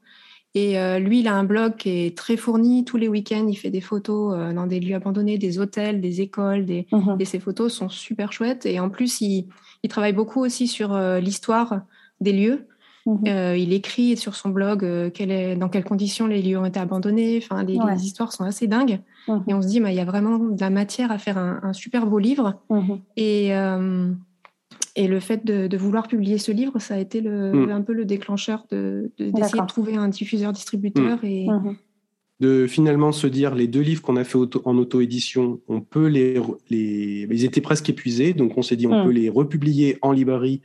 Et 0.55 0.77
euh, 0.77 0.99
lui, 0.99 1.21
il 1.21 1.27
a 1.27 1.33
un 1.33 1.43
blog 1.43 1.77
qui 1.77 1.89
est 1.89 2.17
très 2.17 2.37
fourni. 2.37 2.85
Tous 2.85 2.97
les 2.97 3.07
week-ends, 3.07 3.47
il 3.47 3.55
fait 3.55 3.71
des 3.71 3.81
photos 3.81 4.35
euh, 4.35 4.53
dans 4.53 4.67
des 4.67 4.79
lieux 4.79 4.95
abandonnés, 4.95 5.37
des 5.37 5.57
hôtels, 5.57 5.99
des 5.99 6.21
écoles. 6.21 6.65
Des... 6.65 6.87
Mhm. 6.91 7.17
Et 7.19 7.25
ses 7.25 7.39
photos 7.39 7.73
sont 7.73 7.89
super 7.89 8.31
chouettes. 8.31 8.65
Et 8.65 8.79
en 8.79 8.89
plus, 8.89 9.19
il, 9.21 9.47
il 9.81 9.89
travaille 9.89 10.13
beaucoup 10.13 10.41
aussi 10.41 10.67
sur 10.67 10.93
euh, 10.93 11.19
l'histoire 11.19 11.81
des 12.21 12.33
lieux. 12.33 12.67
Mhm. 13.05 13.55
il 13.57 13.73
écrit 13.73 14.15
sur 14.15 14.35
son 14.35 14.49
blog 14.49 15.11
quelle 15.11 15.31
est, 15.31 15.55
dans 15.55 15.67
quelles 15.67 15.83
conditions 15.83 16.25
les 16.25 16.41
lieux 16.41 16.57
ont 16.57 16.65
été 16.65 16.79
abandonnés. 16.79 17.39
Enfin, 17.43 17.63
les, 17.63 17.77
histoires 18.05 18.31
sont 18.31 18.45
assez 18.45 18.67
dingues. 18.67 18.99
Mhm. 19.27 19.43
Et 19.47 19.53
on 19.53 19.61
se 19.61 19.67
dit, 19.67 19.79
bah, 19.79 19.91
il 19.91 19.95
y 19.95 19.99
a 19.99 20.05
vraiment 20.05 20.37
de 20.37 20.59
la 20.59 20.69
matière 20.69 21.11
à 21.11 21.17
faire 21.17 21.37
un, 21.37 21.59
un 21.63 21.73
super 21.73 22.05
beau 22.05 22.19
livre. 22.19 22.61
Et 23.17 23.51
et 24.95 25.07
le 25.07 25.19
fait 25.19 25.43
de, 25.43 25.75
vouloir 25.77 26.07
publier 26.07 26.37
ce 26.37 26.51
livre, 26.51 26.79
ça 26.79 26.95
a 26.95 26.99
été 26.99 27.21
le, 27.21 27.71
un 27.71 27.81
peu 27.81 27.93
le 27.93 28.05
déclencheur 28.05 28.65
d'essayer 28.69 29.31
de, 29.31 29.31
d'essayer 29.31 29.61
de, 29.61 29.67
trouver 29.67 29.95
un 29.95 30.07
diffuseur-distributeur. 30.07 31.23
Et... 31.23 31.47
De 32.39 32.67
finalement 32.67 33.11
se 33.11 33.25
dire, 33.25 33.55
les 33.55 33.67
deux 33.67 33.81
livres 33.81 34.01
qu'on 34.01 34.17
a 34.17 34.23
fait 34.23 34.37
en 34.65 34.77
auto-édition, 34.77 35.61
on 35.67 35.81
peut 35.81 36.07
les, 36.07 36.39
les, 36.69 37.27
Ils 37.31 37.45
étaient 37.45 37.61
presque 37.61 37.89
épuisés, 37.89 38.33
donc 38.33 38.57
on 38.57 38.61
s'est 38.61 38.75
dit, 38.75 38.85
on 38.85 39.05
peut 39.05 39.11
les 39.11 39.29
republier 39.29 39.97
en 40.01 40.11
librairie 40.11 40.61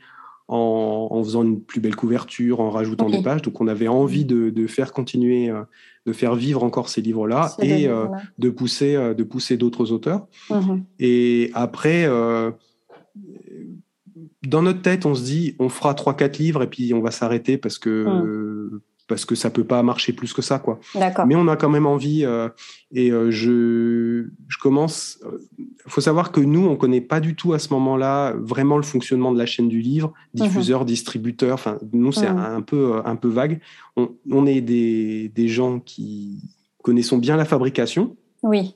en, 0.49 1.09
en, 1.11 1.23
faisant 1.23 1.43
une 1.43 1.61
plus 1.61 1.79
belle 1.79 1.95
couverture, 1.95 2.59
en 2.59 2.71
rajoutant 2.71 3.09
des 3.09 3.21
pages. 3.21 3.43
Donc 3.43 3.61
on 3.61 3.67
avait 3.67 3.87
envie 3.87 4.25
de, 4.25 4.67
faire 4.67 4.91
continuer, 4.91 5.49
euh, 5.49 5.61
de 6.05 6.13
faire 6.13 6.35
vivre 6.35 6.63
encore 6.63 6.89
ces 6.89 7.01
livres-là 7.01 7.55
et 7.59 7.87
euh, 7.87 8.07
de 8.39 8.49
pousser, 8.49 8.95
euh, 8.95 9.13
de 9.13 9.23
pousser 9.23 9.57
d'autres 9.57 9.91
auteurs. 9.91 10.27
Mm-hmm. 10.49 10.81
Et 10.99 11.51
après 11.53 12.07
dans 14.47 14.61
notre 14.61 14.81
tête, 14.81 15.05
on 15.05 15.15
se 15.15 15.23
dit, 15.23 15.55
on 15.59 15.69
fera 15.69 15.93
3-4 15.93 16.39
livres 16.39 16.63
et 16.63 16.67
puis 16.67 16.93
on 16.93 17.01
va 17.01 17.11
s'arrêter 17.11 17.57
parce 17.57 17.77
que 17.77 18.05
hmm. 18.05 18.79
Parce 19.09 19.25
que 19.25 19.35
ça 19.35 19.49
peut 19.49 19.65
pas 19.65 19.81
marcher 19.83 20.13
plus 20.13 20.31
que 20.31 20.41
ça, 20.41 20.59
quoi. 20.59 20.79
Mais 21.25 21.35
on 21.35 21.47
a 21.49 21.57
quand 21.57 21.67
même 21.67 21.87
envie. 21.87 22.23
Euh, 22.23 22.47
et 22.93 23.11
euh, 23.11 23.31
je 23.31 24.27
je 24.47 24.57
commence. 24.59 25.19
Il 25.57 25.65
euh, 25.65 25.67
faut 25.87 25.99
savoir 25.99 26.31
que 26.31 26.39
nous, 26.39 26.65
on 26.65 26.77
connaît 26.77 27.01
pas 27.01 27.19
du 27.19 27.35
tout 27.35 27.51
à 27.53 27.59
ce 27.59 27.73
moment-là 27.73 28.33
vraiment 28.37 28.77
le 28.77 28.83
fonctionnement 28.83 29.33
de 29.33 29.37
la 29.37 29.47
chaîne 29.47 29.67
du 29.67 29.81
livre, 29.81 30.13
mhm. 30.35 30.43
diffuseur, 30.43 30.85
distributeur. 30.85 31.55
Enfin, 31.55 31.79
nous, 31.91 32.11
c'est 32.11 32.27
un 32.27 32.61
peu 32.61 33.01
un 33.03 33.15
peu 33.15 33.27
vague. 33.27 33.59
On, 33.97 34.11
on 34.31 34.45
est 34.45 34.61
des 34.61 35.29
des 35.35 35.47
gens 35.47 35.79
qui 35.79 36.43
connaissons 36.83 37.17
bien 37.17 37.35
la 37.35 37.45
fabrication. 37.45 38.15
Oui. 38.43 38.75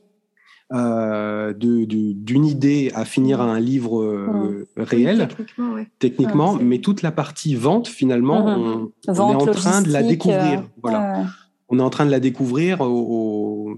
Euh, 0.73 1.53
d'une 1.53 2.45
idée 2.45 2.91
à 2.95 3.05
finir 3.05 3.41
à 3.41 3.43
un 3.43 3.59
livre 3.59 4.01
euh, 4.01 4.67
réel, 4.75 5.27
techniquement, 5.99 6.57
mais 6.59 6.79
toute 6.79 7.03
la 7.03 7.12
partie 7.12 7.53
vente, 7.53 7.88
finalement, 7.88 8.47
on, 8.47 8.91
est 9.07 9.19
en 9.19 9.45
train 9.45 9.83
de 9.83 9.91
la 9.91 10.01
découvrir. 10.01 10.62
Euh, 10.62 10.63
voilà 10.81 11.25
on 11.69 11.80
est 11.80 11.82
en 11.82 11.89
train 11.89 12.06
de 12.06 12.12
la 12.12 12.19
découvrir 12.19 12.80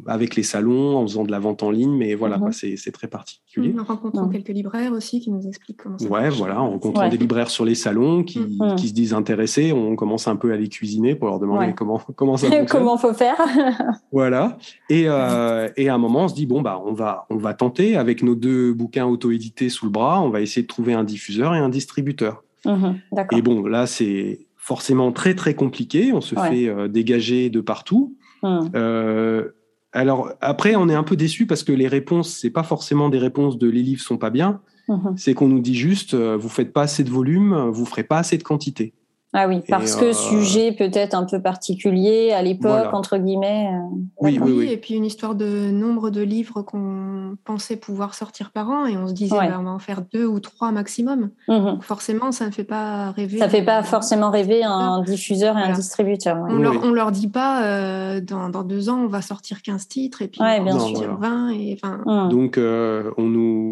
avec 0.08 0.36
les 0.36 0.44
salons, 0.44 0.98
en 0.98 1.04
faisant 1.04 1.24
de 1.24 1.32
la 1.32 1.40
vente 1.40 1.64
en 1.64 1.72
ligne, 1.72 1.96
mais 1.96 2.16
voilà, 2.16 2.38
mhm. 2.38 2.52
c'est 2.52 2.92
très 2.92 3.08
particulier. 3.08 3.74
En 3.80 3.84
rencontrant 3.84 4.28
quelques 4.28 4.50
libraires 4.50 4.92
aussi 4.92 5.20
qui 5.20 5.32
nous 5.32 5.48
expliquent 5.48 5.84
comment 5.84 5.98
ça 5.98 6.08
Ouais, 6.08 6.30
voilà, 6.30 6.62
en 6.62 6.72
rencontrant 6.72 7.08
des 7.10 7.18
libraires 7.18 7.50
sur 7.50 7.66
les 7.66 7.76
salons 7.76 8.24
qui, 8.24 8.40
mhm. 8.40 8.76
qui, 8.76 8.90
se 8.90 8.94
disent 8.94 9.14
intéressés, 9.14 9.72
on 9.72 9.96
commence 9.96 10.28
un 10.28 10.36
peu 10.36 10.52
à 10.52 10.58
les 10.58 10.70
cuisiner 10.70 11.16
pour 11.16 11.30
leur 11.30 11.40
demander 11.40 11.74
comment, 11.74 12.02
comment 12.16 12.38
ça 12.38 12.48
fonctionne. 12.48 12.68
comment 12.68 12.98
faut 12.98 13.14
faire. 13.14 13.38
voilà. 14.12 14.58
Et, 14.90 15.06
euh, 15.08 15.70
et, 15.78 15.90
à 15.90 15.96
un 15.96 16.00
moment, 16.00 16.24
on 16.26 16.28
se 16.28 16.36
dit, 16.36 16.46
bon, 16.46 16.62
bah, 16.62 16.82
on 16.86 16.94
va, 16.94 17.26
on 17.30 17.38
va 17.38 17.54
tenter 17.54 17.96
avec 17.96 18.24
nos 18.24 18.36
deux 18.36 18.74
bouquins 18.74 19.06
auto-édités 19.06 19.70
sous 19.70 19.86
le 19.86 19.92
bras, 19.92 20.22
on 20.22 20.30
va 20.30 20.42
essayer 20.42 20.64
de 20.64 20.68
trouver 20.68 20.94
un 20.94 21.04
diffuseur 21.04 21.56
et 21.56 21.60
un 21.60 21.70
distributeur. 21.70 22.44
Mhm, 22.66 23.00
et 23.32 23.42
bon, 23.42 23.64
là, 23.66 23.86
c'est 23.86 24.40
forcément 24.66 25.12
très 25.12 25.36
très 25.36 25.54
compliqué. 25.54 26.12
On 26.12 26.22
se 26.22 26.34
fait 26.34 26.68
euh, 26.68 26.88
dégager 26.88 27.52
de 27.52 27.62
partout. 27.62 28.18
Hum. 28.42 28.72
Euh, 28.74 29.50
alors 29.92 30.32
après, 30.42 30.76
on 30.76 30.90
est 30.90 30.96
un 30.96 31.04
peu 31.04 31.16
déçu 31.16 31.46
parce 31.46 31.64
que 31.64 31.72
les 31.72 31.88
réponses, 31.88 32.36
c'est 32.36 32.50
pas 32.50 32.64
forcément 32.64 33.10
des 33.10 33.20
réponses 33.20 33.60
de 33.60 33.70
les 33.70 33.84
livres 33.84 34.02
sont 34.02 34.18
pas 34.18 34.32
bien. 34.32 34.62
Hum, 34.88 35.06
hum. 35.06 35.18
C'est 35.18 35.36
qu'on 35.36 35.50
nous 35.50 35.60
dit 35.60 35.76
juste, 35.76 36.16
euh, 36.16 36.36
vous 36.36 36.50
faites 36.50 36.74
pas 36.74 36.82
assez 36.82 37.04
de 37.04 37.12
volume, 37.12 37.56
vous 37.70 37.86
ferez 37.86 38.04
pas 38.04 38.18
assez 38.18 38.40
de 38.40 38.44
quantité. 38.44 38.94
Ah 39.38 39.50
oui, 39.50 39.62
parce 39.68 39.98
que 39.98 40.06
euh, 40.06 40.14
sujet 40.14 40.72
peut-être 40.72 41.14
un 41.14 41.26
peu 41.26 41.42
particulier 41.42 42.32
à 42.32 42.42
l'époque, 42.42 42.94
entre 42.94 43.18
guillemets. 43.18 43.70
Euh, 43.70 43.96
oui, 44.22 44.40
oui, 44.42 44.54
oui, 44.58 44.72
et 44.72 44.78
puis 44.78 44.94
une 44.94 45.04
histoire 45.04 45.36
de 45.36 45.72
nombre 45.72 46.10
de 46.10 46.22
livres 46.22 46.62
qu'on 46.62 47.36
pensait 47.44 47.76
pouvoir 47.76 48.14
sortir 48.14 48.52
par 48.52 48.70
an 48.70 48.86
et 48.86 48.96
on 48.96 49.10
se 49.10 49.14
disait 49.14 49.36
bah, 49.36 49.58
on 49.60 49.64
va 49.64 49.72
en 49.72 49.80
faire 49.80 50.04
deux 50.14 50.26
ou 50.26 50.40
trois 50.40 50.72
maximum. 50.72 51.32
Mhm. 51.50 51.66
Donc 51.66 51.84
forcément, 51.84 52.32
ça 52.32 52.46
ne 52.46 52.52
fait 52.52 52.64
pas 52.64 53.12
rêver. 53.12 53.38
Ça 53.38 53.48
ne 53.48 53.52
fait 53.52 53.66
pas 53.66 53.84
forcément 53.84 54.30
rêver 54.30 54.64
un 54.64 55.02
diffuseur 55.02 55.58
et 55.58 55.64
un 55.64 55.74
distributeur. 55.74 56.38
On, 56.50 56.56
leur, 56.56 56.82
on 56.82 56.92
leur 56.92 57.12
dit 57.12 57.28
pas 57.28 57.66
euh, 57.66 58.22
dans, 58.22 58.48
dans, 58.48 58.64
deux 58.64 58.88
ans 58.88 59.02
on 59.04 59.08
va 59.08 59.22
sortir 59.22 59.62
15 59.62 59.88
titres 59.90 60.22
et 60.22 60.30
puis 60.30 60.40
on 60.42 60.64
va 60.64 60.72
sortir 60.72 61.18
20. 61.18 61.50
Et, 61.50 61.78
mhm. 61.84 62.30
Donc 62.30 62.58
on 62.58 63.24
nous 63.24 63.65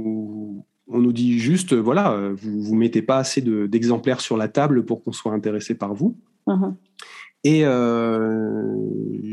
on 0.93 0.99
nous 0.99 1.13
dit 1.13 1.39
juste, 1.39 1.73
voilà, 1.73 2.31
vous 2.35 2.61
vous 2.61 2.75
mettez 2.75 3.01
pas 3.01 3.17
assez 3.17 3.41
d'exemplaires 3.41 4.21
sur 4.21 4.37
la 4.37 4.47
table 4.47 4.85
pour 4.85 5.03
qu'on 5.03 5.11
soit 5.11 5.33
intéressé 5.33 5.75
par 5.75 5.93
vous. 5.93 6.17
Uh-huh. 6.47 6.73
Et 7.43 7.65
euh, 7.65 8.75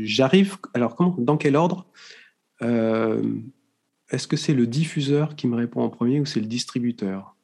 j'arrive, 0.03 0.57
alors 0.73 0.95
comment, 0.95 1.15
dans 1.17 1.37
quel 1.37 1.55
ordre 1.55 1.85
euh, 2.61 3.21
Est-ce 4.09 4.27
que 4.27 4.37
c'est 4.37 4.53
le 4.53 4.67
diffuseur 4.67 5.35
qui 5.35 5.47
me 5.47 5.55
répond 5.55 5.81
en 5.81 5.89
premier 5.89 6.19
ou 6.19 6.25
c'est 6.25 6.41
le 6.41 6.47
distributeur? 6.47 7.35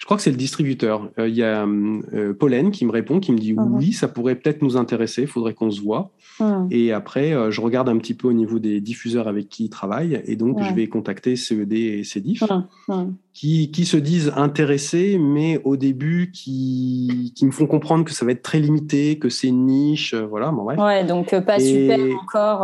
Je 0.00 0.06
crois 0.06 0.16
que 0.16 0.22
c'est 0.22 0.30
le 0.30 0.38
distributeur. 0.38 1.10
Euh, 1.18 1.28
il 1.28 1.34
y 1.34 1.42
a 1.42 1.66
euh, 1.66 2.32
Pollen 2.32 2.70
qui 2.70 2.86
me 2.86 2.90
répond, 2.90 3.20
qui 3.20 3.32
me 3.32 3.38
dit 3.38 3.52
mhm. 3.52 3.74
oui, 3.74 3.92
ça 3.92 4.08
pourrait 4.08 4.34
peut-être 4.34 4.62
nous 4.62 4.78
intéresser, 4.78 5.22
il 5.22 5.28
faudrait 5.28 5.52
qu'on 5.52 5.70
se 5.70 5.82
voit. 5.82 6.10
Mhm. 6.40 6.68
Et 6.70 6.90
après, 6.90 7.34
euh, 7.34 7.50
je 7.50 7.60
regarde 7.60 7.86
un 7.90 7.98
petit 7.98 8.14
peu 8.14 8.26
au 8.26 8.32
niveau 8.32 8.58
des 8.58 8.80
diffuseurs 8.80 9.28
avec 9.28 9.50
qui 9.50 9.66
ils 9.66 9.68
travaillent, 9.68 10.22
et 10.24 10.36
donc 10.36 10.62
je 10.62 10.72
vais 10.72 10.86
contacter 10.86 11.36
CED 11.36 11.74
et 11.74 12.02
CEDIF, 12.02 12.44
mhm. 12.88 13.14
qui, 13.34 13.70
qui 13.70 13.84
se 13.84 13.98
disent 13.98 14.32
intéressés, 14.36 15.18
mais 15.18 15.60
au 15.64 15.76
début 15.76 16.30
qui, 16.32 17.34
qui 17.36 17.44
me 17.44 17.50
font 17.50 17.66
comprendre 17.66 18.06
que 18.06 18.12
ça 18.12 18.24
va 18.24 18.32
être 18.32 18.42
très 18.42 18.58
limité, 18.58 19.18
que 19.18 19.28
c'est 19.28 19.48
une 19.48 19.66
niche, 19.66 20.14
voilà. 20.14 20.50
Bon, 20.50 20.64
Ouais, 20.64 21.04
donc 21.04 21.38
pas 21.44 21.58
super 21.58 21.98
encore. 22.22 22.60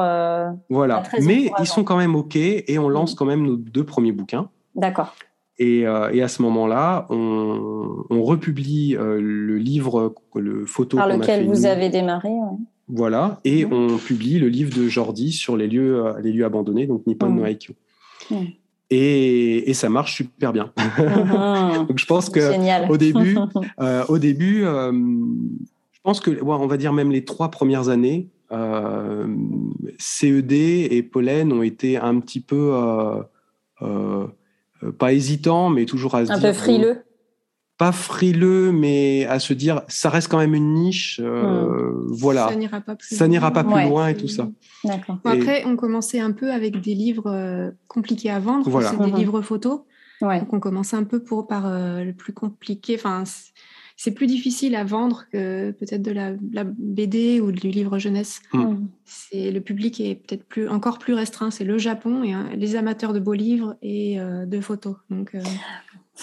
voilà, 0.71 1.03
mais 1.21 1.51
ils 1.61 1.67
sont 1.67 1.85
quand 1.85 1.99
même 1.99 2.15
ok, 2.15 2.37
et 2.37 2.79
on 2.79 2.89
lance 2.89 3.15
quand 3.15 3.27
même 3.27 3.43
nos 3.43 3.57
deux 3.57 3.85
premiers 3.85 4.13
bouquins. 4.13 4.49
D'accord. 4.75 5.15
Euh, 5.61 6.11
et, 6.13 6.23
à 6.23 6.29
ce 6.29 6.43
moment-là, 6.43 7.07
on, 7.09 8.05
republie 8.11 8.97
euh, 8.97 9.21
le 9.21 9.57
livre, 9.57 10.15
le 10.35 10.67
photo 10.67 10.97
par 10.97 11.09
lequel 11.09 11.47
vous 11.47 11.65
avez 11.65 11.89
démarré. 11.89 12.31
Voilà, 12.89 13.41
et 13.45 13.65
mhm. 13.65 13.73
on 13.73 13.97
publie 13.97 14.39
le 14.39 14.49
livre 14.49 14.77
de 14.77 14.87
Jordi 14.87 15.33
sur 15.33 15.57
les 15.57 15.67
lieux, 15.67 16.07
euh, 16.07 16.21
les 16.21 16.33
lieux 16.33 16.45
abandonnés, 16.45 16.87
donc 16.87 17.07
Nippon 17.07 17.31
no 17.31 17.45
Haikyuu. 17.45 17.75
Et, 18.91 19.69
et, 19.69 19.75
ça 19.75 19.89
marche 19.89 20.17
super 20.17 20.53
bien. 20.53 20.73
Mhm. 20.79 21.87
donc 21.89 21.99
je 21.99 22.07
pense 22.07 22.29
que 22.29 22.91
au 22.91 22.97
début, 22.97 23.37
au 24.09 24.19
début, 24.19 24.61
je 24.63 26.01
pense 26.03 26.21
que, 26.21 26.43
on 26.43 26.67
va 26.67 26.77
dire 26.77 26.93
même 26.93 27.11
les 27.11 27.25
trois 27.25 27.51
premières 27.51 27.89
années, 27.89 28.29
CED 29.99 30.53
et 30.53 31.03
Pollen 31.03 31.53
ont 31.53 31.63
été 31.63 31.97
un 31.97 32.21
petit 32.21 32.41
peu 32.41 32.73
pas 34.99 35.13
hésitant, 35.13 35.71
mais 35.71 35.87
toujours 35.87 36.15
à 36.15 36.25
se 36.27 36.33
un 36.33 36.39
dire. 36.39 36.49
Un 36.49 36.53
peu 36.53 36.59
frileux. 36.59 37.05
pas 37.79 37.93
frileux, 37.93 38.73
mais 38.73 39.27
à 39.27 39.39
se 39.39 39.53
dire, 39.53 39.83
ça 39.89 40.11
reste 40.11 40.29
quand 40.29 40.39
même 40.39 40.55
une 40.55 40.75
niche. 40.75 41.21
Euh, 41.23 41.93
hmm. 41.93 42.07
Voilà. 42.13 42.49
Ça 42.49 42.57
n'ira 42.57 42.81
pas 42.81 42.97
plus, 42.97 43.17
ça 43.17 43.29
n'ira 43.29 43.51
pas 43.53 43.65
plus 43.65 43.85
loin 43.89 44.09
et 44.09 44.17
tout 44.17 44.29
ça. 44.29 44.49
D'accord. 44.85 45.19
après, 45.25 45.65
on 45.67 45.77
commençait 45.77 46.21
un 46.21 46.33
peu 46.33 46.53
avec 46.53 46.81
des 46.81 46.95
livres 46.95 47.31
euh, 47.31 47.71
compliqués 47.89 48.31
à 48.31 48.39
vendre. 48.39 48.69
Voilà. 48.69 48.91
C'est 48.91 49.05
des 49.05 49.13
mhm. 49.13 49.19
livres 49.19 49.43
photos. 49.43 49.81
Ouais. 50.23 50.41
Donc 50.41 50.53
on 50.53 50.61
commençait 50.61 50.97
un 50.97 51.05
peu 51.05 51.23
pour, 51.23 51.47
par 51.47 51.69
le 51.69 52.13
plus 52.13 52.33
compliqué. 52.33 52.97
Enfin, 52.99 53.25
c'est 53.97 54.11
plus 54.11 54.27
difficile 54.27 54.75
à 54.77 54.85
vendre 54.85 55.25
que 55.33 55.71
peut-être 55.73 56.03
de 56.03 56.13
la, 56.13 56.35
BD 56.65 57.41
ou 57.41 57.51
du 57.51 57.69
livre 57.69 57.99
jeunesse. 57.99 58.43
Hmm. 58.53 58.87
C'est 59.05 59.51
le 59.51 59.61
public 59.61 60.01
est 60.01 60.17
peut-être 60.17 60.45
plus 60.45 60.69
encore 60.69 60.99
plus 60.99 61.15
restreint. 61.15 61.51
C'est 61.51 61.65
le 61.65 61.79
Japon 61.79 62.23
et 62.23 62.35
hein, 62.35 62.51
les 62.55 62.77
amateurs 62.77 63.15
de 63.15 63.21
beaux 63.21 63.33
livres 63.33 63.77
et 63.81 64.21
euh, 64.21 64.45
de 64.45 64.61
photos. 64.61 64.97
Donc 65.09 65.35
euh, 65.35 65.41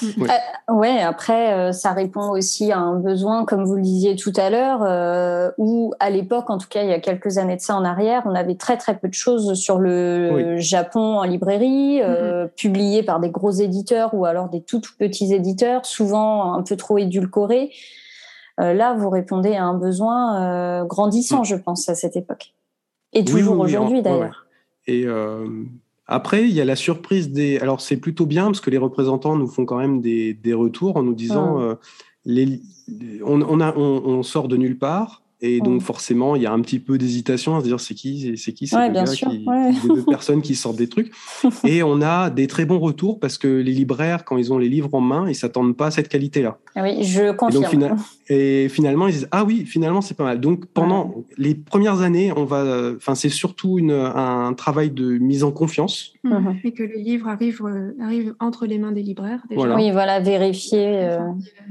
Mm. 0.01 0.23
Euh, 0.23 0.73
ouais, 0.73 1.01
après, 1.01 1.53
euh, 1.53 1.71
ça 1.71 1.93
répond 1.93 2.31
aussi 2.31 2.71
à 2.71 2.79
un 2.79 2.95
besoin, 2.99 3.45
comme 3.45 3.63
vous 3.65 3.75
le 3.75 3.81
disiez 3.81 4.15
tout 4.15 4.33
à 4.35 4.49
l'heure, 4.49 4.83
euh, 4.83 5.51
où 5.57 5.93
à 5.99 6.09
l'époque, 6.09 6.49
en 6.49 6.57
tout 6.57 6.67
cas 6.67 6.83
il 6.83 6.89
y 6.89 6.93
a 6.93 6.99
quelques 6.99 7.37
années 7.37 7.55
de 7.55 7.61
ça 7.61 7.75
en 7.75 7.85
arrière, 7.85 8.23
on 8.25 8.35
avait 8.35 8.55
très 8.55 8.77
très 8.77 8.97
peu 8.97 9.07
de 9.07 9.13
choses 9.13 9.53
sur 9.53 9.79
le 9.79 10.57
Japon 10.57 11.19
en 11.19 11.23
librairie, 11.23 12.01
euh, 12.01 12.45
mm-hmm. 12.45 12.49
publiées 12.55 13.03
par 13.03 13.19
des 13.19 13.29
gros 13.29 13.51
éditeurs 13.51 14.13
ou 14.13 14.25
alors 14.25 14.49
des 14.49 14.61
tout, 14.61 14.79
tout 14.79 14.93
petits 14.97 15.33
éditeurs, 15.33 15.85
souvent 15.85 16.53
un 16.53 16.63
peu 16.63 16.75
trop 16.75 16.97
édulcorés. 16.97 17.71
là, 18.57 18.93
vous 18.93 19.09
répondez 19.09 19.55
à 19.55 19.63
un 19.63 19.73
besoin 19.75 20.85
grandissant, 20.85 21.41
mm. 21.41 21.45
je 21.45 21.55
pense, 21.55 21.87
à 21.89 21.95
cette 21.95 22.15
époque. 22.15 22.53
Et 23.13 23.23
toujours 23.23 23.59
aujourd'hui 23.59 24.01
d'ailleurs. 24.01 24.47
Et 24.87 25.05
après, 26.05 26.43
il 26.43 26.51
y 26.51 26.61
a 26.61 26.65
la 26.65 26.75
surprise 26.75 27.31
des. 27.31 27.57
Alors, 27.59 27.81
c'est 27.81 27.97
plutôt 27.97 28.25
bien 28.25 28.45
parce 28.45 28.61
que 28.61 28.69
les 28.69 28.77
représentants 28.77 29.35
nous 29.35 29.47
font 29.47 29.65
quand 29.65 29.77
même 29.77 30.01
des, 30.01 30.33
des 30.33 30.53
retours 30.53 30.97
en 30.97 31.03
nous 31.03 31.15
disant 31.15 31.77
les... 32.25 32.61
on, 33.23 33.41
on, 33.41 33.59
a, 33.61 33.75
on, 33.75 34.21
sort 34.23 34.47
de 34.47 34.57
nulle 34.57 34.77
part. 34.77 35.22
Et 35.45 35.59
donc, 35.59 35.81
forcément, 35.81 36.37
il 36.37 36.41
y 36.41 36.45
a 36.45 36.53
un 36.53 36.61
petit 36.61 36.79
peu 36.79 36.97
d'hésitation 36.97 37.57
à 37.57 37.59
se 37.59 37.65
dire 37.65 37.77
c'est 37.77 37.95
qui, 37.95 38.37
c'est 38.37 38.53
qui, 38.53 38.65
c'est 38.65 38.77
ouais, 38.77 38.89
gars 38.89 39.03
qui, 39.03 39.45
deux 39.85 40.05
personnes 40.09 40.41
qui 40.41 40.55
sortent 40.55 40.77
des 40.77 40.87
trucs. 40.87 41.11
et 41.65 41.83
on 41.83 42.01
a 42.01 42.29
des 42.29 42.47
très 42.47 42.63
bons 42.63 42.79
retours 42.79 43.19
parce 43.19 43.37
que 43.37 43.49
les 43.49 43.73
libraires, 43.73 44.23
quand 44.23 44.37
ils 44.37 44.53
ont 44.53 44.57
les 44.57 44.69
livres 44.69 44.93
en 44.93 45.01
main, 45.01 45.27
ils 45.27 45.35
s'attendent 45.35 45.75
pas 45.75 45.87
à 45.87 45.91
cette 45.91 46.07
qualité-là. 46.07 46.59
Ah 46.75 46.83
oui, 46.83 47.03
je 47.03 47.33
confirme. 47.33 47.97
Et, 48.29 48.69
finalement, 48.69 49.09
ils 49.09 49.15
disent 49.15 49.27
ah 49.31 49.43
oui, 49.43 49.65
finalement, 49.65 49.99
c'est 49.99 50.15
pas 50.15 50.23
mal. 50.23 50.39
Donc, 50.39 50.65
pendant 50.67 51.13
les 51.37 51.55
premières 51.55 51.99
années, 51.99 52.31
on 52.33 52.45
va, 52.45 52.93
enfin, 52.95 53.13
c'est 53.13 53.27
surtout 53.27 53.77
une, 53.77 53.91
un 53.91 54.53
travail 54.53 54.91
de 54.91 55.17
mise 55.17 55.43
en 55.43 55.51
confiance. 55.51 56.13
Mhm. 56.23 56.55
Et 56.63 56.71
que 56.71 56.83
le 56.83 56.95
livre 56.95 57.27
arrive, 57.27 57.61
euh, 57.65 57.91
arrive 58.01 58.33
entre 58.39 58.65
les 58.65 58.77
mains 58.77 58.93
des 58.93 59.03
libraires. 59.03 59.43
Déjà. 59.49 59.75
Oui, 59.75 59.91
voilà, 59.91 60.21
vérifier 60.21 60.85
euh, 60.87 61.19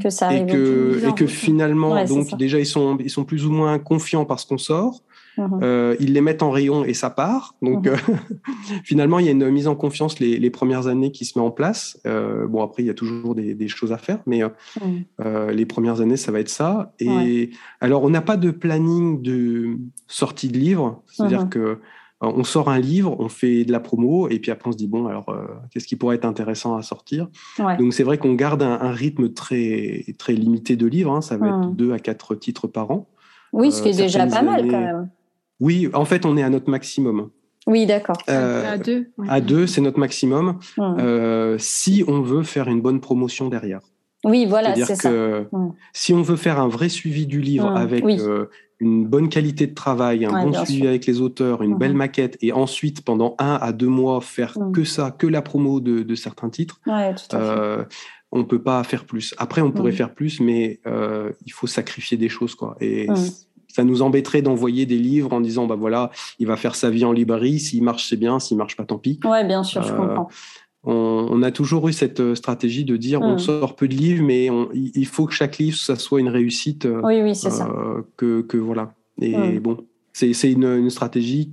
que 0.03 0.11
ça 0.11 0.27
arrive. 0.27 0.43
Et 0.43 0.53
que, 0.53 1.09
et 1.09 1.15
que 1.15 1.27
finalement, 1.27 2.05
donc 2.05 2.37
déjà, 2.37 2.59
ils 2.59 2.67
sont, 2.67 2.99
ils 2.99 3.09
sont 3.09 3.25
plus 3.25 3.47
ou 3.47 3.51
moins 3.51 3.62
confiants 3.79 4.25
parce 4.25 4.45
qu'on 4.45 4.59
sort. 4.59 5.03
Mhm. 5.39 5.61
Euh, 5.63 5.97
ils 5.99 6.13
les 6.13 6.21
mettent 6.21 6.43
en 6.43 6.51
rayon 6.51 6.85
et 6.85 6.95
ça 6.95 7.11
part. 7.11 7.55
Donc 7.63 7.87
mhm. 7.87 7.93
euh, 7.93 8.15
finalement, 8.85 9.19
il 9.19 9.27
y 9.27 9.29
a 9.29 9.33
une 9.33 9.49
mise 9.51 9.69
en 9.69 9.75
confiance 9.75 10.19
les, 10.21 10.51
premières 10.51 10.87
années 10.87 11.13
qui 11.13 11.25
se 11.25 11.39
met 11.39 11.45
en 11.45 11.51
place. 11.51 11.99
Euh, 12.07 12.47
bon, 12.47 12.63
après, 12.63 12.83
il 12.83 12.87
y 12.87 12.91
a 12.91 12.95
toujours 12.95 13.35
des, 13.35 13.69
choses 13.69 13.93
à 13.93 13.99
faire, 13.99 14.19
mais 14.27 14.43
les 15.25 15.67
premières 15.67 16.01
années, 16.01 16.17
ça 16.17 16.33
va 16.33 16.41
être 16.41 16.49
ça. 16.49 16.93
Et 16.99 17.51
alors, 17.81 18.03
on 18.03 18.11
n'a 18.11 18.21
pas 18.21 18.37
de 18.37 18.51
planning 18.51 19.23
de 19.23 19.79
sortie 20.07 20.49
de 20.49 20.59
livre, 20.59 21.03
c'est-à-dire 21.07 21.49
que 21.49 21.79
on 22.25 22.45
sort 22.45 22.69
un 22.69 22.79
livre, 22.79 23.17
on 23.19 23.29
fait 23.29 23.65
de 23.65 23.73
la 23.73 23.81
promo, 23.81 24.29
et 24.29 24.39
puis 24.39 24.53
après 24.53 24.69
on 24.69 24.73
se 24.73 24.77
dit 24.77 24.87
bon 24.87 25.09
alors 25.09 25.27
qu'est-ce 25.71 25.89
qui 25.89 25.97
pourrait 25.97 26.15
être 26.15 26.25
intéressant 26.25 26.77
à 26.77 26.83
sortir? 26.83 27.29
Donc 27.79 27.95
c'est 27.95 28.05
vrai 28.05 28.19
qu'on 28.19 28.35
garde 28.35 28.63
un, 28.63 28.93
rythme 28.93 29.33
très 29.33 30.05
très 30.19 30.33
limité 30.33 30.77
de 30.77 30.87
livres, 30.87 31.13
hein. 31.13 31.21
ça 31.21 31.37
va 31.37 31.49
être 31.49 31.71
deux 31.73 31.93
à 31.93 31.99
quatre 31.99 32.37
titres 32.37 32.69
par 32.69 32.91
an. 32.93 33.09
Oui, 33.53 33.73
ce 33.73 33.83
qui 33.83 33.91
est 33.91 33.97
déjà 33.97 34.27
pas 34.27 34.43
mal 34.43 34.63
quand 34.63 34.81
même. 34.81 35.11
Oui, 35.61 35.89
en 35.95 36.05
fait, 36.05 36.27
on 36.27 36.37
est 36.37 36.43
à 36.43 36.51
notre 36.51 36.71
maximum. 36.71 37.31
Oui, 37.67 37.87
d'accord. 37.87 38.17
Euh, 38.29 38.73
à 38.73 38.79
deux. 38.79 39.11
À 39.29 39.41
deux, 39.41 39.67
c'est 39.67 39.81
notre 39.81 39.99
maximum. 39.99 40.59
Euh, 40.79 41.57
si 41.59 42.05
on 42.09 42.21
veut 42.21 42.43
faire 42.43 42.69
une 42.69 42.81
bonne 42.81 43.01
promotion 43.01 43.49
derrière. 43.49 43.81
Oui, 44.25 44.47
voilà, 44.47 44.75
c'est 44.75 44.97
ça. 44.97 45.11
Si 45.93 46.13
on 46.13 46.23
veut 46.23 46.37
faire 46.37 46.61
un 46.61 46.69
vrai 46.69 46.89
suivi 46.89 47.27
du 47.27 47.41
livre 47.41 47.77
avec 47.77 48.05
euh, 48.05 48.51
une 48.83 49.07
bonne 49.07 49.29
qualité 49.29 49.69
de 49.69 49.75
travail, 49.75 50.25
un 50.25 50.45
bon 50.45 50.65
suivi 50.65 50.89
avec 50.89 51.07
les 51.07 51.21
auteurs, 51.21 51.63
une 51.63 51.77
belle 51.77 51.95
maquette, 51.95 52.37
et 52.43 52.53
ensuite 52.53 53.05
pendant 53.05 53.37
un 53.39 53.55
à 53.55 53.73
deux 53.73 53.87
mois 53.87 54.21
faire 54.21 54.57
que 54.75 54.83
ça, 54.83 55.13
que 55.13 55.29
la 55.29 55.41
promo 55.41 55.81
de, 55.81 56.15
certains 56.17 56.51
titres, 56.51 56.81
ouais, 56.87 57.15
fait 57.17 57.37
on 58.33 58.45
peut 58.45 58.63
pas 58.63 58.83
faire 58.83 59.05
plus. 59.05 59.35
Après, 59.37 59.61
on 59.61 59.71
pourrait 59.71 59.93
faire 59.93 60.15
plus, 60.15 60.41
mais 60.41 60.81
euh, 60.87 61.33
il 61.45 61.53
faut 61.53 61.67
sacrifier 61.67 62.17
des 62.17 62.31
choses, 62.31 62.55
quoi. 62.55 62.77
Et 62.81 63.07
ça 63.69 63.85
nous 63.85 64.03
embêterait 64.03 64.43
d'envoyer 64.43 64.87
des 64.87 64.99
livres 64.99 65.33
en 65.33 65.41
disant, 65.41 65.67
bah 65.67 65.77
voilà, 65.77 66.11
il 66.39 66.47
va 66.47 66.57
faire 66.57 66.75
sa 66.75 66.91
vie 66.91 67.05
en 67.05 67.13
librairie. 67.13 67.61
S'il 67.61 67.83
marche, 67.85 68.09
c'est 68.09 68.17
bien. 68.17 68.41
S'il 68.41 68.57
marche 68.57 68.77
pas, 68.77 68.85
tant 68.85 68.99
pis. 68.99 69.21
Ouais, 69.25 69.45
bien 69.47 69.63
sûr, 69.63 69.83
je 69.83 69.93
euh, 69.93 69.97
comprends. 69.97 70.29
On, 70.85 71.43
a 71.43 71.53
toujours 71.53 71.89
eu 71.89 71.93
cette 71.93 72.19
euh, 72.19 72.35
stratégie 72.35 72.85
de 72.85 72.97
dire, 72.97 73.21
on 73.23 73.39
sort 73.39 73.77
peu 73.77 73.87
de 73.87 73.95
livres, 73.95 74.25
mais 74.25 74.49
il 74.75 75.07
faut 75.07 75.27
que 75.27 75.33
chaque 75.33 75.59
livre, 75.59 75.77
ça 75.77 75.95
soit 75.95 76.21
une 76.21 76.29
réussite. 76.29 76.89
Oui, 77.05 77.23
oui, 77.23 77.37
c'est 77.37 77.51
ça. 77.51 77.71
Que, 78.17 78.57
voilà. 78.57 78.95
Et 79.21 79.61
bon, 79.61 79.87
c'est 80.13 80.33
une, 80.51 80.65
une 80.65 80.91
stratégie. 80.91 81.53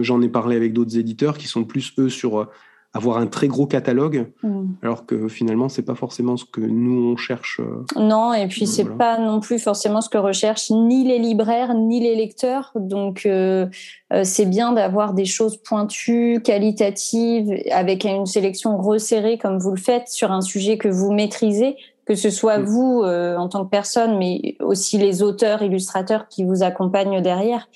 J'en 0.00 0.20
ai 0.22 0.28
parlé 0.28 0.56
avec 0.56 0.72
d'autres 0.72 0.98
éditeurs 0.98 1.38
qui 1.38 1.48
sont 1.48 1.64
plus 1.64 1.92
eux 1.98 2.08
sur 2.08 2.48
avoir 2.94 3.16
un 3.16 3.26
très 3.26 3.48
gros 3.48 3.66
catalogue, 3.66 4.26
mm. 4.42 4.64
alors 4.82 5.06
que 5.06 5.28
finalement, 5.28 5.68
c'est 5.68 5.82
pas 5.82 5.94
forcément 5.94 6.36
ce 6.36 6.44
que 6.44 6.60
nous 6.60 7.12
on 7.12 7.16
cherche. 7.16 7.60
Euh, 7.60 7.84
non, 7.96 8.34
et 8.34 8.46
puis 8.48 8.66
c'est 8.66 8.84
pas 8.84 9.18
non 9.18 9.40
plus 9.40 9.58
forcément 9.58 10.02
ce 10.02 10.10
que 10.10 10.18
recherchent 10.18 10.70
ni 10.70 11.04
les 11.04 11.18
libraires 11.18 11.74
ni 11.74 12.00
les 12.00 12.14
lecteurs. 12.14 12.72
Donc 12.74 13.24
euh, 13.24 13.66
euh, 14.12 14.24
c'est 14.24 14.44
bien 14.44 14.72
d'avoir 14.72 15.14
des 15.14 15.24
choses 15.24 15.56
pointues, 15.56 16.40
qualitatives, 16.44 17.54
avec 17.70 18.04
une 18.04 18.26
sélection 18.26 18.76
resserrée 18.76 19.38
comme 19.38 19.58
vous 19.58 19.70
le 19.70 19.80
faites 19.80 20.08
sur 20.08 20.30
un 20.30 20.42
sujet 20.42 20.76
que 20.76 20.88
vous 20.88 21.12
maîtrisez, 21.12 21.76
que 22.04 22.14
ce 22.14 22.28
soit 22.28 22.58
mm. 22.58 22.64
vous 22.64 23.04
en 23.04 23.48
tant 23.48 23.64
que 23.64 23.70
personne, 23.70 24.18
mais 24.18 24.56
aussi 24.60 24.98
les 24.98 25.22
auteurs, 25.22 25.62
illustrateurs 25.62 26.28
qui 26.28 26.44
vous 26.44 26.62
accompagnent 26.62 27.22
derrière 27.22 27.68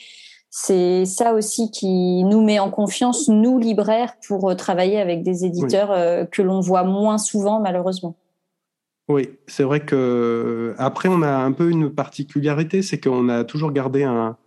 c'est 0.58 1.04
ça 1.04 1.34
aussi 1.34 1.70
qui 1.70 2.24
nous 2.24 2.42
met 2.42 2.58
en 2.58 2.70
confiance, 2.70 3.28
nous 3.28 3.58
libraires, 3.58 4.14
pour 4.26 4.48
euh, 4.48 4.54
travailler 4.54 4.98
avec 4.98 5.22
des 5.22 5.44
éditeurs 5.44 5.90
euh, 5.90 6.24
que 6.24 6.40
l'on 6.40 6.60
voit 6.60 6.82
moins 6.82 7.18
souvent, 7.18 7.60
malheureusement. 7.60 8.16
Oui, 9.10 9.28
c'est 9.46 9.64
vrai 9.64 9.80
que 9.80 10.74
après 10.78 11.10
on 11.10 11.20
a 11.20 11.28
un 11.28 11.52
peu 11.52 11.68
une 11.68 11.90
particularité, 11.90 12.80
c'est 12.80 12.98
qu'on 12.98 13.28
a 13.28 13.44
toujours 13.44 13.70
gardé 13.70 14.04
un, 14.04 14.38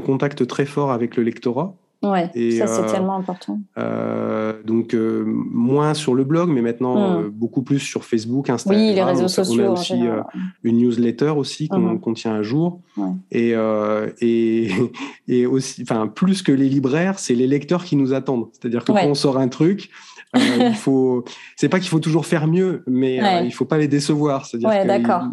contact 0.00 0.46
très 0.46 0.66
fort 0.66 0.92
avec 0.92 1.16
le 1.16 1.22
lectorat. 1.22 1.74
Ouais, 2.10 2.26
ça 2.58 2.66
c'est 2.66 2.82
euh, 2.82 2.90
tellement 2.90 3.16
important. 3.16 3.60
Euh, 3.78 4.54
donc 4.64 4.94
euh, 4.94 5.24
moins 5.26 5.94
sur 5.94 6.14
le 6.14 6.24
blog, 6.24 6.50
mais 6.50 6.62
maintenant 6.62 7.20
hmm. 7.20 7.28
beaucoup 7.28 7.62
plus 7.62 7.80
sur 7.80 8.04
Facebook, 8.04 8.50
Instagram. 8.50 8.80
Oui, 8.80 8.94
les 8.94 9.02
réseaux 9.02 9.28
sociaux. 9.28 9.64
On 9.64 9.68
a 9.68 9.70
aussi 9.70 9.94
une 10.62 10.78
newsletter 10.78 11.30
aussi 11.30 11.68
qu'on 11.68 11.78
hmm. 11.78 12.14
tient 12.14 12.34
à 12.34 12.42
jour. 12.42 12.80
Et, 13.30 13.54
et, 14.20 14.70
et 15.28 15.46
aussi, 15.46 15.82
enfin 15.82 16.06
plus 16.06 16.42
que 16.42 16.52
les 16.52 16.68
libraires, 16.68 17.18
c'est 17.18 17.34
les 17.34 17.46
lecteurs 17.46 17.84
qui 17.84 17.96
nous 17.96 18.12
attendent. 18.12 18.48
C'est-à-dire 18.52 18.84
que 18.84 18.92
quand 18.92 19.06
on 19.06 19.14
sort 19.14 19.38
un 19.38 19.48
truc, 19.48 19.90
il 20.34 20.74
faut, 20.74 21.24
c'est 21.56 21.68
pas 21.68 21.78
qu'il 21.78 21.88
faut 21.88 22.00
toujours 22.00 22.26
faire 22.26 22.46
mieux, 22.46 22.82
mais 22.86 23.22
euh, 23.22 23.40
il 23.42 23.52
faut 23.52 23.64
pas 23.64 23.78
les 23.78 23.88
décevoir. 23.88 24.46
C'est-à-dire 24.46 24.68
ouais, 24.68 24.84
d'accord. 24.84 25.24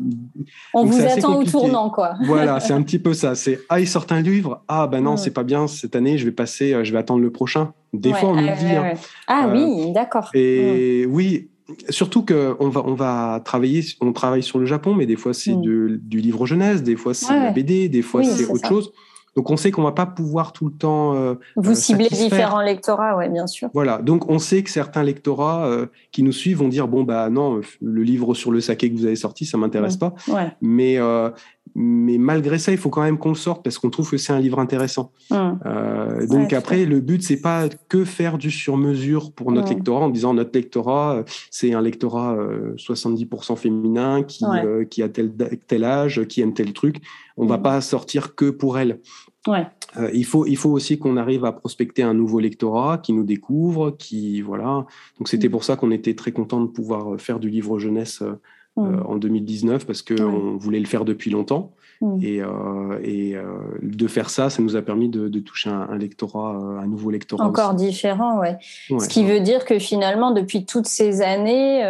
On 0.73 0.85
vous 0.85 1.01
attend 1.01 1.37
au 1.37 1.43
tournant, 1.43 1.89
quoi. 1.89 2.15
voilà, 2.25 2.59
c'est 2.61 2.73
un 2.73 2.81
petit 2.81 2.99
peu 2.99 3.13
ça. 3.13 3.35
C'est 3.35 3.59
ah, 3.69 3.79
ils 3.79 3.87
sortent 3.87 4.11
un 4.11 4.21
livre. 4.21 4.63
Ah 4.67 4.87
ben 4.87 5.01
non, 5.01 5.17
c'est 5.17 5.31
pas 5.31 5.43
bien 5.43 5.67
cette 5.67 5.95
année. 5.95 6.17
Je 6.17 6.25
vais 6.25 6.31
passer, 6.31 6.73
euh, 6.73 6.83
je 6.83 6.91
vais 6.91 6.99
attendre 6.99 7.21
le 7.21 7.31
prochain. 7.31 7.73
Des 7.93 8.13
fois, 8.13 8.29
on 8.29 8.35
nous 8.35 8.41
dit. 8.41 8.75
Hein. 8.75 8.93
Ah 9.27 9.49
oui, 9.51 9.91
d'accord. 9.93 10.29
Et 10.33 11.05
oui, 11.09 11.49
surtout 11.89 12.23
que 12.23 12.55
on 12.59 12.69
va 12.69 12.81
on 12.85 12.93
va 12.93 13.41
travailler 13.43 13.83
on 14.01 14.11
travaille 14.11 14.43
sur 14.43 14.59
le 14.59 14.65
Japon 14.65 14.93
mais 14.93 15.05
des 15.05 15.15
fois 15.15 15.33
c'est 15.33 15.55
mm. 15.55 15.97
du 15.97 16.19
livre 16.19 16.45
jeunesse 16.45 16.83
des 16.83 16.97
fois 16.97 17.13
c'est 17.13 17.33
la 17.33 17.51
BD 17.51 17.87
des 17.87 18.01
fois 18.01 18.23
c'est 18.23 18.45
autre 18.47 18.67
chose 18.67 18.91
donc 19.36 19.49
on 19.49 19.57
sait 19.57 19.71
qu'on 19.71 19.84
va 19.84 19.91
pas 19.91 20.05
pouvoir 20.05 20.53
tout 20.53 20.65
le 20.65 20.73
temps. 20.73 21.15
Euh, 21.15 21.36
Vous 21.55 21.71
euh, 21.71 21.75
ciblez 21.75 22.07
différents 22.09 22.61
lectorats, 22.61 23.17
oui, 23.17 23.29
bien 23.29 23.47
sûr. 23.47 23.69
Voilà, 23.73 23.97
donc 23.97 24.29
on 24.29 24.38
sait 24.38 24.61
que 24.63 24.69
certains 24.69 25.03
lectorats 25.03 25.65
euh, 25.65 25.88
qui 26.11 26.21
nous 26.23 26.31
suivent 26.31 26.57
vont 26.57 26.67
dire 26.67 26.88
bon 26.88 27.03
bah 27.03 27.29
non, 27.29 27.61
le 27.81 28.03
livre 28.03 28.34
sur 28.36 28.51
le 28.51 28.61
saké 28.61 28.91
que 28.91 28.97
vous 28.97 29.05
avez 29.05 29.15
sorti, 29.15 29.45
ça 29.45 29.57
m'intéresse 29.57 29.97
pas. 29.97 30.13
Mais 30.61 30.99
mais 31.76 32.18
malgré 32.18 32.59
ça, 32.59 32.72
il 32.72 32.78
faut 32.78 32.89
quand 32.89 33.01
même 33.01 33.18
qu'on 33.18 33.30
le 33.30 33.36
sorte 33.36 33.64
parce 33.64 33.80
qu'on 33.80 33.89
trouve 33.89 34.11
que 34.11 34.18
c'est 34.18 34.34
un 34.34 34.39
livre 34.39 34.59
intéressant. 34.59 35.11
donc 35.32 36.53
après, 36.53 36.86
le 36.86 36.99
but 36.99 37.24
c'est 37.24 37.41
pas 37.41 37.68
que 37.89 38.05
faire 38.05 38.38
du 38.38 38.51
sur-mesure 38.51 39.32
pour 39.32 39.51
notre 39.51 39.70
lectorat 39.70 40.05
en 40.05 40.09
disant 40.09 40.34
notre 40.34 40.51
lectorat 40.53 41.24
c'est 41.49 41.74
un 41.74 41.82
lectorat 41.82 42.38
70% 42.78 43.55
féminin 43.55 44.24
qui 44.24 44.45
qui 44.89 45.01
a 45.01 45.09
tel 45.09 45.34
tel 45.68 45.84
âge, 45.84 46.26
qui 46.28 46.41
aime 46.41 46.53
tel 46.53 46.74
truc. 46.74 46.97
On 47.38 47.47
va 47.47 47.57
pas 47.57 47.82
sortir 47.82 48.36
que 48.36 48.51
pour 48.51 48.78
elle. 48.78 48.99
Ouais. 49.47 49.68
Euh, 49.97 50.09
il 50.14 50.26
faut 50.26 50.45
il 50.45 50.55
faut 50.55 50.70
aussi 50.70 50.97
qu'on 50.97 51.18
arrive 51.18 51.45
à 51.45 51.51
prospecter 51.51 52.01
un 52.01 52.14
nouveau 52.14 52.39
lectorat 52.39 52.97
qui 52.97 53.14
nous 53.14 53.24
découvre, 53.24 53.91
qui 53.91 54.41
voilà. 54.41 54.86
Donc 55.18 55.28
c'était 55.28 55.49
mm. 55.49 55.51
pour 55.51 55.64
ça 55.64 55.76
qu'on 55.76 55.91
était 55.91 56.16
très 56.16 56.32
content 56.32 56.61
de 56.61 56.68
pouvoir 56.68 57.20
faire 57.20 57.39
du 57.39 57.49
livre 57.49 57.78
jeunesse 57.78 58.24
euh, 58.78 58.82
mm. 58.82 59.05
en 59.05 59.15
2019 59.15 59.86
parce 59.86 60.01
que 60.01 60.21
on 60.21 60.57
voulait 60.57 60.80
le 60.80 60.86
faire 60.86 61.05
depuis 61.05 61.32
longtemps. 61.32 61.74
Mm. 62.03 62.19
Et, 62.21 62.41
euh, 62.41 62.99
et 63.01 63.36
euh, 63.36 63.43
de 63.82 64.07
faire 64.07 64.30
ça, 64.30 64.49
ça 64.49 64.61
nous 64.61 64.76
a 64.76 64.82
permis 64.82 65.07
de, 65.07 65.28
toucher 65.39 65.69
un, 65.69 65.95
lectorat, 65.95 66.55
euh, 66.55 66.80
un 66.80 66.88
nouveau 66.88 67.09
lectorat. 67.11 67.45
Encore 67.45 67.74
différent, 67.76 68.39
ouais. 68.39 68.57
Ce 68.89 69.07
qui 69.07 69.24
veut 69.24 69.39
dire 69.39 69.63
que 69.65 69.80
finalement, 69.80 70.32
depuis 70.32 70.65
toutes 70.65 70.86
ces 70.86 71.21
années, 71.21 71.84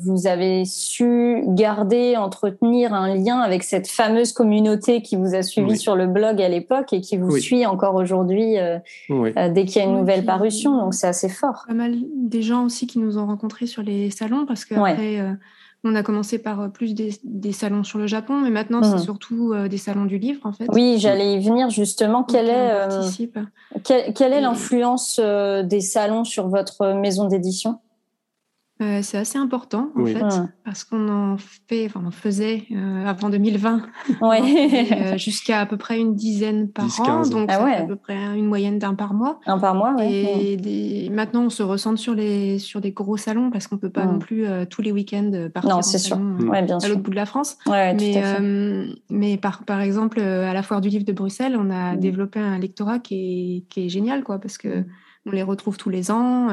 vous 0.00 0.26
avez 0.26 0.64
su 0.64 1.42
garder, 1.46 2.16
entretenir 2.16 2.92
un 2.92 3.14
lien 3.14 3.38
avec 3.38 3.62
cette 3.62 3.88
fameuse 3.88 4.32
communauté 4.32 5.02
qui 5.02 5.16
vous 5.16 5.34
a 5.34 5.42
suivi 5.42 5.76
sur 5.76 5.96
le 5.96 6.06
blog 6.06 6.42
à 6.42 6.48
l'époque 6.48 6.92
et 6.92 7.00
qui 7.00 7.16
vous 7.16 7.38
suit 7.38 7.64
encore 7.64 7.94
aujourd'hui 7.94 8.56
dès 9.08 9.64
qu'il 9.64 9.82
y 9.82 9.84
a 9.84 9.88
une 9.88 9.96
nouvelle 9.96 10.24
parution. 10.24 10.76
Donc 10.76 10.94
c'est 10.94 11.06
assez 11.06 11.28
fort. 11.28 11.64
Pas 11.66 11.74
mal 11.74 11.96
des 12.14 12.42
gens 12.42 12.64
aussi 12.64 12.86
qui 12.86 12.98
nous 12.98 13.18
ont 13.18 13.26
rencontrés 13.26 13.66
sur 13.66 13.82
les 13.82 14.10
salons 14.10 14.44
parce 14.46 14.64
qu'après. 14.64 15.22
On 15.88 15.94
a 15.94 16.02
commencé 16.02 16.38
par 16.38 16.60
euh, 16.60 16.68
plus 16.68 16.94
des, 16.94 17.52
salons 17.52 17.82
sur 17.82 17.98
le 17.98 18.06
Japon, 18.06 18.34
mais 18.42 18.50
maintenant 18.50 18.82
c'est 18.82 18.96
mmh. 18.96 18.98
surtout 18.98 19.52
euh, 19.54 19.68
des 19.68 19.78
salons 19.78 20.04
du 20.04 20.18
livre 20.18 20.40
en 20.44 20.52
fait. 20.52 20.66
Oui, 20.70 20.96
j'allais 20.98 21.34
y 21.34 21.40
venir 21.40 21.70
justement. 21.70 22.24
Quelle 22.24 22.50
est, 22.50 22.70
euh, 22.72 23.10
quelle, 24.14 24.32
est 24.34 24.40
l'influence 24.40 25.18
des 25.18 25.80
salons 25.80 26.24
sur 26.24 26.48
votre 26.48 26.92
maison 26.92 27.26
d'édition? 27.26 27.80
Euh, 28.80 29.00
c'est 29.02 29.18
assez 29.18 29.38
important 29.38 29.90
en 29.96 30.06
fait, 30.06 30.24
parce 30.64 30.84
qu'on 30.84 31.08
en 31.08 31.36
fait, 31.36 31.86
enfin 31.86 32.00
on 32.06 32.12
faisait 32.12 32.62
euh, 32.70 33.06
avant 33.06 33.28
2020, 33.28 33.82
euh, 34.22 35.18
jusqu'à 35.18 35.60
à 35.60 35.66
peu 35.66 35.76
près 35.76 35.98
une 35.98 36.14
dizaine 36.14 36.68
par 36.68 36.86
an, 37.00 37.22
donc 37.22 37.48
ah 37.50 37.64
à 37.64 37.82
peu 37.82 37.96
près 37.96 38.14
une 38.36 38.46
moyenne 38.46 38.78
d'un 38.78 38.94
par 38.94 39.14
mois. 39.14 39.40
Un 39.46 39.58
par 39.58 39.74
mois, 39.74 39.96
Et 40.04 41.10
maintenant 41.10 41.46
on 41.46 41.50
se 41.50 41.64
ressente 41.64 41.98
sur 41.98 42.14
les 42.14 42.60
sur 42.60 42.80
des 42.80 42.92
gros 42.92 43.16
salons 43.16 43.50
parce 43.50 43.66
qu'on 43.66 43.78
peut 43.78 43.90
pas 43.90 44.04
non 44.04 44.20
plus 44.20 44.46
tous 44.70 44.82
les 44.82 44.92
week-ends 44.92 45.48
partir 45.52 45.74
non, 45.74 45.82
c'est 45.82 45.98
sûr. 45.98 46.16
à 46.16 46.88
l'autre 46.88 47.02
bout 47.02 47.10
de 47.10 47.16
la 47.16 47.26
France. 47.26 47.58
mais 47.66 48.22
mais 49.10 49.38
par 49.38 49.64
par 49.64 49.80
exemple 49.80 50.20
à 50.20 50.52
la 50.52 50.62
foire 50.62 50.80
du 50.80 50.88
livre 50.88 51.04
de 51.04 51.12
Bruxelles, 51.12 51.56
on 51.58 51.70
a 51.70 51.94
mm. 51.94 52.00
développé 52.00 52.38
un 52.38 52.58
lectorat 52.58 53.00
qui 53.00 53.14
est 53.16 53.68
qui 53.70 53.86
est 53.86 53.88
génial 53.88 54.22
quoi, 54.22 54.38
parce 54.38 54.56
que 54.56 54.84
on 55.26 55.32
les 55.32 55.42
retrouve 55.42 55.76
tous 55.76 55.90
les 55.90 56.12
ans. 56.12 56.48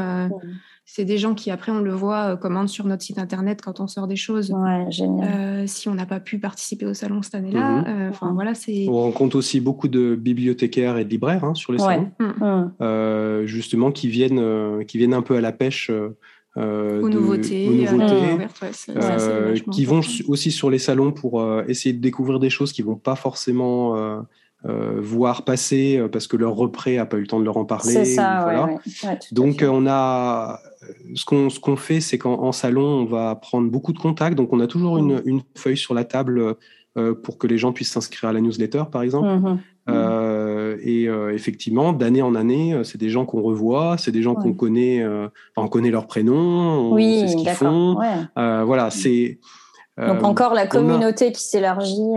C'est 0.88 1.04
des 1.04 1.18
gens 1.18 1.34
qui, 1.34 1.50
après, 1.50 1.72
on 1.72 1.80
le 1.80 1.92
voit, 1.92 2.34
euh, 2.34 2.36
commandent 2.36 2.70
sur 2.70 2.86
notre 2.86 3.02
site 3.02 3.18
internet 3.18 3.60
quand 3.60 3.80
on 3.80 3.88
sort 3.88 4.08
des 4.08 4.16
choses. 4.16 4.52
Ouais, 4.52 4.86
génial. 4.92 5.28
Euh, 5.28 5.64
si 5.66 5.90
on 5.90 5.96
n'a 5.96 6.06
pas 6.06 6.20
pu 6.20 6.38
participer 6.38 6.86
au 6.86 6.94
salon 6.94 7.24
cette 7.24 7.34
année-là, 7.34 7.82
mhm. 7.82 7.86
euh, 7.88 8.10
enfin 8.12 8.32
voilà, 8.34 8.54
c'est. 8.54 8.86
On 8.88 9.02
rencontre 9.02 9.36
aussi 9.36 9.60
beaucoup 9.60 9.88
de 9.88 10.14
bibliothécaires 10.14 11.00
et 11.00 11.04
de 11.04 11.10
libraires 11.10 11.44
hein, 11.44 11.56
sur 11.56 11.74
les 11.74 11.80
salons, 11.80 12.12
mm. 12.20 13.46
justement, 13.46 13.92
qui 13.92 14.10
viennent, 14.10 14.86
qui 14.86 15.00
viennent 15.00 15.16
un 15.16 15.24
peu 15.24 15.36
à 15.36 15.42
la 15.42 15.52
pêche. 15.52 15.90
aux, 16.56 17.10
nouveautés, 17.10 17.88
qui 19.72 19.86
vont 19.86 20.02
aussi 20.28 20.52
sur 20.52 20.70
les 20.70 20.80
salons 20.80 21.12
pour 21.12 21.44
essayer 21.68 21.94
de 21.94 22.00
découvrir 22.00 22.40
des 22.40 22.52
choses 22.52 22.72
qui 22.72 22.84
vont 22.84 22.96
pas 22.96 23.16
forcément 23.16 23.98
euh, 23.98 24.22
voir 24.68 25.44
passer 25.44 25.98
euh, 25.98 26.08
parce 26.08 26.28
que 26.28 26.38
leur 26.38 26.56
repré 26.56 26.98
a 26.98 27.06
pas 27.06 27.18
eu 27.18 27.22
le 27.22 27.28
temps 27.28 27.40
de 27.40 27.46
leur 27.46 27.58
en 27.58 27.66
parler. 27.66 27.94
C'est 27.94 28.06
ça, 28.06 28.68
Donc 29.32 29.64
on 29.68 29.86
a 29.88 30.60
ce 31.14 31.26
qu'on 31.26 31.50
ce 31.50 31.60
qu'on 31.60 31.76
fait, 31.76 32.02
c'est 32.02 32.18
qu'en 32.18 32.52
salon, 32.52 32.84
on 32.84 33.06
va 33.06 33.36
prendre 33.36 33.70
beaucoup 33.70 33.94
de 33.94 34.00
contacts. 34.00 34.36
Donc 34.36 34.54
on 34.54 34.60
a 34.60 34.68
toujours 34.68 34.98
une, 34.98 35.22
une 35.26 35.42
feuille 35.56 35.78
sur 35.78 35.94
la 35.94 36.04
table 36.04 36.56
euh, 36.98 37.14
pour 37.14 37.38
que 37.38 37.46
les 37.46 37.58
gens 37.58 37.74
puissent 37.74 37.92
s'inscrire 37.92 38.30
à 38.30 38.34
la 38.34 38.42
newsletter, 38.42 38.84
par 38.92 39.04
exemple. 39.04 39.28
Mmh 39.28 39.60
mmh. 39.88 40.78
et 40.82 41.04
effectivement, 41.32 41.94
d'année 41.94 42.24
en 42.24 42.34
année, 42.34 42.82
c'est 42.84 42.98
des 42.98 43.10
gens 43.10 43.26
qu'on 43.26 43.44
revoit, 43.44 43.98
c'est 44.00 44.12
des 44.12 44.24
gens 44.24 44.34
qu'on 44.34 44.54
connaît, 44.54 45.06
on 45.56 45.68
connaît 45.68 45.92
leur 45.92 46.08
prénom, 46.08 46.92
on 46.92 46.98
sait 46.98 47.28
ce 47.28 47.36
qu'ils 47.36 47.50
font. 47.50 48.00
voilà, 48.36 48.90
c'est. 48.90 49.40
Donc 49.98 50.24
encore 50.24 50.56
la 50.56 50.66
communauté 50.66 51.32
qui 51.32 51.44
s'élargit. 51.44 52.16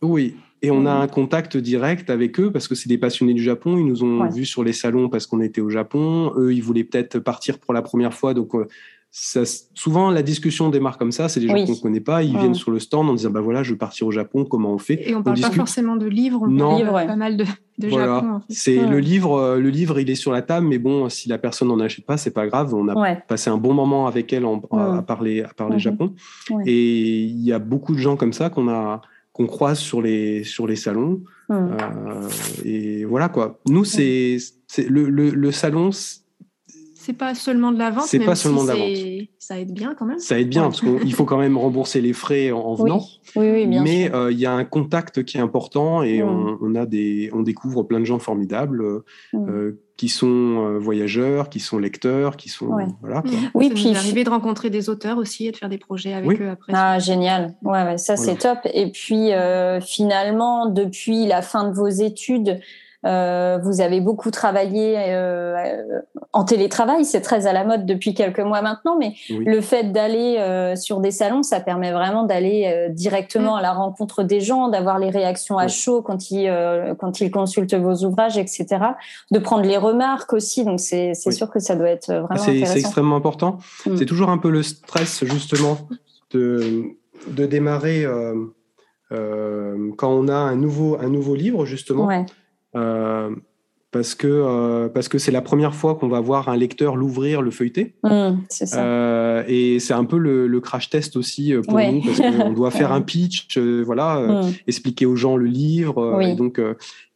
Oui, 0.00 0.34
et 0.62 0.70
on 0.70 0.84
a 0.86 0.94
mhm. 0.94 1.02
un 1.02 1.06
contact 1.08 1.56
direct 1.56 2.10
avec 2.10 2.38
eux 2.38 2.50
parce 2.50 2.68
que 2.68 2.74
c'est 2.74 2.88
des 2.88 2.98
passionnés 2.98 3.34
du 3.34 3.42
Japon. 3.42 3.78
Ils 3.78 3.86
nous 3.86 4.04
ont 4.04 4.28
vus 4.28 4.44
sur 4.44 4.62
les 4.62 4.74
salons 4.74 5.08
parce 5.08 5.26
qu'on 5.26 5.40
était 5.40 5.60
au 5.60 5.70
Japon. 5.70 6.32
Eux, 6.36 6.52
ils 6.52 6.62
voulaient 6.62 6.84
peut-être 6.84 7.18
partir 7.18 7.58
pour 7.58 7.72
la 7.72 7.80
première 7.80 8.12
fois. 8.12 8.34
Donc, 8.34 8.54
euh, 8.54 8.66
ça, 9.10 9.40
souvent, 9.74 10.10
la 10.10 10.22
discussion 10.22 10.68
démarre 10.68 10.98
comme 10.98 11.12
ça. 11.12 11.30
C'est 11.30 11.40
des 11.40 11.48
gens 11.48 11.64
qu'on 11.64 11.72
ne 11.72 11.80
connaît 11.80 12.00
pas. 12.00 12.22
Ils 12.22 12.36
viennent 12.36 12.54
sur 12.54 12.70
le 12.70 12.78
stand 12.78 13.08
en 13.08 13.14
disant 13.14 13.30
bah 13.30 13.40
voilà, 13.40 13.62
je 13.62 13.72
veux 13.72 13.78
partir 13.78 14.06
au 14.06 14.10
Japon. 14.10 14.44
Comment 14.44 14.74
on 14.74 14.78
fait 14.78 15.08
Et 15.08 15.14
on 15.14 15.20
ne 15.20 15.24
parle 15.24 15.40
pas 15.40 15.50
forcément 15.50 15.96
de 15.96 16.06
livres. 16.06 16.42
On 16.42 16.48
non. 16.48 16.78
parle 16.78 17.06
pas 17.06 17.16
mal 17.16 17.36
de, 17.38 17.44
de 17.78 17.88
Japon. 17.88 18.42
C'est 18.50 18.86
le 18.86 19.00
livre. 19.00 19.32
Euh, 19.38 19.58
le 19.58 19.70
livre, 19.70 19.98
il 19.98 20.10
est 20.10 20.14
sur 20.14 20.30
la 20.30 20.42
table. 20.42 20.66
Mais 20.66 20.78
bon, 20.78 21.08
si 21.08 21.30
la 21.30 21.38
personne 21.38 21.68
n'en 21.68 21.80
achète 21.80 22.04
pas, 22.04 22.18
c'est 22.18 22.32
pas 22.32 22.46
grave. 22.46 22.74
On 22.74 22.86
a 22.88 23.16
passé 23.16 23.48
un 23.48 23.56
bon 23.56 23.72
moment 23.72 24.06
avec 24.06 24.30
elle 24.34 24.44
à, 24.44 25.02
parler, 25.02 25.40
à 25.40 25.48
parler 25.48 25.76
mhm. 25.76 25.80
Japon. 25.80 26.14
Et 26.66 27.22
il 27.22 27.40
y 27.40 27.52
a 27.52 27.58
beaucoup 27.58 27.94
de 27.94 27.98
gens 27.98 28.16
comme 28.16 28.34
ça 28.34 28.50
qu'on 28.50 28.68
a 28.68 29.00
qu'on 29.40 29.46
croise 29.46 29.78
sur 29.78 30.02
les, 30.02 30.44
sur 30.44 30.66
les 30.66 30.76
salons. 30.76 31.22
Hum. 31.48 31.76
Euh, 31.80 32.28
et 32.64 33.04
voilà 33.06 33.28
quoi. 33.30 33.58
Nous, 33.68 33.84
c'est 33.84 34.36
le, 34.86 35.08
le, 35.08 35.30
le, 35.30 35.50
salon. 35.50 35.90
C'est 35.92 37.14
pas 37.14 37.34
seulement 37.34 37.72
de 37.72 37.78
la 37.78 37.90
vente, 37.90 38.04
c'est 38.06 38.20
pas 38.20 38.34
seulement 38.34 38.64
de 38.64 38.68
la 38.68 38.74
vente. 38.74 39.28
Ça 39.38 39.58
aide 39.58 39.72
bien 39.72 39.94
quand 39.94 40.04
même. 40.04 40.18
Ça 40.18 40.38
aide 40.38 40.50
bien 40.50 40.62
parce 40.64 40.82
qu'il 40.82 41.14
faut 41.14 41.24
quand 41.24 41.38
même 41.38 41.56
rembourser 41.56 42.02
les 42.02 42.12
frais 42.12 42.50
en, 42.50 42.74
venant. 42.74 43.02
Oui, 43.34 43.50
oui, 43.50 43.66
bien 43.66 43.82
Mais 43.82 44.14
euh, 44.14 44.30
il 44.30 44.38
y 44.38 44.46
a 44.46 44.52
un 44.52 44.64
contact 44.64 45.24
qui 45.24 45.38
est 45.38 45.40
important 45.40 46.02
et 46.02 46.22
hum. 46.22 46.58
on, 46.60 46.72
on, 46.72 46.74
a 46.74 46.84
des, 46.84 47.30
on 47.32 47.40
découvre 47.40 47.82
plein 47.82 48.00
de 48.00 48.04
gens 48.04 48.18
formidables. 48.18 48.84
Hum. 49.32 49.76
Qui 50.00 50.08
sont 50.08 50.64
euh, 50.64 50.78
voyageurs, 50.78 51.50
qui 51.50 51.60
sont 51.60 51.76
lecteurs, 51.76 52.38
qui 52.38 52.48
sont 52.48 52.70
voilà. 53.02 53.22
Oui, 53.52 53.68
puis 53.68 53.94
arriver 53.94 54.24
de 54.24 54.30
rencontrer 54.30 54.70
des 54.70 54.88
auteurs 54.88 55.18
aussi 55.18 55.46
et 55.46 55.52
de 55.52 55.58
faire 55.58 55.68
des 55.68 55.76
projets 55.76 56.14
avec 56.14 56.40
eux 56.40 56.48
après. 56.48 56.72
Ah 56.74 56.98
génial, 56.98 57.54
ouais, 57.64 57.98
ça 57.98 58.16
c'est 58.16 58.36
top. 58.36 58.60
Et 58.72 58.90
puis 58.90 59.34
euh, 59.34 59.78
finalement, 59.82 60.64
depuis 60.64 61.26
la 61.26 61.42
fin 61.42 61.68
de 61.68 61.74
vos 61.74 61.86
études, 61.86 62.60
euh, 63.06 63.58
vous 63.62 63.80
avez 63.80 64.00
beaucoup 64.00 64.30
travaillé 64.30 64.96
euh, 64.98 65.82
en 66.32 66.44
télétravail, 66.44 67.06
c'est 67.06 67.22
très 67.22 67.46
à 67.46 67.52
la 67.54 67.64
mode 67.64 67.86
depuis 67.86 68.12
quelques 68.12 68.40
mois 68.40 68.60
maintenant, 68.60 68.98
mais 68.98 69.14
le 69.30 69.60
fait 69.62 69.90
d'aller 69.90 70.36
euh, 70.38 70.76
sur 70.76 71.00
des 71.00 71.10
salons, 71.10 71.42
ça 71.42 71.60
permet 71.60 71.92
vraiment 71.92 72.24
d'aller 72.24 72.88
directement 72.90 73.56
à 73.56 73.62
la 73.62 73.72
rencontre 73.72 74.22
des 74.22 74.40
gens, 74.40 74.68
d'avoir 74.68 74.98
les 74.98 75.08
réactions 75.08 75.56
à 75.56 75.68
chaud 75.68 76.02
quand 76.02 76.30
ils 76.30 76.50
quand 76.98 77.20
ils 77.20 77.30
consultent 77.30 77.74
vos 77.74 78.04
ouvrages, 78.04 78.36
etc. 78.36 78.66
De 79.30 79.38
prendre 79.38 79.64
les 79.64 79.78
remarques 79.78 80.32
aussi, 80.34 80.64
donc 80.64 80.78
c'est 80.78 81.14
sûr 81.14 81.50
que 81.50 81.58
ça 81.58 81.76
doit 81.76 81.88
être 81.88 82.08
vraiment 82.08 82.28
intéressant. 82.30 82.72
C'est 82.72 82.80
extrêmement 82.80 83.16
important. 83.16 83.58
Mm. 83.86 83.96
C'est 83.96 84.06
toujours 84.06 84.28
un 84.28 84.38
peu 84.38 84.50
le 84.50 84.62
stress 84.62 85.24
justement 85.24 85.78
de 86.32 86.96
de 87.28 87.46
démarrer. 87.46 88.06
quand 89.10 90.08
on 90.08 90.28
a 90.28 90.34
un 90.34 90.56
nouveau, 90.56 90.98
un 91.00 91.08
nouveau 91.08 91.34
livre, 91.34 91.64
justement, 91.64 92.06
ouais. 92.06 92.26
Euh, 92.76 93.30
parce 93.92 94.14
que 94.14 94.28
euh, 94.28 94.88
parce 94.88 95.08
que 95.08 95.18
c'est 95.18 95.32
la 95.32 95.42
première 95.42 95.74
fois 95.74 95.96
qu'on 95.96 96.06
va 96.06 96.20
voir 96.20 96.48
un 96.48 96.56
lecteur 96.56 96.94
l'ouvrir, 96.94 97.42
le 97.42 97.50
feuilleter. 97.50 97.96
Mmh, 98.04 98.34
ça. 98.48 98.80
Euh, 98.80 99.42
et 99.48 99.80
c'est 99.80 99.94
un 99.94 100.04
peu 100.04 100.16
le, 100.16 100.60
crash 100.60 100.90
test 100.90 101.16
aussi 101.16 101.52
pour 101.66 101.80
nous 101.80 102.00
parce 102.00 102.20
qu'on 102.20 102.52
doit 102.54 102.70
faire 102.70 102.92
un 102.92 103.00
pitch, 103.00 103.58
voilà, 103.58 104.20
mmh. 104.20 104.52
expliquer 104.68 105.06
aux 105.06 105.16
gens 105.16 105.36
le 105.36 105.46
livre. 105.46 106.22
Et 106.22 106.36
donc 106.36 106.60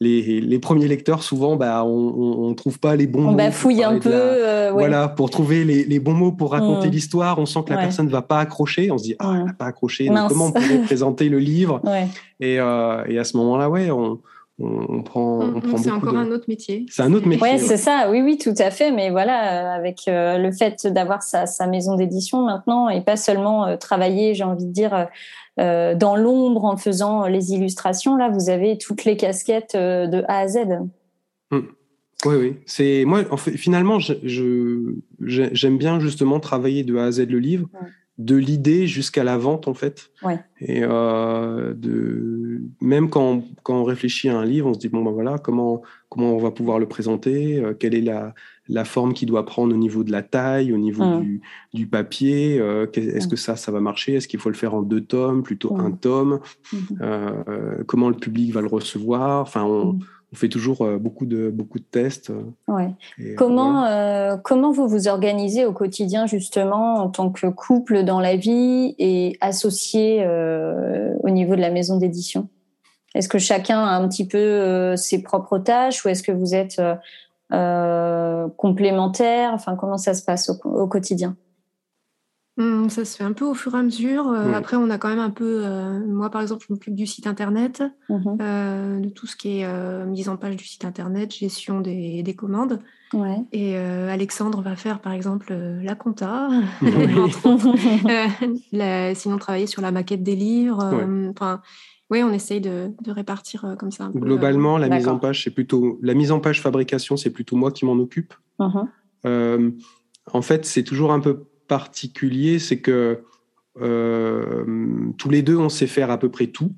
les, 0.01 0.41
les, 0.41 0.59
premiers 0.59 0.89
lecteurs 0.89 1.23
souvent, 1.23 1.55
bah, 1.55 1.85
on, 1.85 2.49
on, 2.49 2.55
trouve 2.55 2.81
pas 2.81 2.97
les 2.97 3.07
bons. 3.07 3.29
On 3.29 3.33
bafouille 3.35 3.85
un 3.85 4.01
peu. 4.01 4.71
Voilà, 4.73 5.07
pour 5.07 5.31
trouver 5.31 5.63
les, 5.63 5.85
les, 5.85 6.01
bons 6.01 6.15
mots 6.15 6.33
pour 6.33 6.51
raconter 6.51 6.89
mmh. 6.89 6.93
l'histoire. 6.93 7.39
On 7.39 7.47
sent 7.47 7.61
que 7.65 7.73
la 7.73 7.79
personne 7.79 8.09
va 8.09 8.23
pas 8.23 8.41
accrocher. 8.41 8.91
On 8.91 8.99
se 8.99 9.05
dit 9.05 9.15
ah, 9.21 9.35
elle 9.37 9.45
n'a 9.45 9.53
pas 9.53 9.67
accroché. 9.67 10.09
Donc, 10.09 10.29
comment 10.29 10.47
on 10.47 10.53
pourrait 10.53 10.79
présenter 10.87 11.29
le 11.29 11.39
livre? 11.39 11.81
Et, 12.41 12.55
et 12.55 12.59
à 12.59 13.25
ce 13.25 13.37
moment-là, 13.37 13.71
ouais, 13.71 13.93
on 13.93 14.19
on, 14.61 15.03
prend, 15.03 15.41
on, 15.41 15.61
prend 15.61 15.77
C'est 15.77 15.91
encore 15.91 16.17
un 16.17 16.31
autre 16.31 16.45
métier. 16.47 16.87
C'est 16.89 17.03
un 17.03 17.13
autre 17.13 17.27
métier. 17.27 17.43
Ouais, 17.43 17.59
c'est 17.59 17.77
ça. 17.77 18.09
Oui, 18.11 18.23
oui, 18.23 18.39
tout 18.39 18.55
à 18.59 18.71
fait. 18.71 18.93
Mais 18.93 19.11
voilà, 19.11 19.75
euh, 19.75 19.77
avec 19.77 20.07
euh, 20.07 20.39
le 20.39 20.53
fait 20.53 20.87
d'avoir 20.87 21.23
sa, 21.23 21.67
maison 21.67 21.97
d'édition 21.97 22.45
maintenant 22.45 22.89
et 22.89 23.01
pas 23.01 23.17
seulement 23.17 23.67
euh, 23.67 23.77
travailler, 23.77 24.35
j'ai 24.35 24.45
envie 24.45 24.67
de 24.67 24.73
dire, 24.73 25.09
dans 25.57 26.17
l'ombre 26.17 26.65
en 26.65 26.77
faisant 26.77 27.27
les 27.27 27.53
illustrations. 27.53 28.17
Là, 28.17 28.29
vous 28.29 28.49
avez 28.49 28.79
toutes 28.79 29.05
les 29.05 29.17
casquettes 29.17 29.77
de 29.77 30.25
A 30.29 30.39
à 30.39 30.49
Z. 30.49 30.59
Mmh. 31.51 31.59
Oui, 32.27 32.35
oui. 32.37 32.57
C'est 32.67 33.05
moi. 33.05 33.23
En 33.31 33.37
fait, 33.37 33.53
finalement, 33.57 33.99
je, 33.99 34.95
j'aime 35.21 35.79
bien 35.79 35.99
justement 36.01 36.39
travailler 36.39 36.85
de 36.85 36.97
A 36.97 37.05
à 37.05 37.11
Z 37.13 37.27
le 37.29 37.39
livre 37.39 37.69
de 38.19 38.37
l'idée 38.37 38.87
jusqu'à 38.87 39.25
la 39.25 39.37
vente 39.37 39.67
en 39.67 39.75
fait. 39.75 40.13
Et 40.61 40.81
euh, 40.83 41.75
de 41.75 42.63
même 42.81 43.11
quand, 43.11 43.43
quand, 43.63 43.81
on 43.81 43.85
réfléchit 43.85 44.29
à 44.29 44.39
un 44.39 44.45
livre, 44.45 44.69
on 44.69 44.75
se 44.75 44.79
dit 44.79 44.89
bon 44.89 45.03
ben 45.03 45.11
voilà 45.11 45.39
comment 45.39 45.83
comment 46.09 46.33
on 46.33 46.39
va 46.39 46.53
pouvoir 46.53 46.79
le 46.79 46.87
présenter, 46.87 47.59
euh, 47.59 47.75
quelle 47.75 47.95
est 47.95 48.01
la, 48.01 48.35
la 48.69 48.85
forme 48.85 49.15
qu'il 49.15 49.27
doit 49.27 49.45
prendre 49.45 49.75
au 49.75 49.77
niveau 49.77 50.05
de 50.05 50.13
la 50.13 50.23
taille, 50.23 50.73
au 50.73 50.79
niveau 50.79 51.19
du, 51.21 51.43
du, 51.73 51.89
papier, 51.89 52.61
euh, 52.61 52.87
est-ce 52.95 53.27
que 53.27 53.37
ça 53.37 53.57
ça 53.57 53.73
va 53.73 53.81
marcher, 53.81 54.15
est-ce 54.15 54.29
qu'il 54.29 54.39
faut 54.39 54.49
le 54.49 54.55
faire 54.55 54.75
en 54.75 54.83
deux 54.83 55.03
tomes 55.03 55.43
plutôt 55.43 55.77
un 55.77 55.91
tome, 55.91 56.39
mm-hmm. 56.73 57.85
comment 57.87 58.09
le 58.09 58.17
public 58.17 58.53
va 58.53 58.61
le 58.61 58.69
recevoir, 58.69 59.43
enfin 59.43 59.65
on, 59.65 59.95
mm 59.95 60.01
on 60.35 60.37
fait 60.37 60.49
toujours 60.49 60.83
euh, 60.83 60.99
beaucoup 60.99 61.27
de, 61.27 61.49
beaucoup 61.49 61.79
de 61.79 61.85
tests. 61.85 62.33
Ouais. 62.67 62.91
Euh, 63.21 63.37
comment, 63.37 63.85
euh, 63.85 64.37
comment 64.37 64.73
vous 64.73 64.89
vous 64.89 65.07
organisez 65.07 65.65
au 65.65 65.73
quotidien 65.73 66.27
justement 66.27 66.95
en 66.95 67.09
tant 67.09 67.31
que 67.31 67.47
couple 67.47 68.03
dans 68.03 68.19
la 68.19 68.35
vie 68.35 68.97
et 68.99 69.39
associé 69.41 70.27
au 71.23 71.31
niveau 71.31 71.55
de 71.55 71.61
la 71.61 71.71
maison 71.71 71.99
d'édition? 71.99 72.49
Est-ce 73.15 73.29
que 73.29 73.39
chacun 73.39 73.79
a 73.79 73.95
un 73.97 74.09
petit 74.09 74.27
peu 74.27 74.97
ses 74.97 75.23
propres 75.23 75.59
tâches 75.59 76.05
ou 76.05 76.09
est-ce 76.09 76.25
que 76.25 76.33
vous 76.33 76.57
êtes 76.57 76.83
complémentaires? 78.57 79.53
Enfin, 79.55 79.77
comment 79.77 79.99
ça 79.99 80.15
se 80.15 80.25
passe 80.25 80.51
au 80.65 80.89
quotidien? 80.89 81.37
Mmh, 82.57 82.89
ça 82.89 83.05
se 83.05 83.17
fait 83.17 83.25
un 83.25 83.33
peu 83.33 83.45
au 83.45 83.55
fur 83.55 83.75
et 83.75 83.79
à 83.79 83.83
mesure. 83.83 84.29
Euh, 84.29 84.53
après, 84.53 84.77
on 84.77 84.89
a 84.89 84.97
quand 84.97 85.09
même 85.09 85.19
un 85.19 85.31
peu. 85.31 85.63
Euh, 85.65 85.99
moi, 86.07 86.31
par 86.31 86.41
exemple, 86.41 86.65
je 86.69 86.73
m'occupe 86.73 86.95
du 86.95 87.05
site 87.05 87.27
internet, 87.27 87.83
mmh 88.09 88.37
euh, 88.41 89.01
de 89.01 89.09
tout 89.09 89.27
ce 89.27 89.35
qui 89.35 89.61
est 89.61 90.07
mise 90.07 90.29
en 90.29 90.37
page 90.37 90.57
du 90.57 90.65
site 90.65 90.85
internet, 90.85 91.35
gestion 91.35 91.81
des, 91.81 92.23
des 92.23 92.35
commandes. 92.35 92.79
Ouais. 93.13 93.39
Et 93.53 93.77
Alexandre 93.77 94.63
va 94.63 94.77
faire, 94.77 95.01
par 95.01 95.13
exemple, 95.13 95.53
la 95.53 95.97
compta. 95.97 96.49
sinon, 99.15 99.39
travailler 99.39 99.67
sur 99.67 99.83
la 99.83 99.91
maquette 99.91 100.23
des 100.23 100.37
livres. 100.37 100.93
Enfin, 101.31 101.61
oui, 102.11 102.23
on 102.23 102.33
essaye 102.33 102.61
de, 102.61 102.93
de 103.03 103.11
répartir 103.11 103.75
comme 103.79 103.91
ça. 103.91 104.05
Un 104.05 104.13
peu, 104.13 104.21
Globalement, 104.21 104.79
la 104.79 104.89
mise 104.89 105.09
en 105.09 105.19
page, 105.19 105.43
c'est 105.43 105.51
plutôt 105.51 105.99
la 106.03 106.15
mise 106.15 106.31
en 106.31 106.39
page 106.39 106.61
fabrication, 106.61 107.17
c'est 107.17 107.31
plutôt 107.31 107.57
moi 107.57 107.73
qui 107.73 107.85
m'en 107.85 107.95
occupe. 107.95 108.33
Mmh 108.61 108.83
en 110.33 110.41
fait, 110.41 110.65
c'est 110.65 110.85
toujours 110.85 111.13
un 111.13 111.21
peu 111.21 111.49
particulier, 111.67 112.59
c'est 112.59 112.81
que 112.81 113.21
tous 113.77 115.31
les 115.31 115.43
deux, 115.43 115.57
on 115.57 115.69
sait 115.69 115.87
faire 115.87 116.11
à 116.11 116.19
peu 116.19 116.31
près 116.31 116.47
tout. 116.47 116.73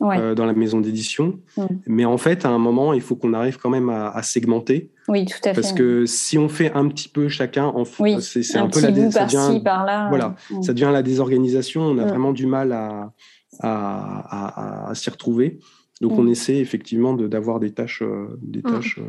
Euh, 0.00 0.36
dans 0.36 0.46
la 0.46 0.52
maison 0.52 0.80
d'édition. 0.80 1.40
Mm. 1.56 1.66
Mais 1.88 2.04
en 2.04 2.18
fait, 2.18 2.44
à 2.44 2.50
un 2.50 2.58
moment, 2.58 2.92
il 2.92 3.00
faut 3.00 3.16
qu'on 3.16 3.34
arrive 3.34 3.58
quand 3.58 3.68
même 3.68 3.88
à, 3.88 4.22
segmenter. 4.22 4.92
Oui, 5.08 5.26
tout 5.26 5.38
à 5.42 5.52
fait. 5.52 5.60
Parce 5.60 5.72
que 5.72 6.06
si 6.06 6.38
on 6.38 6.48
fait 6.48 6.70
un 6.72 6.86
petit 6.86 7.08
peu 7.08 7.28
chacun, 7.28 7.64
en 7.64 7.84
c'est 7.84 8.56
un, 8.56 8.68
peu 8.68 8.80
la 8.80 9.10
ça 9.10 9.24
devient, 9.24 9.60
par 9.60 9.84
là. 9.84 10.08
Voilà, 10.08 10.36
mm. 10.50 10.62
ça 10.62 10.72
devient 10.72 10.90
la 10.92 11.02
désorganisation. 11.02 11.82
On 11.82 11.98
a 11.98 12.04
mm. 12.04 12.08
vraiment 12.08 12.32
du 12.32 12.46
mal 12.46 12.72
à, 12.72 13.12
à, 13.60 14.92
s'y 14.94 15.10
retrouver. 15.10 15.58
Donc, 16.00 16.12
on 16.16 16.28
essaie 16.28 16.58
effectivement 16.58 17.14
d'avoir 17.14 17.58
des 17.58 17.72
tâches, 17.72 18.02
euh, 18.02 18.38
des 18.40 18.62
tâches 18.62 19.00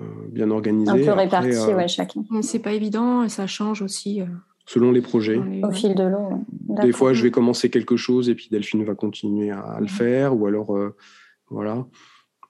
euh, 0.00 0.04
bien 0.30 0.52
organisées. 0.52 0.92
Un 0.92 1.04
peu 1.04 1.10
réparties, 1.10 1.74
ouais, 1.74 1.88
chacun. 1.88 2.22
C'est 2.42 2.60
pas 2.60 2.74
évident 2.74 3.24
et 3.24 3.28
ça 3.28 3.48
change 3.48 3.82
aussi 3.82 4.22
selon 4.66 4.92
les 4.92 5.00
projets. 5.00 5.40
Au 5.62 5.70
fil 5.70 5.94
de 5.94 6.04
l'eau. 6.04 6.44
Des 6.82 6.92
fois, 6.92 7.12
je 7.12 7.22
vais 7.22 7.30
commencer 7.30 7.70
quelque 7.70 7.96
chose 7.96 8.28
et 8.28 8.34
puis 8.34 8.48
Delphine 8.50 8.84
va 8.84 8.94
continuer 8.94 9.50
à, 9.50 9.78
le 9.80 9.88
faire, 9.88 10.36
ou 10.36 10.46
alors, 10.46 10.76
euh, 10.76 10.94
voilà. 11.50 11.86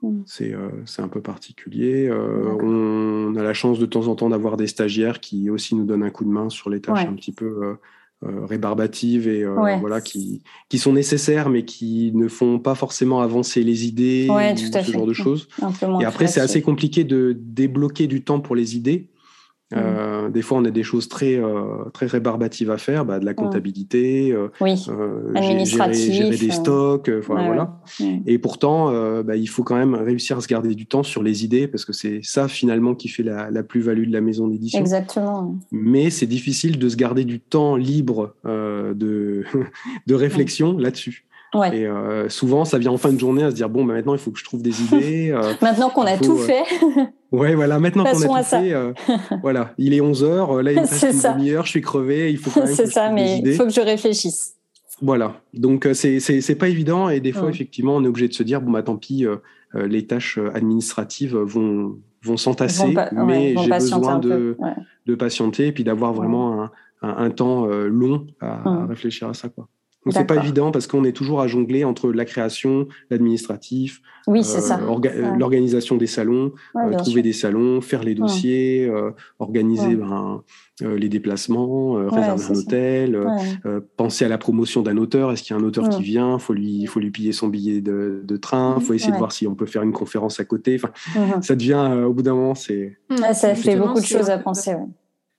Mm. 0.02 0.22
Euh, 0.40 0.70
c'est 0.84 1.02
un 1.02 1.08
peu 1.08 1.20
particulier. 1.20 2.08
Euh, 2.08 2.56
on 2.60 3.34
a 3.36 3.42
la 3.42 3.54
chance 3.54 3.78
de 3.78 3.86
temps 3.86 4.08
en 4.08 4.14
temps 4.14 4.28
d'avoir 4.28 4.56
des 4.56 4.66
stagiaires 4.66 5.20
qui 5.20 5.48
aussi 5.48 5.74
nous 5.74 5.84
donnent 5.84 6.02
un 6.02 6.10
coup 6.10 6.24
de 6.24 6.30
main 6.30 6.50
sur 6.50 6.70
les 6.70 6.80
tâches 6.80 7.06
un 7.06 7.14
petit 7.14 7.32
peu 7.32 7.76
rébarbatives 8.24 9.26
et 9.26 9.44
voilà 9.80 10.00
qui, 10.00 10.42
qui 10.68 10.78
sont 10.78 10.92
nécessaires 10.92 11.50
mais 11.50 11.64
qui 11.64 12.12
ne 12.14 12.28
font 12.28 12.60
pas 12.60 12.76
forcément 12.76 13.20
avancer 13.20 13.64
les 13.64 13.86
idées 13.86 14.28
ou 14.30 14.56
ce 14.56 14.92
genre 14.92 15.06
de 15.06 15.12
choses. 15.12 15.48
Et 16.00 16.04
après, 16.04 16.26
c'est 16.26 16.40
assez 16.40 16.62
compliqué 16.62 17.04
de 17.04 17.36
débloquer 17.38 18.06
du 18.06 18.22
temps 18.22 18.40
pour 18.40 18.56
les 18.56 18.76
idées 18.76 19.11
Mmh. 19.72 19.78
Euh, 19.78 20.28
des 20.28 20.42
fois, 20.42 20.58
on 20.58 20.64
a 20.64 20.70
des 20.70 20.82
choses 20.82 21.08
très, 21.08 21.36
euh, 21.36 21.84
très 21.94 22.06
rébarbatives 22.06 22.70
à 22.70 22.76
faire, 22.76 23.04
bah, 23.04 23.18
de 23.18 23.24
la 23.24 23.32
mmh. 23.32 23.36
comptabilité, 23.36 24.32
euh, 24.32 24.48
gérer, 26.04 26.36
des 26.36 26.50
stocks, 26.50 27.10
voilà. 27.26 27.80
Et 28.26 28.38
pourtant, 28.38 28.92
bah, 29.22 29.36
il 29.36 29.48
faut 29.48 29.62
quand 29.62 29.76
même 29.76 29.94
réussir 29.94 30.38
à 30.38 30.40
se 30.40 30.48
garder 30.48 30.74
du 30.74 30.86
temps 30.86 31.02
sur 31.02 31.22
les 31.22 31.44
idées, 31.44 31.68
parce 31.68 31.84
que 31.84 31.92
c'est 31.92 32.20
ça 32.22 32.48
finalement 32.48 32.94
qui 32.94 33.08
fait 33.08 33.22
la, 33.22 33.50
la 33.50 33.62
plus-value 33.62 34.06
de 34.06 34.12
la 34.12 34.20
maison 34.20 34.46
d'édition. 34.46 34.78
Exactement. 34.78 35.56
Mais 35.70 36.10
c'est 36.10 36.26
difficile 36.26 36.78
de 36.78 36.88
se 36.88 36.96
garder 36.96 37.24
du 37.24 37.40
temps 37.40 37.76
libre 37.76 38.34
de, 38.44 39.44
de 40.06 40.14
réflexion 40.14 40.76
là-dessus. 40.76 41.24
Et 41.54 41.86
euh, 41.86 42.30
souvent, 42.30 42.64
ça 42.64 42.78
vient 42.78 42.92
en 42.92 42.96
fin 42.96 43.12
de 43.12 43.18
journée 43.18 43.42
à 43.42 43.50
se 43.50 43.54
dire 43.54 43.68
bon, 43.68 43.84
bah, 43.84 43.94
maintenant, 43.94 44.14
il 44.14 44.18
faut 44.18 44.30
que 44.30 44.38
je 44.38 44.44
trouve 44.44 44.62
des 44.62 44.82
idées. 44.94 45.30
Euh, 45.30 45.52
maintenant 45.60 45.90
qu'on 45.90 46.02
a 46.02 46.16
tout 46.16 46.38
fait. 46.38 46.64
ouais, 47.32 47.54
voilà, 47.54 47.78
maintenant 47.78 48.04
qu'on 48.04 48.34
a 48.34 48.42
tout 48.42 48.48
fait. 48.48 48.74
voilà, 49.42 49.74
il 49.76 49.92
est 49.92 50.00
11 50.00 50.24
heures, 50.24 50.62
là, 50.62 50.72
il 50.72 50.80
me 50.80 50.86
reste 50.86 51.02
une 51.02 51.32
demi-heure, 51.34 51.66
je 51.66 51.70
suis 51.70 51.82
crevé, 51.82 52.30
il 52.30 52.38
faut 52.38 52.50
quand 52.50 52.64
même 52.64 52.74
C'est 52.74 52.86
ça, 52.86 53.10
mais 53.10 53.40
il 53.44 53.54
faut 53.54 53.64
que 53.64 53.72
je 53.72 53.80
réfléchisse. 53.80 54.54
Voilà, 55.00 55.40
donc 55.52 55.88
c'est 55.94 56.20
c'est 56.20 56.54
pas 56.54 56.68
évident 56.68 57.08
et 57.08 57.18
des 57.20 57.32
fois, 57.32 57.50
effectivement, 57.50 57.96
on 57.96 58.04
est 58.04 58.08
obligé 58.08 58.28
de 58.28 58.34
se 58.34 58.42
dire 58.42 58.60
bon, 58.60 58.70
bah 58.70 58.82
tant 58.82 58.96
pis, 58.96 59.26
les 59.74 60.06
tâches 60.06 60.38
administratives 60.54 61.36
vont 61.36 61.98
vont 62.24 62.36
s'entasser, 62.36 62.94
mais 63.12 63.56
j'ai 63.58 63.70
besoin 63.70 64.20
de, 64.20 64.56
de 65.06 65.14
patienter 65.16 65.66
et 65.66 65.72
puis 65.72 65.82
d'avoir 65.82 66.12
vraiment 66.12 66.62
un, 66.62 66.70
un, 67.02 67.30
temps 67.30 67.66
long 67.66 68.28
à, 68.40 68.82
à 68.82 68.86
réfléchir 68.86 69.28
à 69.28 69.34
ça, 69.34 69.48
quoi. 69.48 69.66
Donc 70.04 70.14
c'est 70.14 70.24
pas 70.24 70.36
évident 70.36 70.72
parce 70.72 70.86
qu'on 70.86 71.04
est 71.04 71.12
toujours 71.12 71.40
à 71.40 71.46
jongler 71.46 71.84
entre 71.84 72.10
la 72.10 72.24
création, 72.24 72.88
l'administratif, 73.10 74.02
oui, 74.26 74.42
euh, 74.54 75.36
l'organisation 75.36 75.96
des 75.96 76.06
salons, 76.06 76.52
euh, 76.76 76.96
trouver 76.96 77.22
des 77.22 77.32
salons, 77.32 77.80
faire 77.80 78.02
les 78.02 78.14
dossiers, 78.14 78.88
euh, 78.88 79.10
organiser 79.38 79.96
ben, 79.96 80.42
les 80.80 81.08
déplacements, 81.08 81.92
réserver 82.08 82.44
un 82.44 82.54
hôtel, 82.54 83.26
penser 83.96 84.24
à 84.24 84.28
la 84.28 84.38
promotion 84.38 84.82
d'un 84.82 84.96
auteur. 84.96 85.30
Est-ce 85.32 85.42
qu'il 85.42 85.56
y 85.56 85.58
a 85.58 85.62
un 85.62 85.64
auteur 85.64 85.88
qui 85.88 86.02
vient? 86.02 86.38
Faut 86.38 86.52
lui, 86.52 86.86
faut 86.86 87.00
lui 87.00 87.10
piller 87.10 87.32
son 87.32 87.48
billet 87.48 87.80
de, 87.80 88.22
de 88.24 88.36
train. 88.36 88.80
Faut 88.80 88.94
essayer 88.94 89.12
de 89.12 89.18
voir 89.18 89.32
si 89.32 89.46
on 89.46 89.54
peut 89.54 89.66
faire 89.66 89.82
une 89.82 89.92
conférence 89.92 90.40
à 90.40 90.44
côté. 90.44 90.76
Enfin, 90.76 90.90
mhm. 91.16 91.42
ça 91.42 91.54
devient 91.54 92.02
au 92.04 92.12
bout 92.12 92.22
d'un 92.22 92.34
moment, 92.34 92.54
c'est. 92.54 92.98
ça 93.32 93.54
fait 93.54 93.76
beaucoup 93.76 94.00
de 94.00 94.04
choses 94.04 94.30
à 94.30 94.38
penser. 94.38 94.74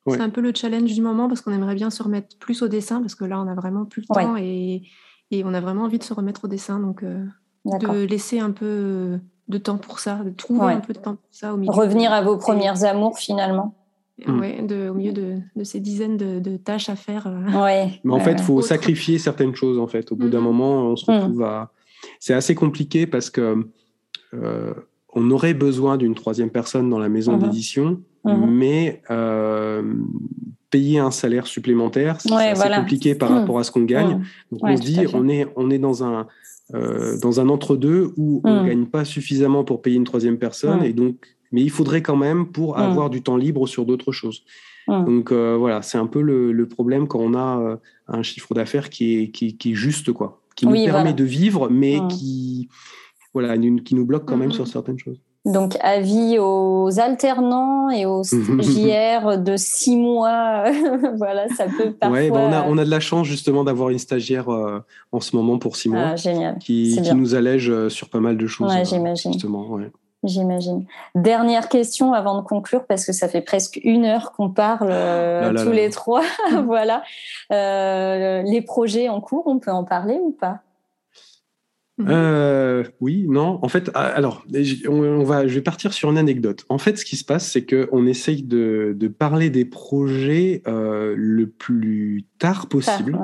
C'est 0.07 0.21
un 0.21 0.29
peu 0.29 0.41
le 0.41 0.51
challenge 0.53 0.93
du 0.93 1.01
moment 1.01 1.27
parce 1.27 1.41
qu'on 1.41 1.53
aimerait 1.53 1.75
bien 1.75 1.89
se 1.89 2.03
remettre 2.03 2.37
plus 2.37 2.61
au 2.61 2.67
dessin 2.67 2.99
parce 2.99 3.15
que 3.15 3.23
là, 3.23 3.39
on 3.39 3.47
a 3.47 3.55
vraiment 3.55 3.85
plus 3.85 4.01
le 4.01 4.13
temps 4.13 4.35
et, 4.37 4.83
et, 5.31 5.43
on 5.45 5.53
a 5.53 5.61
vraiment 5.61 5.83
envie 5.83 5.99
de 5.99 6.03
se 6.03 6.13
remettre 6.13 6.45
au 6.45 6.47
dessin. 6.47 6.79
Donc, 6.79 7.03
euh, 7.03 7.25
de 7.65 8.05
laisser 8.05 8.39
un 8.39 8.51
peu 8.51 9.19
de 9.47 9.57
temps 9.57 9.77
pour 9.77 9.99
ça, 9.99 10.15
de 10.23 10.29
trouver 10.31 10.73
un 10.73 10.79
peu 10.79 10.93
de 10.93 10.99
temps 10.99 11.15
pour 11.15 11.29
ça. 11.31 11.53
Au 11.53 11.57
milieu 11.57 11.71
Revenir 11.71 12.11
à 12.11 12.21
vos 12.21 12.37
premières 12.37 12.83
amours 12.83 13.17
finalement. 13.17 13.75
Mm. 14.25 14.39
Oui, 14.39 14.89
au 14.89 14.93
milieu 14.93 15.11
de, 15.11 15.39
de, 15.55 15.63
ces 15.63 15.79
dizaines 15.79 16.17
de, 16.17 16.57
tâches 16.57 16.89
à 16.89 16.95
faire. 16.95 17.27
Euh, 17.27 17.63
ouais. 17.63 17.99
Mais 18.03 18.13
en 18.13 18.19
fait, 18.19 18.33
il 18.33 18.43
faut 18.43 18.61
sacrifier 18.61 19.17
certaines 19.17 19.55
choses. 19.55 19.79
En 19.79 19.87
fait, 19.87 20.11
au 20.11 20.15
bout 20.15 20.29
d'un 20.29 20.39
mm-hmm. 20.39 20.43
moment, 20.43 20.75
on 20.83 20.95
se 20.95 21.09
retrouve 21.09 21.39
mm. 21.39 21.43
à. 21.43 21.71
C'est 22.19 22.33
assez 22.33 22.53
compliqué 22.53 23.07
parce 23.07 23.29
que 23.29 23.65
euh, 24.33 24.73
on 25.15 25.29
aurait 25.31 25.53
besoin 25.53 25.97
d'une 25.97 26.15
troisième 26.15 26.49
personne 26.49 26.89
dans 26.89 26.99
la 26.99 27.09
maison 27.09 27.37
mm-hmm. 27.37 27.43
d'édition 27.43 28.01
Mhm. 28.25 28.49
mais 28.49 29.01
euh, 29.11 29.83
payer 30.69 30.99
un 30.99 31.11
salaire 31.11 31.45
supplémentaire, 31.45 32.21
c'est 32.21 32.29
compliqué 32.75 33.15
par 33.15 33.31
mhm. 33.31 33.39
rapport 33.39 33.59
à 33.59 33.63
ce 33.63 33.71
qu'on 33.71 33.83
gagne. 33.83 34.15
Mhm. 34.15 34.23
Donc 34.51 34.59
on 34.63 34.77
se 34.77 34.81
dit, 34.81 34.99
on 35.13 35.27
est, 35.27 35.47
on 35.55 35.69
est 35.69 35.77
dans 35.77 36.03
un, 36.03 36.27
euh, 36.73 37.19
dans 37.19 37.39
un 37.39 37.49
entre-deux 37.49 38.13
où 38.17 38.41
on 38.43 38.63
ne 38.63 38.67
gagne 38.67 38.85
pas 38.85 39.05
suffisamment 39.05 39.63
pour 39.63 39.81
payer 39.81 39.97
une 39.97 40.05
troisième 40.05 40.37
personne, 40.37 40.83
et 40.83 40.93
donc, 40.93 41.17
mais 41.51 41.61
il 41.61 41.69
faudrait 41.69 42.01
quand 42.01 42.15
même 42.15 42.47
pour 42.47 42.77
avoir 42.79 43.09
du 43.09 43.21
temps 43.21 43.37
libre 43.37 43.67
sur 43.67 43.85
d'autres 43.85 44.11
choses. 44.11 44.43
Donc 44.87 45.31
euh, 45.31 45.55
voilà, 45.57 45.81
c'est 45.81 45.97
un 45.97 46.07
peu 46.07 46.21
le, 46.21 46.65
problème 46.65 47.07
quand 47.07 47.19
on 47.19 47.35
a 47.35 47.77
un 48.07 48.23
chiffre 48.23 48.53
d'affaires 48.53 48.89
qui 48.89 49.21
est, 49.21 49.27
qui, 49.29 49.71
est 49.71 49.75
juste, 49.75 50.11
quoi, 50.13 50.41
qui 50.55 50.65
nous 50.65 50.85
permet 50.85 51.13
de 51.13 51.23
vivre, 51.23 51.69
mais 51.69 51.99
qui, 52.09 52.69
voilà, 53.33 53.57
qui 53.57 53.95
nous 53.95 54.05
bloque 54.05 54.25
quand 54.25 54.37
même 54.37 54.51
sur 54.51 54.67
certaines 54.67 54.99
choses. 54.99 55.19
Donc, 55.45 55.77
avis 55.81 56.37
aux 56.39 56.99
alternants 57.01 57.89
et 57.89 58.05
aux 58.05 58.23
stagiaires 58.23 59.37
de 59.37 59.57
six 59.57 59.97
mois. 59.97 60.63
voilà, 61.17 61.49
ça 61.49 61.65
peut 61.65 61.91
parfois... 61.91 62.17
Ouais, 62.17 62.31
on, 62.31 62.53
a, 62.53 62.63
on 62.65 62.77
a 62.77 62.85
de 62.85 62.89
la 62.89 63.01
chance 63.01 63.27
justement 63.27 63.65
d'avoir 63.65 63.89
une 63.89 63.99
stagiaire 63.99 64.47
euh, 64.49 64.79
en 65.11 65.19
ce 65.19 65.35
moment 65.35 65.57
pour 65.59 65.75
six 65.75 65.89
mois. 65.89 66.11
Ah, 66.11 66.15
génial. 66.15 66.59
Qui, 66.59 66.97
qui 67.03 67.13
nous 67.13 67.35
allège 67.35 67.69
euh, 67.69 67.89
sur 67.89 68.09
pas 68.09 68.21
mal 68.21 68.37
de 68.37 68.47
choses. 68.47 68.71
Ouais, 68.71 68.85
j'imagine. 68.85 69.33
Justement, 69.33 69.67
ouais. 69.67 69.91
J'imagine. 70.23 70.85
Dernière 71.13 71.67
question 71.67 72.13
avant 72.13 72.41
de 72.41 72.45
conclure, 72.47 72.85
parce 72.85 73.05
que 73.05 73.11
ça 73.11 73.27
fait 73.27 73.41
presque 73.41 73.81
une 73.83 74.05
heure 74.05 74.31
qu'on 74.31 74.49
parle 74.49 74.87
euh, 74.91 75.53
tous 75.61 75.73
les 75.73 75.89
trois. 75.89 76.23
voilà. 76.65 77.03
les 77.49 78.61
projets 78.61 79.09
en 79.09 79.19
cours, 79.19 79.43
on 79.47 79.59
peut 79.59 79.71
en 79.71 79.83
parler 79.83 80.17
ou 80.23 80.31
pas? 80.31 80.61
Mhm. 81.99 82.07
Euh, 82.09 82.83
oui, 83.01 83.25
non. 83.29 83.59
En 83.61 83.67
fait, 83.67 83.91
ah, 83.93 84.05
alors, 84.05 84.43
on, 84.89 85.23
va, 85.23 85.47
je 85.47 85.53
vais 85.53 85.61
partir 85.61 85.93
sur 85.93 86.09
une 86.09 86.17
anecdote. 86.17 86.65
En 86.69 86.79
fait, 86.79 86.97
ce 86.97 87.05
qui 87.05 87.15
se 87.15 87.23
passe, 87.23 87.51
c'est 87.51 87.65
qu'on 87.65 88.07
essaye 88.07 88.41
de, 88.41 88.95
parler 89.17 89.49
des 89.49 89.65
projets 89.65 90.63
euh, 90.67 91.13
le 91.15 91.47
plus 91.47 92.25
tard 92.39 92.67
possible. 92.67 93.19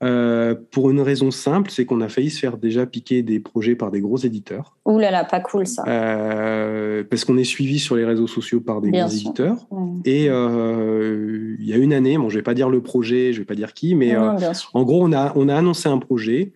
Euh, 0.00 0.54
pour 0.70 0.90
une 0.90 1.00
raison 1.00 1.32
simple, 1.32 1.72
c'est 1.72 1.84
qu'on 1.84 2.00
a 2.00 2.08
failli 2.08 2.30
se 2.30 2.38
faire 2.38 2.56
déjà 2.56 2.86
piquer 2.86 3.22
des 3.22 3.40
projets 3.40 3.74
par 3.74 3.90
des 3.90 4.00
gros 4.00 4.16
éditeurs. 4.16 4.76
Ouh 4.84 4.98
là 4.98 5.10
là, 5.10 5.24
pas 5.24 5.40
cool 5.40 5.66
ça. 5.66 5.82
parce 5.84 7.24
qu'on 7.24 7.36
est 7.36 7.44
suivi 7.44 7.78
sur 7.78 7.96
les 7.96 8.04
réseaux 8.04 8.28
sociaux 8.28 8.60
par 8.60 8.80
des 8.80 8.90
gros 8.90 9.08
éditeurs. 9.08 9.68
Et 10.04 10.24
il 10.24 11.64
y 11.64 11.72
a 11.72 11.76
une 11.76 11.92
année, 11.92 12.18
bon, 12.18 12.28
je 12.28 12.38
vais 12.38 12.42
pas 12.42 12.54
dire 12.54 12.70
le 12.70 12.80
projet, 12.80 13.32
je 13.32 13.38
vais 13.38 13.44
pas 13.44 13.54
dire 13.54 13.72
qui, 13.72 13.94
mais 13.94 14.16
en 14.16 14.82
gros, 14.82 15.04
on 15.04 15.12
a, 15.12 15.32
on 15.36 15.48
a 15.48 15.54
annoncé 15.54 15.88
un 15.88 15.98
projet. 15.98 16.52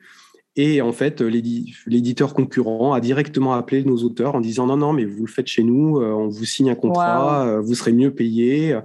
Et 0.55 0.83
en 0.83 0.93
fait, 0.93 1.23
l'éditeur 1.23 2.35
concurrent 2.35 2.93
a 2.93 3.01
directement 3.01 3.55
appelé 3.55 3.85
nos 3.85 3.97
auteurs 4.03 4.35
en 4.35 4.41
disant 4.41 4.67
non, 4.67 4.77
non, 4.77 4.93
mais 4.93 5.07
vous 5.07 5.25
le 5.25 5.31
faites 5.31 5.47
chez 5.47 5.63
nous, 5.63 5.99
euh, 5.99 6.13
on 6.13 6.29
vous 6.29 6.45
signe 6.45 6.69
un 6.69 6.75
contrat, 6.75 7.47
euh, 7.47 7.61
vous 7.63 7.75
serez 7.75 7.93
mieux 7.95 8.11
payé. 8.11 8.77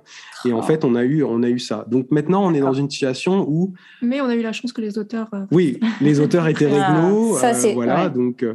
Et 0.45 0.53
en 0.53 0.59
oh. 0.59 0.61
fait, 0.61 0.85
on 0.85 0.95
a 0.95 1.03
eu, 1.03 1.23
on 1.23 1.43
a 1.43 1.49
eu 1.49 1.59
ça. 1.59 1.85
Donc 1.89 2.09
maintenant, 2.09 2.45
on 2.45 2.53
est 2.53 2.61
dans 2.61 2.73
une 2.73 2.89
situation 2.89 3.45
où. 3.49 3.73
Mais 4.01 4.21
on 4.21 4.27
a 4.27 4.35
eu 4.35 4.41
la 4.41 4.53
chance 4.53 4.71
que 4.71 4.79
les 4.79 4.97
auteurs. 4.97 5.27
Euh, 5.33 5.45
oui, 5.51 5.77
les 5.99 6.19
auteurs 6.21 6.47
étaient 6.47 6.67
réglo. 6.67 7.35
ça, 7.35 7.51
voilà. 7.73 8.07
Donc, 8.07 8.45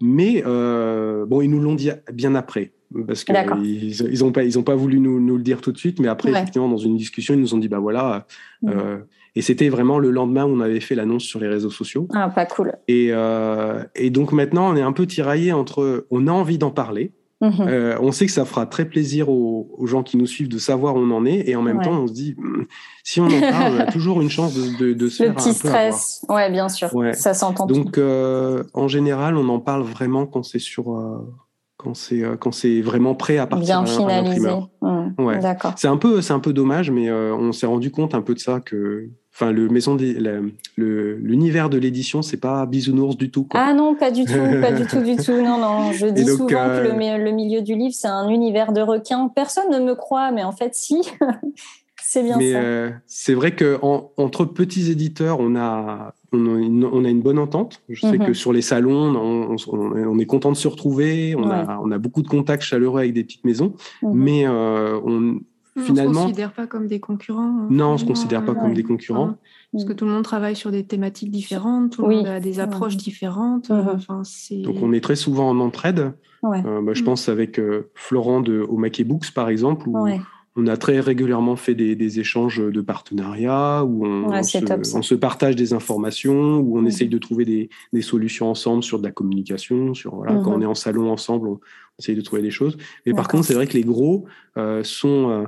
mais 0.00 0.42
bon, 0.42 1.40
ils 1.40 1.50
nous 1.50 1.60
l'ont 1.60 1.76
dit 1.76 1.90
bien 2.12 2.34
après 2.34 2.72
parce 3.06 3.22
qu'ils 3.22 4.00
ils 4.10 4.24
ont 4.24 4.32
pas 4.32 4.44
ils 4.44 4.58
ont 4.58 4.62
pas 4.62 4.74
voulu 4.74 4.98
nous, 4.98 5.20
nous, 5.20 5.36
le 5.36 5.42
dire 5.42 5.60
tout 5.60 5.72
de 5.72 5.76
suite 5.76 6.00
mais 6.00 6.08
après 6.08 6.30
effectivement 6.30 6.70
dans 6.70 6.78
une 6.78 6.96
discussion 6.96 7.34
ils 7.34 7.40
nous 7.40 7.52
ont 7.52 7.58
dit 7.58 7.68
bah 7.68 7.80
voilà 7.80 8.26
mmh. 8.62 8.70
Et 9.34 9.42
c'était 9.42 9.68
vraiment 9.68 9.98
le 9.98 10.10
lendemain 10.10 10.44
où 10.44 10.48
on 10.48 10.60
avait 10.60 10.80
fait 10.80 10.94
l'annonce 10.94 11.24
sur 11.24 11.40
les 11.40 11.48
réseaux 11.48 11.70
sociaux. 11.70 12.08
Ah, 12.14 12.28
pas 12.28 12.46
cool. 12.46 12.72
Et, 12.88 13.08
euh, 13.12 13.82
et 13.94 14.10
donc 14.10 14.32
maintenant, 14.32 14.72
on 14.72 14.76
est 14.76 14.82
un 14.82 14.92
peu 14.92 15.06
tiraillé 15.06 15.52
entre 15.52 16.06
on 16.10 16.26
a 16.26 16.32
envie 16.32 16.58
d'en 16.58 16.70
parler. 16.70 17.12
Mhm. 17.40 17.52
Euh, 17.60 17.96
on 18.00 18.10
sait 18.10 18.26
que 18.26 18.32
ça 18.32 18.44
fera 18.44 18.66
très 18.66 18.84
plaisir 18.84 19.28
aux, 19.28 19.86
gens 19.86 20.02
qui 20.02 20.16
nous 20.16 20.26
suivent 20.26 20.48
de 20.48 20.58
savoir 20.58 20.96
où 20.96 20.98
on 20.98 21.10
en 21.12 21.24
est. 21.24 21.48
Et 21.48 21.54
en 21.54 21.62
même 21.62 21.80
temps, 21.80 21.92
on 21.92 22.06
se 22.08 22.12
dit, 22.12 22.34
hmm, 22.36 22.64
si 23.04 23.20
on 23.20 23.26
en 23.26 23.40
parle, 23.40 23.74
on 23.74 23.78
a 23.78 23.86
toujours 23.92 24.20
une 24.20 24.30
chance 24.30 24.54
de, 24.54 24.92
de, 24.92 25.08
se 25.08 25.22
le 25.22 25.34
petit 25.34 25.54
stress. 25.54 26.24
Ouais, 26.28 26.50
bien 26.50 26.68
sûr. 26.68 26.90
Ça 27.12 27.34
s'entend. 27.34 27.66
Donc, 27.66 27.96
euh, 27.96 28.64
en 28.74 28.88
général, 28.88 29.36
on 29.36 29.48
en 29.48 29.60
parle 29.60 29.82
vraiment 29.82 30.26
quand 30.26 30.42
c'est 30.42 30.58
sur 30.58 30.98
quand 31.78 31.94
c'est 31.94 32.22
quand 32.38 32.52
c'est 32.52 32.82
vraiment 32.82 33.14
prêt 33.14 33.38
à 33.38 33.46
partir 33.46 33.82
Bien 33.82 33.82
à 33.82 33.86
finalisé. 33.86 34.50
Mmh. 34.82 35.24
Ouais. 35.24 35.38
D'accord. 35.38 35.72
C'est 35.76 35.88
un 35.88 35.96
peu 35.96 36.20
c'est 36.20 36.34
un 36.34 36.40
peu 36.40 36.52
dommage, 36.52 36.90
mais 36.90 37.10
on 37.10 37.52
s'est 37.52 37.66
rendu 37.66 37.90
compte 37.90 38.14
un 38.14 38.22
peu 38.22 38.34
de 38.34 38.40
ça 38.40 38.60
que 38.60 39.08
Enfin, 39.40 39.52
le 39.52 39.68
maison 39.68 39.96
l'univers 40.76 41.70
de 41.70 41.78
l'édition, 41.78 42.22
c'est 42.22 42.38
pas 42.38 42.66
bisounours 42.66 43.16
du 43.16 43.30
tout. 43.30 43.46
Ah 43.54 43.72
non, 43.72 43.94
pas 43.94 44.10
du 44.10 44.24
tout, 44.24 44.32
pas 44.60 44.72
du 44.72 44.84
tout, 44.84 45.00
du 45.00 45.14
tout. 45.24 45.40
Non, 45.40 45.58
non. 45.58 45.92
Je 45.92 46.08
dis 46.08 46.26
souvent 46.26 46.46
que 46.46 46.52
le, 46.52 46.90
euh, 46.90 47.18
le, 47.18 47.30
milieu 47.30 47.62
du 47.62 47.76
livre, 47.76 47.94
c'est 47.94 48.08
un 48.08 48.28
univers 48.30 48.72
de 48.72 48.80
requins. 48.80 49.28
Personne 49.28 49.70
ne 49.70 49.78
me 49.78 49.94
croit, 49.94 50.32
mais 50.32 50.42
en 50.42 50.50
fait, 50.50 50.74
si. 50.74 51.02
c'est 52.10 52.22
bien 52.22 52.38
mais, 52.38 52.52
ça. 52.52 52.58
Euh, 52.58 52.90
c'est 53.06 53.34
vrai 53.34 53.54
que 53.54 53.78
entre 53.82 54.46
petits 54.46 54.90
éditeurs, 54.90 55.40
on 55.40 55.54
a 55.56 56.14
on 56.32 57.04
a 57.04 57.08
une, 57.10 57.20
bonne 57.20 57.38
entente. 57.38 57.82
Je 57.90 58.00
sais 58.00 58.16
que 58.16 58.28
mhm. 58.28 58.34
sur 58.34 58.54
les 58.54 58.62
salons, 58.62 59.14
on, 59.14 60.18
est 60.18 60.24
content 60.24 60.50
de 60.50 60.56
se 60.56 60.68
retrouver. 60.68 61.34
On, 61.36 61.50
a, 61.50 61.78
on 61.82 61.90
a 61.90 61.98
beaucoup 61.98 62.22
de 62.22 62.28
contacts 62.28 62.62
chaleureux 62.62 63.00
avec 63.00 63.12
des 63.12 63.24
petites 63.24 63.44
maisons, 63.44 63.74
mhm. 64.02 64.12
mais 64.14 64.46
euh, 64.46 64.98
on 65.04 65.40
finalement. 65.76 66.10
On 66.10 66.12
ne 66.12 66.14
se 66.14 66.22
considère 66.22 66.52
pas 66.52 66.66
comme 66.66 66.86
des 66.86 66.98
concurrents. 66.98 67.42
Hein, 67.42 67.66
non, 67.68 67.88
on 67.88 67.92
ne 67.92 67.98
se 67.98 68.06
considère 68.06 68.42
pas 68.42 68.54
comme 68.54 68.72
des 68.72 68.84
concurrents. 68.84 69.34
parce 69.72 69.84
que 69.84 69.92
tout 69.92 70.06
le 70.06 70.12
monde 70.12 70.24
travaille 70.24 70.56
sur 70.56 70.70
des 70.70 70.84
thématiques 70.84 71.30
différentes, 71.30 71.92
tout 71.92 72.06
le 72.06 72.16
monde 72.16 72.26
a 72.26 72.40
des 72.40 72.58
approches 72.58 72.96
différentes. 72.96 73.68
Mhm. 73.68 73.86
Enfin, 73.96 74.22
Donc 74.64 74.76
on 74.80 74.94
est 74.94 75.02
très 75.02 75.16
souvent 75.16 75.50
en 75.50 75.60
entraide. 75.60 76.14
Euh, 76.44 76.82
bah, 76.82 76.92
je 76.94 77.02
mm. 77.02 77.04
pense 77.04 77.28
avec 77.28 77.58
euh, 77.58 77.90
Florent 77.94 78.40
de 78.40 78.64
Omake 78.68 79.02
Books, 79.02 79.32
par 79.32 79.48
exemple, 79.48 79.88
où 79.88 80.08
on 80.58 80.66
a 80.66 80.76
très 80.76 81.00
régulièrement 81.00 81.56
fait 81.56 81.74
des, 81.74 82.20
échanges 82.20 82.60
de 82.60 82.80
partenariats, 82.80 83.84
où 83.84 84.04
on, 84.04 84.42
se, 84.42 85.14
partage 85.14 85.56
des 85.56 85.72
informations, 85.72 86.58
où 86.58 86.78
on 86.78 86.82
mm. 86.82 86.86
essaye 86.86 87.08
de 87.08 87.18
trouver 87.18 87.44
des, 87.92 88.02
solutions 88.02 88.50
ensemble 88.50 88.82
sur 88.82 88.98
de 88.98 89.04
la 89.04 89.12
communication, 89.12 89.94
sur 89.94 90.16
voilà, 90.16 90.34
quand 90.42 90.52
on 90.52 90.58
mm-hmm. 90.58 90.62
est 90.62 90.66
en 90.66 90.74
salon 90.74 91.10
ensemble, 91.10 91.48
on 91.48 91.60
essaye 91.98 92.16
de 92.16 92.20
trouver 92.20 92.42
des 92.42 92.50
choses. 92.50 92.76
Mais 93.06 93.14
par 93.14 93.28
contre, 93.28 93.44
c'est 93.44 93.54
vrai 93.54 93.66
que 93.66 93.74
les 93.74 93.84
gros 93.84 94.26
euh, 94.56 94.82
sont 94.84 95.46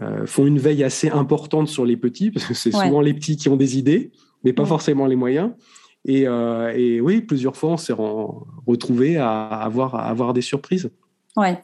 euh, 0.00 0.24
font 0.24 0.46
une 0.46 0.58
veille 0.58 0.84
assez 0.84 1.10
importante 1.10 1.68
sur 1.68 1.84
les 1.84 1.98
petits, 1.98 2.30
parce 2.30 2.46
que 2.46 2.54
c'est 2.54 2.72
souvent 2.72 3.00
les 3.00 3.12
petits 3.12 3.36
qui 3.36 3.48
ont 3.48 3.56
des 3.56 3.76
idées, 3.76 4.10
mais 4.44 4.52
pas 4.52 4.64
forcément 4.64 5.06
les 5.06 5.16
moyens. 5.16 5.50
Et, 6.04 6.26
euh, 6.26 6.72
et, 6.74 7.00
oui, 7.00 7.20
plusieurs 7.20 7.56
fois, 7.56 7.70
on 7.70 7.76
s'est 7.76 7.94
retrouvé 7.94 9.18
à 9.18 9.48
avoir, 9.48 9.94
à 9.94 10.04
avoir 10.04 10.32
des 10.32 10.40
surprises. 10.40 10.90
Ouais. 11.36 11.62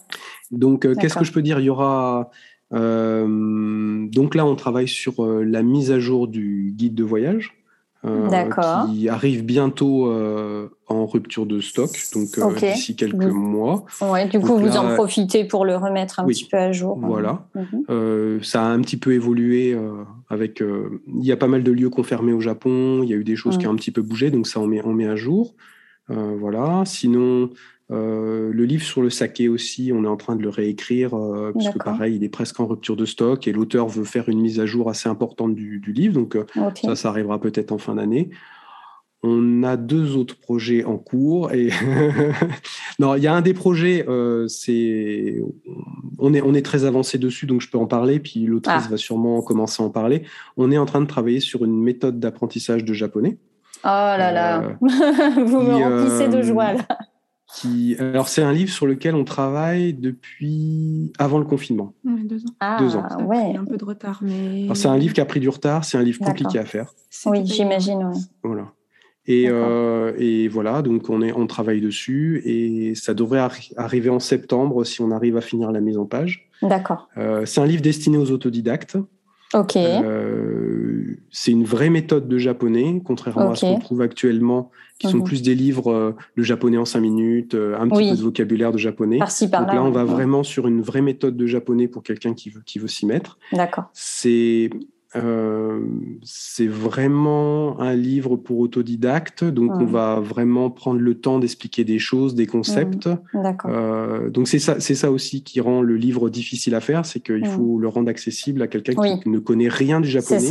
Donc, 0.51 0.85
euh, 0.85 0.95
qu'est-ce 0.95 1.19
que 1.19 1.25
je 1.25 1.33
peux 1.33 1.43
dire? 1.43 1.59
Il 1.59 1.65
y 1.65 1.71
aura. 1.71 2.31
Donc 2.71 4.35
là, 4.35 4.45
on 4.45 4.57
travaille 4.57 4.89
sur 4.89 5.25
la 5.27 5.62
mise 5.62 5.91
à 5.91 5.99
jour 5.99 6.29
du 6.29 6.73
guide 6.77 6.95
de 6.95 7.05
voyage. 7.05 7.59
Euh, 8.05 8.87
qui 8.87 9.09
arrive 9.09 9.45
bientôt 9.45 10.07
euh, 10.07 10.69
en 10.87 11.05
rupture 11.05 11.47
de 11.47 11.61
stock, 11.61 11.91
donc 12.14 12.39
euh, 12.39 12.73
d'ici 12.73 12.95
quelques 12.95 13.25
mois. 13.25 13.87
Ouais, 14.01 14.29
du 14.29 14.39
coup, 14.39 14.57
vous 14.57 14.77
en 14.77 14.95
profitez 14.95 15.45
pour 15.45 15.64
le 15.64 15.75
remettre 15.75 16.21
un 16.21 16.27
petit 16.27 16.45
peu 16.45 16.59
à 16.59 16.71
jour. 16.71 16.97
Voilà. 17.01 17.49
Mhm. 17.57 18.41
ça 18.43 18.62
a 18.64 18.69
un 18.69 18.81
petit 18.83 18.99
peu 18.99 19.14
évolué 19.14 19.77
avec. 20.31 20.61
il 20.61 21.25
y 21.25 21.33
a 21.33 21.37
pas 21.37 21.49
mal 21.49 21.64
de 21.64 21.73
lieux 21.73 21.91
confirmés 21.91 22.33
au 22.33 22.41
Japon. 22.41 23.01
Il 23.03 23.09
y 23.09 23.14
a 23.14 23.16
eu 23.16 23.25
des 23.25 23.37
choses 23.37 23.59
qui 23.59 23.66
ont 23.66 23.73
un 23.73 23.77
petit 23.77 23.91
peu 23.91 24.03
bougé, 24.03 24.31
donc 24.31 24.47
ça 24.47 24.61
on 24.61 24.69
met, 24.69 24.81
on 24.85 24.93
met 24.93 25.09
à 25.09 25.16
jour. 25.16 25.55
voilà. 26.09 26.85
Sinon, 26.87 27.51
euh, 27.91 28.51
le 28.53 28.64
livre 28.64 28.84
sur 28.84 29.01
le 29.01 29.09
saké 29.09 29.49
aussi, 29.49 29.93
on 29.95 30.05
est 30.05 30.09
en 30.09 30.18
train 30.18 30.36
de 30.36 30.43
le 30.43 30.51
réécrire, 30.51 31.14
euh, 31.14 31.53
parce 31.55 31.70
que 31.70 31.78
pareil, 31.78 32.16
il 32.16 32.24
est 32.24 32.28
presque 32.28 32.61
en 32.61 32.66
rupture 32.66 32.97
de 32.97 33.07
stock 33.07 33.49
et 33.49 33.53
l'auteur 33.53 33.89
veut 33.89 34.05
faire 34.05 34.28
une 34.28 34.41
mise 34.41 34.61
à 34.61 34.66
jour 34.66 34.91
assez 34.91 35.09
importante 35.09 35.55
du, 35.55 35.80
livre, 35.95 36.14
donc 36.14 36.36
euh, 36.36 36.45
ça, 36.82 36.97
ça 36.97 37.09
arrivera 37.09 37.41
peut-être 37.41 37.72
en 37.72 37.78
fin 37.78 37.95
d'année. 37.95 38.28
On 39.22 39.62
a 39.64 39.76
deux 39.76 40.16
autres 40.16 40.39
projets 40.39 40.84
en 40.84 40.97
cours 40.97 41.51
et 41.53 41.70
non, 42.99 43.16
il 43.16 43.22
y 43.22 43.26
a 43.26 43.34
un 43.34 43.41
des 43.41 43.55
projets, 43.55 44.07
c'est 44.47 45.43
on 46.20 46.34
est 46.34 46.41
on 46.41 46.55
est 46.55 46.64
très 46.64 46.84
avancé 46.84 47.18
dessus, 47.18 47.47
donc 47.47 47.61
je 47.61 47.68
peux 47.68 47.78
en 47.78 47.86
parler. 47.86 48.20
Puis 48.20 48.47
l'autrice 48.47 48.84
ah. 48.86 48.91
va 48.91 48.97
sûrement 48.97 49.43
commencer 49.43 49.82
à 49.82 49.86
en 49.86 49.91
parler. 49.91 50.22
On 50.57 50.70
est 50.70 50.78
en 50.78 50.86
train 50.86 51.01
de 51.01 51.07
travailler 51.07 51.41
sur 51.41 51.64
une 51.64 51.82
méthode 51.82 52.20
d'apprentissage 52.20 52.84
de 52.84 52.93
japonais. 52.93 53.39
Oh 53.82 53.89
là 53.89 54.30
là, 54.30 54.76
vous 54.80 55.62
me 55.62 55.74
remplissez 55.74 56.28
de 56.28 56.41
joie 56.43 56.74
là. 56.74 56.86
Alors, 57.99 58.29
c'est 58.29 58.43
un 58.43 58.53
livre 58.53 58.71
sur 58.71 58.87
lequel 58.87 59.15
on 59.15 59.25
travaille 59.25 59.95
depuis 59.95 61.13
avant 61.19 61.39
le 61.39 61.45
confinement. 61.45 61.95
deux 62.05 62.45
ans. 62.45 62.55
Ah, 62.61 62.77
deux 62.79 62.97
ans. 62.97 63.05
Ouais. 63.25 63.57
Un 63.57 63.65
peu 63.65 63.77
de 63.77 63.85
retard, 63.85 64.21
mais. 64.23 64.69
C'est 64.75 64.89
un 64.89 64.99
livre 64.99 65.15
qui 65.15 65.21
a 65.21 65.25
pris 65.25 65.41
du 65.41 65.49
retard. 65.49 65.85
C'est 65.85 65.99
un 65.99 66.03
livre 66.03 66.19
compliqué 66.19 66.59
à 66.59 66.65
faire. 66.65 66.93
Oui, 67.27 67.45
j'imagine. 67.45 68.13
Voilà. 68.43 68.73
Et, 69.29 69.45
euh, 69.49 70.15
et, 70.17 70.49
voilà, 70.49 70.81
donc 70.81 71.11
on, 71.11 71.21
est, 71.21 71.33
on 71.33 71.47
travaille 71.47 71.83
dessus 71.83 72.41
et 72.47 72.95
ça 72.95 73.13
devrait 73.13 73.47
arriver 73.77 74.09
en 74.09 74.21
septembre 74.21 74.85
si 74.85 75.03
on 75.03 75.11
arrive 75.11 75.37
à 75.37 75.43
finir 75.43 75.71
la 75.71 75.81
mise 75.81 75.99
en 75.99 76.07
page. 76.07 76.49
D'accord. 76.63 77.09
Euh, 77.19 77.45
c'est 77.45 77.61
un 77.61 77.67
livre 77.67 77.83
destiné 77.83 78.17
aux 78.17 78.31
autodidactes. 78.31 78.97
Ok. 79.53 79.77
Euh, 79.77 80.88
c'est 81.31 81.53
une 81.53 81.65
vraie 81.65 81.91
méthode 81.91 82.29
de 82.29 82.39
japonais, 82.39 83.01
contrairement 83.05 83.51
à 83.51 83.55
ce 83.55 83.67
qu'on 83.67 83.79
trouve 83.79 84.03
actuellement, 84.03 84.71
qui 84.99 85.09
sont 85.09 85.19
mhm. 85.19 85.25
plus 85.25 85.43
des 85.43 85.55
livres, 85.55 85.93
euh, 85.93 86.17
le 86.35 86.43
japonais 86.43 86.77
en 86.77 86.85
cinq 86.85 87.01
minutes, 87.01 87.55
euh, 87.55 87.79
un 87.79 87.89
petit 87.89 88.11
peu 88.11 88.17
de 88.17 88.23
vocabulaire 88.23 88.73
de 88.73 88.79
japonais. 88.79 89.19
Par 89.19 89.31
par 89.51 89.67
Donc 89.67 89.75
là, 89.75 89.83
on 89.83 89.91
va 89.91 90.05
vraiment 90.05 90.43
sur 90.43 90.67
une 90.67 90.81
vraie 90.81 91.03
méthode 91.03 91.37
de 91.37 91.47
japonais 91.47 91.89
pour 91.89 92.03
quelqu'un 92.03 92.35
qui 92.35 92.51
veut, 92.51 92.63
qui 92.65 92.79
veut 92.79 92.89
s'y 92.89 93.07
mettre. 93.07 93.39
D'accord. 93.53 93.85
C'est 93.93 94.71
euh, 95.17 95.81
c'est 96.23 96.67
vraiment 96.67 97.81
un 97.81 97.95
livre 97.95 98.37
pour 98.37 98.59
autodidacte, 98.59 99.43
donc 99.43 99.73
on 99.73 99.87
va 99.87 100.21
vraiment 100.21 100.69
prendre 100.69 101.01
le 101.01 101.15
temps 101.15 101.39
d'expliquer 101.39 101.85
des 101.85 101.99
choses, 101.99 102.35
des 102.35 102.47
concepts. 102.47 103.07
Mmh. 103.07 103.57
Euh, 103.65 104.29
donc 104.29 104.49
c'est 104.49 104.59
ça, 104.59 104.81
c'est 104.81 104.95
ça 104.95 105.11
aussi 105.11 105.43
qui 105.43 105.61
rend 105.61 105.81
le 105.81 105.97
livre 105.97 106.29
difficile 106.29 106.75
à 106.75 106.81
faire, 106.81 107.07
c'est 107.07 107.21
qu'il 107.21 107.41
mmh. 107.41 107.47
faut 107.47 107.79
le 107.79 107.89
rendre 107.89 108.11
accessible 108.11 108.61
à 108.61 108.67
quelqu'un 108.67 108.93
qui 109.19 109.29
ne 109.31 109.39
connaît 109.39 109.69
rien 109.69 110.03
du 110.03 110.09
japonais, 110.09 110.51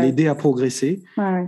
l'aider 0.00 0.28
à 0.28 0.34
progresser 0.34 1.02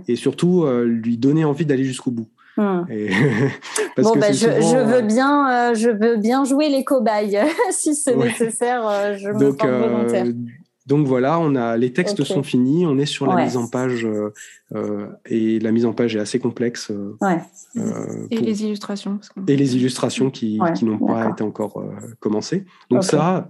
et 0.07 0.15
surtout 0.15 0.63
euh, 0.63 0.83
lui 0.83 1.17
donner 1.17 1.45
envie 1.45 1.65
d'aller 1.65 1.85
jusqu'au 1.85 2.11
bout. 2.11 2.27
Mmh. 2.57 2.61
bon, 3.97 4.15
bah, 4.15 4.31
je, 4.31 4.45
je, 4.45 4.77
veux 4.77 5.01
bien, 5.01 5.73
je 5.73 5.89
veux 5.89 6.17
bien 6.17 6.43
jouer 6.43 6.69
les 6.69 6.83
cobayes 6.83 7.39
si 7.71 7.95
c'est 7.95 8.15
nécessaire. 8.15 9.17
je 9.17 9.29
me 9.29 9.55
porte 9.55 9.67
volontaire. 9.67 10.27
Donc 10.85 11.07
voilà, 11.07 11.39
on 11.39 11.55
a 11.55 11.77
les 11.77 11.93
textes 11.93 12.23
sont 12.23 12.43
finis, 12.43 12.85
on 12.85 12.97
est 12.97 13.05
sur 13.05 13.25
la 13.25 13.43
mise 13.43 13.55
en 13.55 13.67
page 13.67 14.05
euh, 14.05 14.33
euh, 14.75 15.07
et 15.25 15.59
la 15.59 15.71
mise 15.71 15.85
en 15.85 15.93
page 15.93 16.15
est 16.15 16.19
assez 16.19 16.39
complexe. 16.39 16.91
Euh, 16.91 17.15
ouais. 17.21 17.41
et 18.29 18.37
les 18.37 18.63
illustrations. 18.63 19.19
et 19.47 19.55
les 19.55 19.75
illustrations 19.77 20.29
qui, 20.29 20.59
qui 20.75 20.85
n'ont 20.85 20.99
pas 20.99 21.29
été 21.29 21.43
encore 21.43 21.83
commencées. 22.19 22.65
Donc 22.89 23.03
ça, 23.05 23.49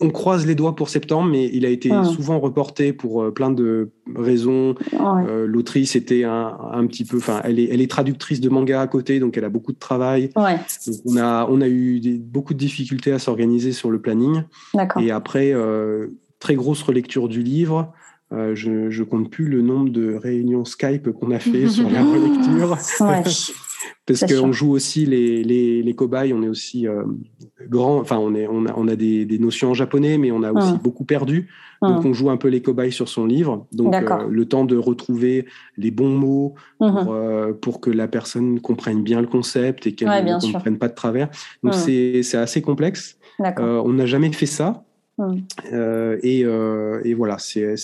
on 0.00 0.10
croise 0.10 0.46
les 0.46 0.54
doigts 0.54 0.76
pour 0.76 0.90
septembre, 0.90 1.30
mais 1.30 1.48
il 1.50 1.64
a 1.64 1.70
été 1.70 1.88
souvent 2.04 2.38
reporté 2.38 2.92
pour 2.92 3.32
plein 3.32 3.50
de 3.50 3.92
raisons. 4.14 4.74
L'autrice 5.26 5.96
était 5.96 6.24
un, 6.24 6.58
un, 6.72 6.86
petit 6.86 7.06
peu, 7.06 7.16
enfin, 7.16 7.40
elle 7.44 7.58
est, 7.58 7.70
elle 7.72 7.80
est 7.80 7.90
traductrice 7.90 8.42
de 8.42 8.50
manga 8.50 8.82
à 8.82 8.86
côté, 8.86 9.18
donc 9.18 9.38
elle 9.38 9.44
a 9.44 9.48
beaucoup 9.48 9.72
de 9.72 9.78
travail. 9.78 10.28
Donc 10.34 10.96
on 11.06 11.16
a, 11.16 11.46
on 11.48 11.62
a 11.62 11.68
eu 11.68 12.18
beaucoup 12.18 12.52
de 12.52 12.58
difficultés 12.58 13.12
à 13.12 13.18
s'organiser 13.18 13.72
sur 13.72 13.90
le 13.90 13.98
planning. 13.98 14.42
Et 15.00 15.10
après 15.10 15.54
très 16.38 16.54
grosse 16.54 16.82
relecture 16.82 17.28
du 17.28 17.42
livre. 17.42 17.92
Euh, 18.32 18.56
je 18.56 18.70
ne 18.70 19.04
compte 19.04 19.30
plus 19.30 19.46
le 19.48 19.62
nombre 19.62 19.90
de 19.90 20.14
réunions 20.14 20.64
Skype 20.64 21.10
qu'on 21.12 21.30
a 21.30 21.38
fait 21.38 21.68
sur 21.68 21.88
la 21.88 22.02
relecture. 22.02 22.76
Parce 24.04 24.24
qu'on 24.24 24.52
joue 24.52 24.70
aussi 24.70 25.04
les, 25.04 25.44
les, 25.44 25.82
les, 25.82 25.94
cobayes, 25.94 26.32
on 26.32 26.42
est 26.42 26.48
aussi 26.48 26.86
euh, 26.86 27.02
grand, 27.68 27.98
enfin 27.98 28.18
on, 28.18 28.34
est, 28.34 28.46
on 28.48 28.66
a, 28.66 28.72
on 28.76 28.88
a 28.88 28.96
des, 28.96 29.24
des, 29.26 29.38
notions 29.38 29.70
en 29.70 29.74
japonais, 29.74 30.16
mais 30.16 30.30
on 30.30 30.42
a 30.42 30.52
aussi 30.52 30.78
beaucoup 30.82 31.04
perdu. 31.04 31.48
Donc 31.82 32.04
on 32.04 32.12
joue 32.12 32.30
un 32.30 32.36
peu 32.36 32.48
les 32.48 32.62
cobayes 32.62 32.92
sur 32.92 33.08
son 33.08 33.26
livre. 33.26 33.66
Donc 33.72 33.94
euh, 33.94 34.28
le 34.28 34.44
temps 34.46 34.64
de 34.64 34.76
retrouver 34.76 35.46
les 35.76 35.90
bons 35.90 36.16
mots 36.16 36.54
pour, 36.78 36.88
mhm. 36.88 37.54
pour, 37.60 37.80
que 37.80 37.90
la 37.90 38.08
personne 38.08 38.60
comprenne 38.60 39.02
bien 39.02 39.20
le 39.20 39.26
concept 39.26 39.86
et 39.86 39.94
qu'elle 39.94 40.08
ne 40.08 40.52
comprenne 40.52 40.78
pas 40.78 40.88
de 40.88 40.94
travers. 40.94 41.28
Donc 41.62 41.74
c'est 41.74 42.34
assez 42.34 42.62
complexe. 42.62 43.18
on 43.38 43.92
n'a 43.92 44.06
jamais 44.06 44.32
fait 44.32 44.46
ça. 44.46 44.85
Euh, 45.72 46.18
et, 46.22 46.44
euh, 46.44 47.00
et, 47.04 47.14
voilà, 47.14 47.36
c'est 47.38 47.74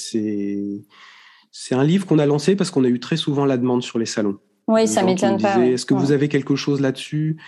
un 1.73 1.85
livre 1.85 2.07
qu'on 2.07 2.19
a 2.19 2.27
lancé 2.27 2.57
parce 2.57 2.71
qu'on 2.71 2.85
a 2.85 2.89
eu 2.89 3.01
très 3.01 3.17
souvent 3.17 3.45
la 3.45 3.57
demande 3.57 3.83
sur 3.83 3.99
les 3.99 4.07
salons. 4.07 4.39
Oui, 4.69 4.87
ça 4.87 5.03
m'étonne 5.03 5.41
pas. 5.41 5.59
Est-ce 5.59 5.87
que 5.87 5.95
vous 5.95 6.13
avez 6.13 6.29
quelque 6.29 6.57
chose 6.57 6.81
là-dessus 6.81 7.39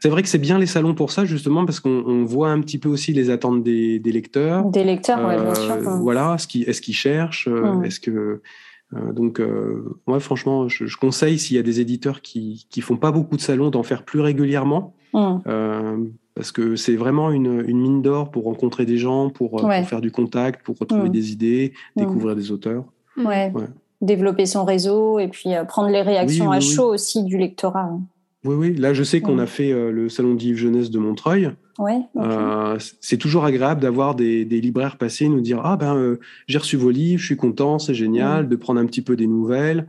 C'est 0.00 0.08
vrai 0.08 0.22
que 0.22 0.28
c'est 0.28 0.38
bien 0.38 0.58
les 0.58 0.66
salons 0.66 0.94
pour 0.94 1.10
ça, 1.10 1.24
justement, 1.24 1.64
parce 1.64 1.80
qu'on 1.80 2.24
voit 2.24 2.50
un 2.50 2.60
petit 2.60 2.78
peu 2.78 2.88
aussi 2.88 3.12
les 3.12 3.30
attentes 3.30 3.62
des, 3.62 3.98
des 3.98 4.12
lecteurs. 4.12 4.64
Des 4.66 4.84
lecteurs, 4.84 5.18
oui, 5.26 5.42
bien 5.42 5.54
sûr. 5.54 5.72
Euh, 5.72 5.98
voilà, 5.98 6.36
est-ce 6.36 6.46
qu'ils 6.46 6.68
est 6.68 6.92
cherchent 6.92 7.48
Est-ce 7.84 8.00
que. 8.00 8.42
donc, 8.92 9.42
moi, 10.06 10.20
franchement, 10.20 10.68
je, 10.68 10.86
je 10.86 10.96
conseille 10.96 11.38
s'il 11.38 11.56
y 11.56 11.58
a 11.58 11.62
des 11.62 11.80
éditeurs 11.80 12.20
qui 12.20 12.66
qui 12.70 12.82
font 12.82 12.96
pas 12.96 13.10
beaucoup 13.10 13.36
de 13.36 13.42
salons 13.42 13.70
d'en 13.70 13.82
faire 13.82 14.04
plus 14.04 14.20
régulièrement 14.20 14.94
parce 16.34 16.50
que 16.50 16.76
c'est 16.76 16.96
vraiment 16.96 17.30
une, 17.30 17.62
mine 17.62 18.02
d'or 18.02 18.30
pour 18.30 18.44
rencontrer 18.44 18.86
des 18.86 18.98
gens, 18.98 19.30
pour, 19.30 19.64
euh, 19.64 19.82
faire 19.82 20.00
du 20.00 20.10
contact, 20.10 20.64
pour 20.64 20.76
retrouver 20.78 21.08
mm. 21.08 21.12
des 21.12 21.32
idées, 21.32 21.72
mm. 21.96 22.00
découvrir 22.00 22.36
des 22.36 22.50
auteurs. 22.50 22.84
Ouais. 23.16 23.52
Développer 24.00 24.44
son 24.44 24.64
réseau 24.64 25.18
et 25.18 25.28
puis 25.28 25.54
euh, 25.54 25.64
prendre 25.64 25.90
les 25.90 26.02
réactions 26.02 26.50
à 26.50 26.60
chaud 26.60 26.92
aussi 26.92 27.22
du 27.22 27.38
lectorat. 27.38 27.84
Hein. 27.84 28.00
Oui, 28.44 28.54
oui. 28.56 28.74
Là, 28.74 28.92
je 28.92 29.02
sais 29.02 29.20
qu'on 29.20 29.38
a 29.38 29.46
fait 29.46 29.72
le 29.72 30.10
salon 30.10 30.34
d'Yves 30.34 30.58
Jeunesse 30.58 30.90
de 30.90 30.98
Montreuil. 30.98 31.50
Ouais, 31.78 32.02
c'est 33.00 33.16
toujours 33.16 33.46
agréable 33.46 33.80
d'avoir 33.80 34.14
des, 34.14 34.44
libraires 34.44 34.98
passer 34.98 35.30
nous 35.30 35.40
dire 35.40 35.62
Ah 35.64 35.78
ben, 35.78 36.18
j'ai 36.46 36.58
reçu 36.58 36.76
vos 36.76 36.90
livres, 36.90 37.20
je 37.22 37.24
suis 37.24 37.36
content, 37.38 37.78
c'est 37.78 37.94
génial, 37.94 38.46
de 38.46 38.56
prendre 38.56 38.80
un 38.80 38.84
petit 38.84 39.00
peu 39.00 39.16
des 39.16 39.26
nouvelles. 39.26 39.86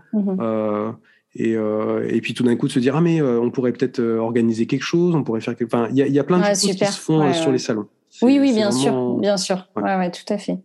Euh, 1.42 2.08
et, 2.10 2.22
puis 2.22 2.34
tout 2.34 2.44
d'un 2.44 2.56
coup 2.56 2.68
de 2.68 2.72
se 2.72 2.80
dire 2.80 2.96
ah 2.96 3.02
mais 3.02 3.22
euh, 3.22 3.42
on 3.42 3.52
pourrait 3.52 3.74
peut-être 3.74 4.00
euh, 4.00 4.20
organiser 4.20 4.68
quelque 4.68 4.84
chose, 4.84 5.16
on 5.16 5.24
pourrait 5.24 5.42
faire 5.42 5.56
quelque... 5.56 5.76
enfin 5.76 5.90
il 5.92 5.98
y, 5.98 6.20
a 6.20 6.24
plein 6.24 6.40
de 6.40 6.46
choses 6.46 6.62
qui 6.62 6.78
se 6.78 7.00
font 7.00 7.34
sur 7.34 7.52
les 7.52 7.60
salons. 7.60 7.88
Oui 8.22 8.40
oui 8.40 8.54
bien 8.54 8.72
sûr 8.72 9.16
bien 9.16 9.36
sûr 9.36 9.68
ouais. 9.76 9.98
ouais 9.98 10.12
tout 10.12 10.34
à 10.34 10.38
fait. 10.38 10.58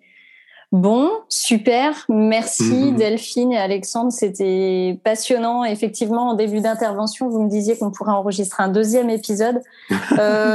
Bon 0.71 1.11
super 1.29 2.07
merci 2.09 2.63
mhm. 2.93 2.97
Delphine 2.97 3.53
et 3.53 3.59
Alexandre 3.59 4.13
c'était 4.13 4.97
passionnant 5.03 5.65
effectivement 5.65 6.31
en 6.31 6.35
début 6.35 6.61
d'intervention 6.61 7.29
vous 7.29 7.43
me 7.43 7.51
disiez 7.51 7.77
qu'on 7.77 7.91
pourrait 7.91 8.13
enregistrer 8.13 8.63
un 8.63 8.69
deuxième 8.69 9.11
épisode 9.11 9.61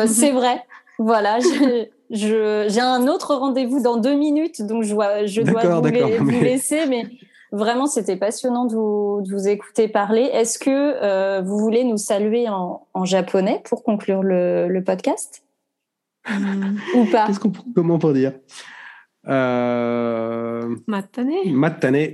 c'est 0.07 0.32
vrai 0.32 0.63
voilà 0.97 1.39
j'ai 2.09 2.80
un 2.80 3.07
autre 3.09 3.36
rendez-vous 3.36 3.82
dans 3.82 3.97
deux 3.97 4.16
minutes 4.16 4.61
donc 4.61 4.84
je, 4.84 4.95
je 5.26 5.41
dois 5.41 5.82
vous, 5.82 6.24
vous 6.24 6.39
laisser 6.39 6.86
mais 6.86 7.09
Vraiment, 7.56 7.88
c'était 7.88 8.18
passionnant 8.18 8.66
de 8.66 8.76
vous, 8.76 9.47
écouter 9.47 9.88
parler. 9.88 10.24
Est-ce 10.34 10.60
que 10.60 10.70
euh, 10.70 11.41
vous 11.41 11.58
voulez 11.58 11.84
nous 11.84 11.97
saluer 11.97 12.47
en, 12.49 13.06
japonais 13.06 13.62
pour 13.66 13.84
conclure 13.84 14.24
le, 14.24 14.82
podcast? 14.86 15.43
Ou 16.95 17.06
pas? 17.06 17.28
Qu'est-ce 17.28 17.39
qu'on, 17.39 17.51
Comment 17.74 17.97
pour 17.97 18.14
dire? 18.14 18.34
Euh... 19.28 20.76
Matane. 20.88 21.32
Matane. 21.47 22.10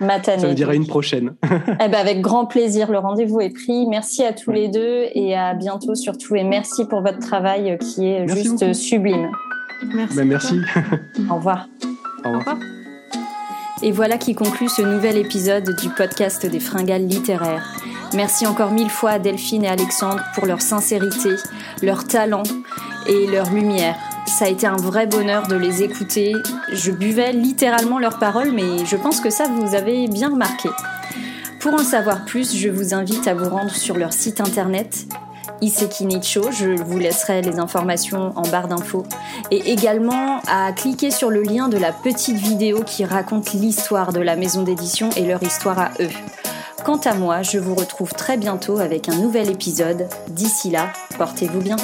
Matane. 0.00 0.38
Ça 0.40 0.48
veut 0.48 0.54
dire 0.54 0.68
à 0.68 0.74
une 0.74 0.86
prochaine. 0.86 1.34
eh 1.44 1.88
ben 1.88 1.94
avec 1.94 2.20
grand 2.20 2.46
plaisir. 2.46 2.92
Le 2.92 2.98
rendez-vous 2.98 3.40
est 3.40 3.50
pris. 3.50 3.86
Merci 3.86 4.24
à 4.24 4.32
tous 4.32 4.52
les 4.52 4.68
deux 4.68 5.06
et 5.14 5.34
à 5.34 5.54
bientôt 5.54 5.94
surtout. 5.94 6.36
Et 6.36 6.44
merci 6.44 6.86
pour 6.86 7.02
votre 7.02 7.18
travail 7.18 7.78
qui 7.78 8.06
est 8.06 8.28
juste 8.28 8.72
sublime. 8.72 9.30
Merci. 9.94 10.16
Ben, 10.16 10.28
merci. 10.28 10.60
Au 11.30 11.36
revoir. 11.36 11.68
Au 12.24 12.38
revoir. 12.38 12.56
Et 13.82 13.92
voilà 13.92 14.18
qui 14.18 14.34
conclut 14.34 14.68
ce 14.68 14.82
nouvel 14.82 15.16
épisode 15.16 15.76
du 15.76 15.88
podcast 15.90 16.44
des 16.44 16.58
fringales 16.58 17.06
littéraires. 17.06 17.74
Merci 18.14 18.46
encore 18.46 18.72
mille 18.72 18.90
fois 18.90 19.10
à 19.12 19.18
Delphine 19.18 19.64
et 19.64 19.68
Alexandre 19.68 20.22
pour 20.34 20.46
leur 20.46 20.60
sincérité, 20.60 21.30
leur 21.82 22.04
talent 22.04 22.42
et 23.06 23.26
leur 23.28 23.50
lumière. 23.50 23.96
Ça 24.26 24.46
a 24.46 24.48
été 24.48 24.66
un 24.66 24.76
vrai 24.76 25.06
bonheur 25.06 25.46
de 25.46 25.54
les 25.54 25.82
écouter. 25.82 26.32
Je 26.72 26.90
buvais 26.90 27.32
littéralement 27.32 27.98
leurs 27.98 28.18
paroles, 28.18 28.50
mais 28.52 28.84
je 28.84 28.96
pense 28.96 29.20
que 29.20 29.30
ça 29.30 29.44
vous 29.48 29.74
avez 29.74 30.08
bien 30.08 30.30
remarqué. 30.30 30.68
Pour 31.60 31.74
en 31.74 31.84
savoir 31.84 32.24
plus, 32.24 32.56
je 32.56 32.68
vous 32.68 32.94
invite 32.94 33.28
à 33.28 33.34
vous 33.34 33.48
rendre 33.48 33.74
sur 33.74 33.96
leur 33.96 34.12
site 34.12 34.40
internet 34.40 35.06
Iseki 35.60 36.06
Nicho. 36.06 36.50
Je 36.50 36.82
vous 36.82 36.98
laisserai 36.98 37.42
les 37.42 37.58
informations 37.58 38.32
en 38.36 38.42
barre 38.42 38.68
d'infos. 38.68 39.04
Et 39.50 39.72
également 39.72 40.40
à 40.46 40.72
cliquer 40.72 41.10
sur 41.10 41.30
le 41.30 41.42
lien 41.42 41.68
de 41.68 41.78
la 41.78 41.92
petite 41.92 42.36
vidéo 42.36 42.82
qui 42.84 43.04
raconte 43.04 43.52
l'histoire 43.52 44.12
de 44.12 44.20
la 44.20 44.36
maison 44.36 44.62
d'édition 44.62 45.10
et 45.16 45.24
leur 45.24 45.42
histoire 45.42 45.78
à 45.78 45.90
eux. 46.00 46.10
Quant 46.84 47.00
à 47.04 47.14
moi, 47.14 47.42
je 47.42 47.58
vous 47.58 47.74
retrouve 47.74 48.12
très 48.12 48.36
bientôt 48.36 48.78
avec 48.78 49.08
un 49.08 49.16
nouvel 49.16 49.50
épisode. 49.50 50.08
D'ici 50.28 50.70
là, 50.70 50.92
portez-vous 51.18 51.60
bien. 51.60 51.76